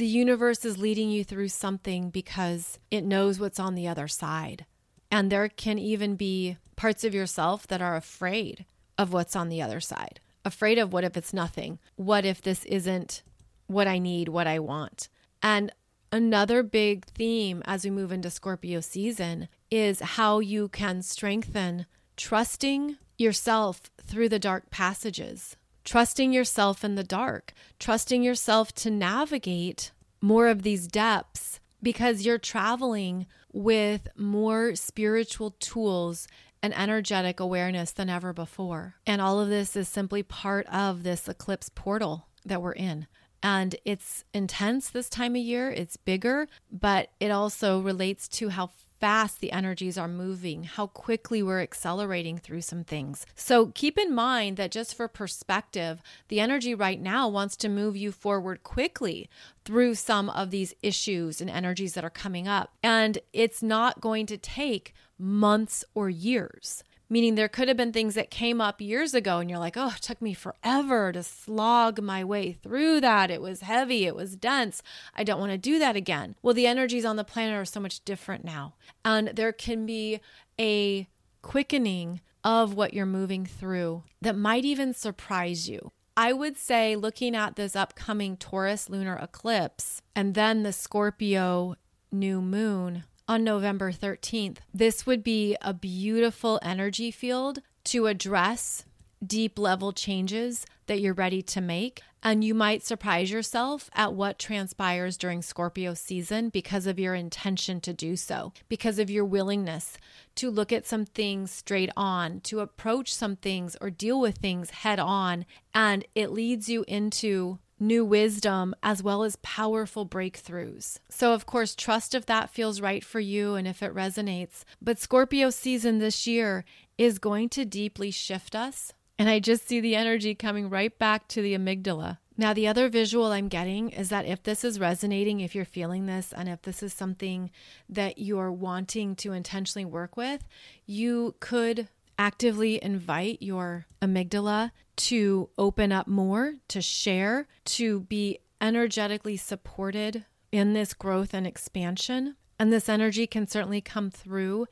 The 0.00 0.06
universe 0.06 0.64
is 0.64 0.78
leading 0.78 1.10
you 1.10 1.24
through 1.24 1.48
something 1.48 2.08
because 2.08 2.78
it 2.90 3.04
knows 3.04 3.38
what's 3.38 3.60
on 3.60 3.74
the 3.74 3.86
other 3.86 4.08
side. 4.08 4.64
And 5.10 5.30
there 5.30 5.46
can 5.50 5.78
even 5.78 6.16
be 6.16 6.56
parts 6.74 7.04
of 7.04 7.14
yourself 7.14 7.66
that 7.66 7.82
are 7.82 7.96
afraid 7.96 8.64
of 8.96 9.12
what's 9.12 9.36
on 9.36 9.50
the 9.50 9.60
other 9.60 9.78
side. 9.78 10.18
Afraid 10.42 10.78
of 10.78 10.94
what 10.94 11.04
if 11.04 11.18
it's 11.18 11.34
nothing? 11.34 11.80
What 11.96 12.24
if 12.24 12.40
this 12.40 12.64
isn't 12.64 13.22
what 13.66 13.86
I 13.86 13.98
need, 13.98 14.30
what 14.30 14.46
I 14.46 14.58
want? 14.58 15.10
And 15.42 15.70
another 16.10 16.62
big 16.62 17.04
theme 17.04 17.62
as 17.66 17.84
we 17.84 17.90
move 17.90 18.10
into 18.10 18.30
Scorpio 18.30 18.80
season 18.80 19.48
is 19.70 20.00
how 20.00 20.38
you 20.38 20.68
can 20.68 21.02
strengthen 21.02 21.84
trusting 22.16 22.96
yourself 23.18 23.90
through 24.02 24.30
the 24.30 24.38
dark 24.38 24.70
passages 24.70 25.58
trusting 25.90 26.32
yourself 26.32 26.84
in 26.84 26.94
the 26.94 27.02
dark, 27.02 27.52
trusting 27.80 28.22
yourself 28.22 28.72
to 28.72 28.88
navigate 28.88 29.90
more 30.20 30.46
of 30.46 30.62
these 30.62 30.86
depths 30.86 31.58
because 31.82 32.24
you're 32.24 32.38
traveling 32.38 33.26
with 33.52 34.06
more 34.16 34.76
spiritual 34.76 35.50
tools 35.58 36.28
and 36.62 36.72
energetic 36.78 37.40
awareness 37.40 37.90
than 37.90 38.08
ever 38.08 38.32
before. 38.32 38.94
And 39.04 39.20
all 39.20 39.40
of 39.40 39.48
this 39.48 39.74
is 39.74 39.88
simply 39.88 40.22
part 40.22 40.64
of 40.68 41.02
this 41.02 41.26
eclipse 41.26 41.68
portal 41.74 42.28
that 42.44 42.62
we're 42.62 42.70
in. 42.70 43.08
And 43.42 43.74
it's 43.84 44.22
intense 44.32 44.90
this 44.90 45.08
time 45.08 45.34
of 45.34 45.42
year, 45.42 45.72
it's 45.72 45.96
bigger, 45.96 46.46
but 46.70 47.10
it 47.18 47.32
also 47.32 47.80
relates 47.80 48.28
to 48.28 48.50
how 48.50 48.70
fast 49.00 49.40
the 49.40 49.50
energies 49.50 49.96
are 49.96 50.06
moving, 50.06 50.64
how 50.64 50.86
quickly 50.86 51.42
we're 51.42 51.62
accelerating 51.62 52.38
through 52.38 52.60
some 52.60 52.84
things. 52.84 53.26
So 53.34 53.66
keep 53.74 53.98
in 53.98 54.14
mind 54.14 54.56
that 54.58 54.70
just 54.70 54.94
for 54.94 55.08
perspective, 55.08 56.02
the 56.28 56.40
energy 56.40 56.74
right 56.74 57.00
now 57.00 57.28
wants 57.28 57.56
to 57.58 57.68
move 57.68 57.96
you 57.96 58.12
forward 58.12 58.62
quickly 58.62 59.28
through 59.64 59.94
some 59.94 60.28
of 60.30 60.50
these 60.50 60.74
issues 60.82 61.40
and 61.40 61.48
energies 61.48 61.94
that 61.94 62.04
are 62.04 62.10
coming 62.10 62.46
up. 62.46 62.72
And 62.82 63.18
it's 63.32 63.62
not 63.62 64.00
going 64.00 64.26
to 64.26 64.36
take 64.36 64.94
months 65.18 65.84
or 65.94 66.10
years 66.10 66.84
meaning 67.10 67.34
there 67.34 67.48
could 67.48 67.68
have 67.68 67.76
been 67.76 67.92
things 67.92 68.14
that 68.14 68.30
came 68.30 68.60
up 68.60 68.80
years 68.80 69.12
ago 69.12 69.38
and 69.38 69.50
you're 69.50 69.58
like, 69.58 69.76
oh, 69.76 69.92
it 69.96 70.02
took 70.02 70.22
me 70.22 70.32
forever 70.32 71.12
to 71.12 71.22
slog 71.22 72.00
my 72.00 72.24
way 72.24 72.52
through 72.52 73.00
that. 73.00 73.30
It 73.30 73.42
was 73.42 73.60
heavy, 73.62 74.06
it 74.06 74.14
was 74.14 74.36
dense. 74.36 74.82
I 75.14 75.24
don't 75.24 75.40
want 75.40 75.52
to 75.52 75.58
do 75.58 75.78
that 75.80 75.96
again. 75.96 76.36
Well, 76.40 76.54
the 76.54 76.68
energies 76.68 77.04
on 77.04 77.16
the 77.16 77.24
planet 77.24 77.56
are 77.56 77.64
so 77.64 77.80
much 77.80 78.04
different 78.04 78.44
now. 78.44 78.74
And 79.04 79.28
there 79.28 79.52
can 79.52 79.84
be 79.84 80.20
a 80.58 81.08
quickening 81.42 82.20
of 82.44 82.74
what 82.74 82.94
you're 82.94 83.04
moving 83.04 83.44
through 83.44 84.04
that 84.22 84.36
might 84.36 84.64
even 84.64 84.94
surprise 84.94 85.68
you. 85.68 85.92
I 86.16 86.32
would 86.32 86.56
say, 86.56 86.96
looking 86.96 87.34
at 87.34 87.56
this 87.56 87.74
upcoming 87.74 88.36
Taurus 88.36 88.90
lunar 88.90 89.16
eclipse 89.16 90.02
and 90.14 90.34
then 90.34 90.62
the 90.62 90.72
Scorpio 90.72 91.76
new 92.12 92.42
moon, 92.42 93.04
on 93.30 93.44
November 93.44 93.92
13th. 93.92 94.56
This 94.74 95.06
would 95.06 95.22
be 95.22 95.56
a 95.62 95.72
beautiful 95.72 96.58
energy 96.64 97.12
field 97.12 97.60
to 97.84 98.08
address 98.08 98.84
deep 99.24 99.56
level 99.56 99.92
changes 99.92 100.66
that 100.88 101.00
you're 101.00 101.14
ready 101.14 101.40
to 101.40 101.60
make. 101.60 102.02
And 102.24 102.42
you 102.42 102.54
might 102.54 102.82
surprise 102.82 103.30
yourself 103.30 103.88
at 103.94 104.14
what 104.14 104.40
transpires 104.40 105.16
during 105.16 105.42
Scorpio 105.42 105.94
season 105.94 106.48
because 106.48 106.88
of 106.88 106.98
your 106.98 107.14
intention 107.14 107.80
to 107.82 107.92
do 107.92 108.16
so, 108.16 108.52
because 108.68 108.98
of 108.98 109.08
your 109.08 109.24
willingness 109.24 109.96
to 110.34 110.50
look 110.50 110.72
at 110.72 110.84
some 110.84 111.04
things 111.04 111.52
straight 111.52 111.90
on, 111.96 112.40
to 112.40 112.58
approach 112.58 113.14
some 113.14 113.36
things 113.36 113.76
or 113.80 113.90
deal 113.90 114.20
with 114.20 114.38
things 114.38 114.70
head 114.70 114.98
on. 114.98 115.46
And 115.72 116.04
it 116.16 116.32
leads 116.32 116.68
you 116.68 116.84
into 116.88 117.60
new 117.80 118.04
wisdom 118.04 118.74
as 118.82 119.02
well 119.02 119.24
as 119.24 119.36
powerful 119.42 120.06
breakthroughs. 120.06 120.98
So, 121.08 121.32
of 121.32 121.46
course, 121.46 121.74
trust 121.74 122.14
if 122.14 122.26
that 122.26 122.50
feels 122.50 122.80
right 122.80 123.02
for 123.02 123.20
you 123.20 123.54
and 123.54 123.66
if 123.66 123.82
it 123.82 123.94
resonates. 123.94 124.64
But 124.80 124.98
Scorpio 124.98 125.50
season 125.50 125.98
this 125.98 126.26
year 126.26 126.64
is 126.98 127.18
going 127.18 127.48
to 127.50 127.64
deeply 127.64 128.10
shift 128.10 128.54
us 128.54 128.92
and 129.20 129.28
I 129.28 129.38
just 129.38 129.68
see 129.68 129.80
the 129.80 129.96
energy 129.96 130.34
coming 130.34 130.70
right 130.70 130.98
back 130.98 131.28
to 131.28 131.42
the 131.42 131.54
amygdala. 131.54 132.16
Now, 132.38 132.54
the 132.54 132.66
other 132.66 132.88
visual 132.88 133.26
I'm 133.32 133.48
getting 133.48 133.90
is 133.90 134.08
that 134.08 134.24
if 134.24 134.42
this 134.42 134.64
is 134.64 134.80
resonating, 134.80 135.40
if 135.40 135.54
you're 135.54 135.66
feeling 135.66 136.06
this, 136.06 136.32
and 136.32 136.48
if 136.48 136.62
this 136.62 136.82
is 136.82 136.94
something 136.94 137.50
that 137.90 138.16
you're 138.16 138.50
wanting 138.50 139.14
to 139.16 139.34
intentionally 139.34 139.84
work 139.84 140.16
with, 140.16 140.48
you 140.86 141.34
could 141.38 141.88
actively 142.20 142.78
invite 142.84 143.40
your 143.40 143.86
amygdala 144.02 144.70
to 144.94 145.48
open 145.56 145.90
up 145.90 146.06
more, 146.06 146.56
to 146.68 146.82
share, 146.82 147.48
to 147.64 148.00
be 148.00 148.38
energetically 148.60 149.38
supported 149.38 150.26
in 150.52 150.74
this 150.74 150.92
growth 150.92 151.32
and 151.32 151.46
expansion. 151.46 152.36
And 152.58 152.70
this 152.70 152.90
energy 152.90 153.26
can 153.26 153.46
certainly 153.46 153.80
come 153.80 154.10
through 154.10 154.66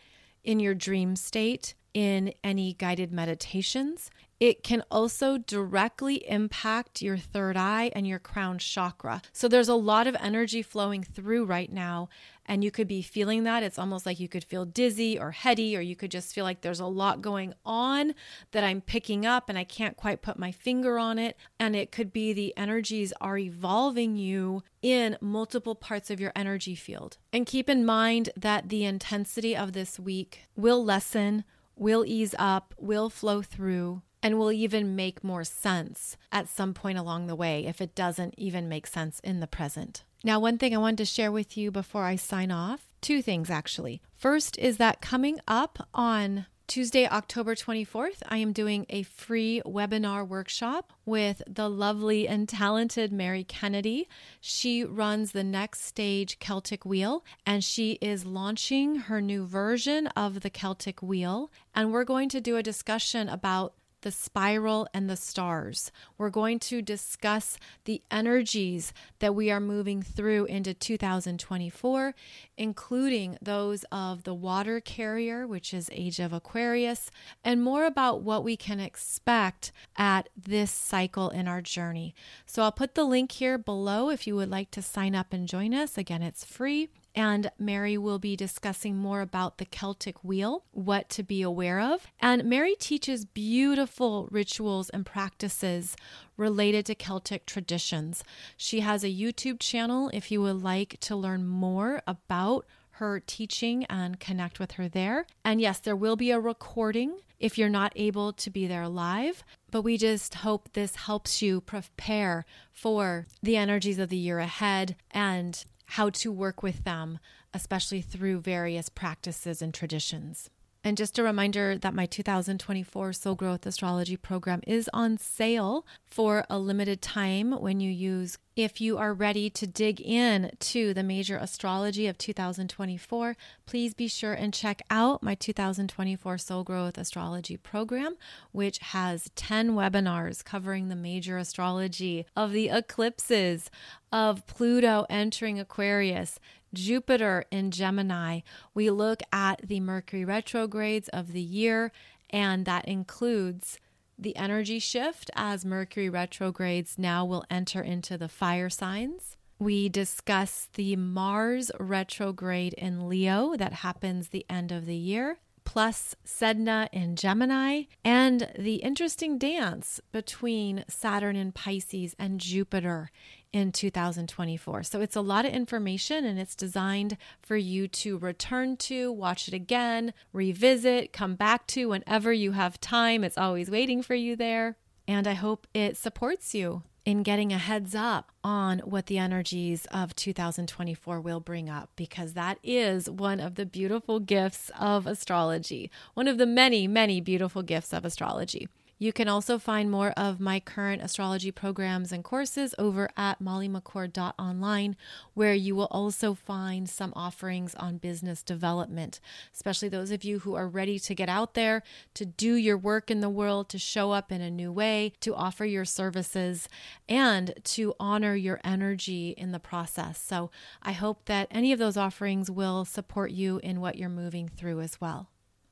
in 0.45 0.61
your 0.61 0.75
dream 0.75 1.17
state, 1.17 1.75
in 1.95 2.35
any 2.45 2.75
guided 2.75 3.13
meditations. 3.13 4.11
It 4.41 4.63
can 4.63 4.85
also 4.89 5.37
directly 5.37 6.29
impact 6.29 7.03
your 7.03 7.17
third 7.17 7.57
eye 7.57 7.91
and 7.95 8.07
your 8.07 8.21
crown 8.21 8.59
chakra. 8.59 9.21
So 9.33 9.49
there's 9.49 9.69
a 9.69 9.75
lot 9.75 10.07
of 10.07 10.17
energy 10.21 10.63
flowing 10.63 11.03
through 11.03 11.45
right 11.45 11.73
now, 11.73 12.09
and 12.47 12.63
you 12.63 12.71
could 12.71 12.87
be 12.87 13.03
feeling 13.03 13.43
that. 13.45 13.65
It's 13.65 13.81
almost 13.81 14.07
like 14.07 14.21
you 14.21 14.29
could 14.29 14.45
feel 14.45 14.65
dizzy 14.65 15.19
or 15.19 15.33
heady, 15.33 15.77
or 15.77 15.81
you 15.81 15.97
could 15.97 16.13
just 16.13 16.33
feel 16.33 16.45
like 16.45 16.61
there's 16.61 16.79
a 16.79 16.87
lot 16.87 17.21
going 17.21 17.53
on 17.67 18.15
that 18.53 18.63
I'm 18.63 18.81
picking 18.81 19.27
up 19.27 19.49
and 19.49 19.59
I 19.59 19.65
can't 19.65 19.97
quite 19.97 20.23
put 20.23 20.39
my 20.39 20.53
finger 20.53 21.01
on 21.01 21.19
it. 21.19 21.37
And 21.59 21.75
it 21.75 21.91
could 21.91 22.13
be 22.13 22.33
the 22.33 22.57
energies 22.57 23.13
are 23.21 23.39
evolving 23.39 24.15
you 24.17 24.63
in 24.83 25.19
multiple 25.21 25.75
parts 25.75 26.11
of 26.11 26.21
your 26.21 26.33
energy 26.37 26.77
field. 26.77 27.19
And 27.33 27.45
keep 27.45 27.69
in 27.69 27.85
mind 27.85 28.31
that 28.37 28.69
the 28.69 28.85
intensity 28.85 29.57
of 29.57 29.73
this 29.73 29.99
week 29.99 30.49
will 30.55 30.85
lessen, 30.85 31.43
will 31.75 32.05
ease 32.07 32.37
up, 32.39 32.73
will 32.79 33.11
flow 33.11 33.43
through 33.43 34.03
and 34.23 34.39
will 34.39 34.53
even 34.53 34.97
make 34.97 35.23
more 35.23 35.45
sense 35.45 36.17
at 36.33 36.49
some 36.49 36.75
point 36.75 36.99
along 36.99 37.27
the 37.27 37.37
way 37.37 37.67
if 37.67 37.81
it 37.81 37.95
doesn't 37.95 38.35
even 38.37 38.69
make 38.69 38.87
sense 38.87 39.21
in 39.21 39.41
the 39.41 39.47
present. 39.47 40.05
Now, 40.25 40.41
one 40.41 40.59
thing 40.59 40.75
I 40.75 40.79
wanted 40.79 40.99
to 40.99 41.05
share 41.05 41.31
with 41.31 41.57
you 41.57 41.71
before 41.71 42.05
I 42.05 42.17
sign 42.17 42.51
off 42.51 42.89
two 43.01 43.23
things 43.23 43.51
actually. 43.51 44.03
First 44.15 44.59
is 44.59 44.79
that 44.79 45.01
coming 45.01 45.39
up 45.47 45.89
on 45.95 46.47
Tuesday, 46.69 47.09
October 47.09 47.55
24th, 47.55 48.19
I 48.29 48.37
am 48.37 48.53
doing 48.53 48.85
a 48.91 49.03
free 49.03 49.63
webinar 49.65 50.29
workshop 50.29 50.93
with 51.07 51.41
the 51.49 51.71
lovely 51.71 52.29
and 52.29 52.47
talented 52.47 53.11
Mari 53.11 53.43
Kennedy. 53.43 54.07
She 54.39 54.85
runs 54.85 55.33
the 55.33 55.43
Next 55.43 55.85
Stage 55.87 56.39
Celtic 56.41 56.85
Wheel 56.85 57.25
and 57.47 57.65
she 57.65 57.93
is 58.03 58.27
launching 58.27 58.97
her 58.97 59.23
new 59.23 59.47
version 59.47 60.09
of 60.09 60.41
the 60.41 60.51
Celtic 60.51 61.01
Wheel. 61.01 61.51
And 61.75 61.91
we're 61.91 62.05
going 62.05 62.29
to 62.29 62.41
do 62.41 62.59
a 62.59 62.63
discussion 62.63 63.31
about 63.31 63.73
the 64.09 64.13
spiral 64.13 64.89
and 64.95 65.11
the 65.11 65.17
stars. 65.17 65.93
We're 66.17 66.31
going 66.31 66.61
to 66.61 66.81
discuss 66.81 67.59
the 67.85 68.01
energies 68.11 68.95
that 69.19 69.35
we 69.35 69.51
are 69.51 69.61
moving 69.61 70.01
through 70.01 70.47
into 70.47 70.73
2024, 70.73 72.15
including 72.57 73.37
those 73.43 73.85
of 73.93 74.25
the 74.25 74.33
water 74.33 74.81
carrier, 74.81 75.47
which 75.47 75.75
is 75.75 75.91
Age 75.93 76.21
of 76.21 76.33
Aquarius, 76.33 77.11
and 77.45 77.63
more 77.63 77.85
about 77.85 78.23
what 78.23 78.45
we 78.45 78.57
can 78.57 78.81
expect 78.81 79.73
at 79.95 80.31
this 80.35 80.71
cycle 80.71 81.29
in 81.29 81.47
our 81.47 81.61
journey. 81.61 82.15
So 82.47 82.63
I'll 82.63 82.73
put 82.73 82.95
the 82.95 83.05
link 83.05 83.33
here 83.33 83.59
below 83.59 84.09
if 84.09 84.27
you 84.27 84.35
would 84.37 84.49
like 84.51 84.71
to 84.71 84.81
sign 84.81 85.15
up 85.15 85.35
and 85.35 85.47
join 85.47 85.75
us. 85.75 85.99
Again, 85.99 86.23
it's 86.23 86.47
free 86.47 86.89
and 87.19 87.51
Mari 87.59 87.99
will 87.99 88.21
be 88.21 88.37
discussing 88.37 88.97
more 88.97 89.23
about 89.23 89.59
the 89.59 89.65
Celtic 89.65 90.23
wheel, 90.23 90.63
what 90.71 91.09
to 91.11 91.25
be 91.25 91.43
aware 91.43 91.81
of. 91.81 92.07
And 92.21 92.45
Mari 92.45 92.77
teaches 92.77 93.25
beautiful 93.25 94.29
rituals 94.31 94.89
and 94.91 95.05
practices 95.05 95.97
related 96.37 96.87
to 96.87 96.95
Celtic 96.95 97.45
traditions. 97.45 98.23
She 98.57 98.81
has 98.81 99.03
a 99.03 99.13
YouTube 99.13 99.59
channel 99.59 100.11
if 100.15 100.31
you 100.31 100.41
would 100.43 100.63
like 100.63 101.01
to 101.01 101.17
learn 101.17 101.45
more 101.45 102.03
about 102.07 102.67
her 102.93 103.19
teaching 103.19 103.85
and 103.87 104.21
connect 104.21 104.61
with 104.61 104.73
her 104.73 104.89
there. 104.89 105.27
And 105.45 105.61
yes, 105.61 105.81
there 105.81 105.97
will 105.97 106.17
be 106.17 106.31
a 106.31 106.39
recording 106.39 107.19
if 107.41 107.59
you're 107.59 107.69
not 107.69 107.93
able 107.97 108.33
to 108.33 108.49
be 108.49 108.69
there 108.69 108.89
live, 108.89 109.43
but 109.73 109.83
we 109.83 109.97
just 109.97 110.37
hope 110.37 110.73
this 110.73 110.95
helps 110.95 111.43
you 111.43 111.61
prepare 111.61 112.45
for 112.73 113.27
the 113.43 113.57
energies 113.57 113.99
of 113.99 114.09
the 114.09 114.17
year 114.17 114.39
ahead 114.39 114.95
and 115.11 115.65
how 115.93 116.11
to 116.11 116.31
work 116.31 116.63
with 116.63 116.85
them, 116.85 117.19
especially 117.55 118.03
through 118.03 118.41
various 118.41 118.89
practices 118.89 119.63
and 119.63 119.73
traditions. 119.73 120.51
And 120.89 120.97
just 120.97 121.19
a 121.19 121.23
reminder 121.23 121.77
that 121.77 121.93
my 121.93 122.07
2024 122.07 123.13
Soul 123.13 123.35
Growth 123.35 123.67
Astrology 123.67 124.17
program 124.17 124.63
is 124.67 124.89
on 124.95 125.19
sale 125.19 125.85
for 126.07 126.47
a 126.49 126.59
limited 126.59 127.03
time 127.03 127.53
when 127.53 127.79
you 127.79 127.91
use. 127.91 128.39
If 128.57 128.81
you 128.81 128.97
are 128.97 129.13
ready 129.13 129.51
to 129.51 129.67
dig 129.67 130.01
in 130.01 130.51
to 130.59 130.95
the 130.95 131.03
major 131.03 131.37
astrology 131.37 132.07
of 132.07 132.17
2024, 132.17 133.37
please 133.67 133.93
be 133.93 134.09
sure 134.09 134.33
and 134.33 134.53
check 134.55 134.81
out 134.89 135.23
my 135.23 135.35
2024 135.35 136.39
Soul 136.39 136.65
Growth 136.65 136.97
Astrology 136.97 137.59
program, 137.59 138.17
which 138.53 138.79
has 138.79 139.31
10 139.37 139.73
webinars 139.73 140.43
covering 140.43 140.89
the 140.89 140.97
major 140.97 141.37
astrology 141.37 142.25
of 142.35 142.53
the 142.53 142.71
eclipses 142.71 143.71
of 144.11 144.47
Pluto 144.47 145.05
entering 145.11 145.61
Aquarius 145.61 146.41
Jupiter 146.75 147.45
in 147.51 147.71
Gemini, 147.71 148.41
we 148.75 148.91
look 148.91 149.23
at 149.33 149.61
the 149.67 149.81
Mercury 149.81 150.25
retrogrades 150.25 151.09
of 151.09 151.33
the 151.33 151.41
year, 151.41 151.93
and 152.31 152.65
that 152.65 152.87
includes 152.87 153.79
the 154.19 154.37
energy 154.37 154.79
shift 154.79 155.31
as 155.37 155.65
Mercury 155.65 156.09
retrogrades 156.11 156.99
now 156.99 157.25
will 157.25 157.45
enter 157.51 157.81
into 157.81 158.19
the 158.19 158.29
fire 158.29 158.69
signs. 158.69 159.37
We 159.61 159.89
discuss 159.89 160.69
the 160.75 160.97
Mars 160.97 161.71
retrograde 161.81 162.75
in 162.75 163.09
Leo 163.09 163.57
that 163.57 163.73
happens 163.75 164.29
the 164.29 164.47
end 164.49 164.71
of 164.71 164.87
the 164.87 164.97
year, 164.97 165.39
plus 165.65 166.15
Sedna 166.25 166.89
in 166.93 167.17
Gemini, 167.17 167.83
and 168.05 168.51
the 168.59 168.77
interesting 168.77 169.37
dance 169.37 170.01
between 170.13 170.85
Saturn 170.89 171.37
in 171.37 171.53
Pisces 171.53 172.15
and 172.19 172.41
Jupiter 172.41 173.11
in 173.53 173.73
2024. 173.73 174.83
So 174.83 175.01
it's 175.01 175.17
a 175.17 175.21
lot 175.21 175.47
of 175.47 175.53
information 175.53 176.25
and 176.25 176.39
it's 176.39 176.55
designed 176.55 177.17
for 177.41 177.57
you 177.57 177.89
to 177.89 178.19
return 178.19 178.77
to, 178.79 179.11
watch 179.11 179.49
it 179.49 179.55
again, 179.55 180.13
revisit, 180.33 181.13
come 181.13 181.35
back 181.35 181.67
to 181.69 181.87
whenever 181.87 182.33
you 182.33 182.53
have 182.53 182.81
time. 182.81 183.25
It's 183.25 183.39
always 183.39 183.71
waiting 183.71 184.03
for 184.03 184.15
you 184.15 184.37
there. 184.37 184.77
And 185.07 185.27
I 185.27 185.33
hope 185.33 185.67
it 185.73 185.97
supports 185.97 186.55
you 186.55 186.83
in 187.07 187.23
getting 187.23 187.55
a 187.55 187.59
heads 187.59 187.95
up 187.95 188.33
on 188.45 188.81
what 188.81 189.07
the 189.07 189.17
energies 189.17 189.87
of 189.87 190.15
2024 190.15 191.19
will 191.23 191.41
bring 191.41 191.71
up, 191.71 191.89
because 191.97 192.35
that 192.35 192.59
is 192.63 193.09
one 193.09 193.41
of 193.41 193.55
the 193.55 193.65
beautiful 193.65 194.21
gifts 194.21 194.71
of 194.79 195.07
astrology, 195.07 195.91
one 196.13 196.29
of 196.29 196.37
the 196.37 196.45
many, 196.45 196.87
many 196.87 197.23
beautiful 197.23 197.63
gifts 197.63 197.95
of 197.95 198.05
astrology. 198.05 198.69
You 199.01 199.13
can 199.13 199.29
also 199.29 199.61
find 199.61 199.91
more 199.91 200.11
of 200.17 200.41
my 200.41 200.59
current 200.59 201.03
astrology 201.03 201.53
programs 201.53 202.11
and 202.11 202.25
courses 202.25 202.75
over 202.79 203.09
at 203.17 203.41
mollymccord.online, 203.41 204.97
where 205.35 205.55
you 205.55 205.77
will 205.77 205.87
also 205.93 206.35
find 206.35 206.91
some 206.91 207.13
offerings 207.15 207.77
on 207.77 207.99
business 207.99 208.43
development, 208.43 209.21
especially 209.55 209.89
those 209.89 210.11
of 210.11 210.25
you 210.25 210.41
who 210.41 210.57
are 210.57 210.67
ready 210.67 210.99
to 210.99 211.15
get 211.15 211.29
out 211.29 211.55
there, 211.55 211.85
to 212.15 212.27
do 212.27 212.55
your 212.55 212.77
work 212.77 213.09
in 213.09 213.21
the 213.21 213.31
world, 213.31 213.69
to 213.69 213.79
show 213.79 214.11
up 214.11 214.33
in 214.33 214.41
a 214.41 214.51
new 214.51 214.73
way, 214.73 215.13
to 215.21 215.33
offer 215.33 215.65
your 215.65 215.85
services, 215.85 216.69
and 217.09 217.55
to 217.63 217.95
honor 218.01 218.35
your 218.35 218.61
energy 218.65 219.31
in 219.31 219.53
the 219.53 219.61
process. 219.61 220.21
So 220.21 220.51
I 220.83 220.91
hope 220.91 221.27
that 221.27 221.47
any 221.53 221.73
of 221.73 221.79
those 221.79 221.97
offerings 221.97 222.51
will 222.51 222.85
support 222.85 223.31
you 223.31 223.61
in 223.63 223.81
what 223.81 223.97
you're 223.97 224.09
moving 224.09 224.49
through 224.49 224.81
as 224.81 225.01
well. 225.01 225.29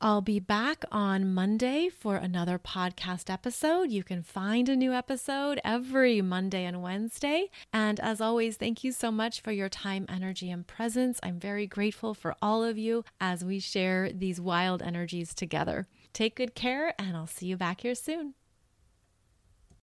I'll 0.07 0.20
be 0.20 0.38
back 0.38 0.84
on 0.92 1.34
Monday 1.34 1.88
for 1.88 2.14
another 2.14 2.61
podcast 2.61 3.28
episode. 3.28 3.90
You 3.90 4.04
can 4.04 4.22
find 4.22 4.68
a 4.68 4.76
new 4.76 4.92
episode 4.92 5.61
every 5.64 6.22
Monday 6.22 6.64
and 6.64 6.80
Wednesday. 6.80 7.50
And 7.72 7.98
as 7.98 8.20
always, 8.20 8.57
thank 8.57 8.84
you 8.84 8.92
so 8.92 9.11
much 9.11 9.40
for 9.40 9.50
your 9.50 9.68
time, 9.68 10.07
energy, 10.09 10.48
and 10.48 10.64
presence. 10.64 11.18
I'm 11.24 11.40
very 11.40 11.66
grateful 11.66 12.14
for 12.14 12.36
all 12.40 12.62
of 12.62 12.78
you 12.78 13.04
as 13.20 13.44
we 13.44 13.59
share 13.59 14.12
these 14.12 14.40
wild 14.40 14.80
energies 14.80 15.34
together. 15.34 15.88
Take 16.12 16.36
good 16.36 16.54
care, 16.54 16.94
and 17.00 17.16
I'll 17.16 17.26
see 17.26 17.46
you 17.46 17.57
back 17.57 17.80
here 17.80 17.96
soon. 17.96 18.34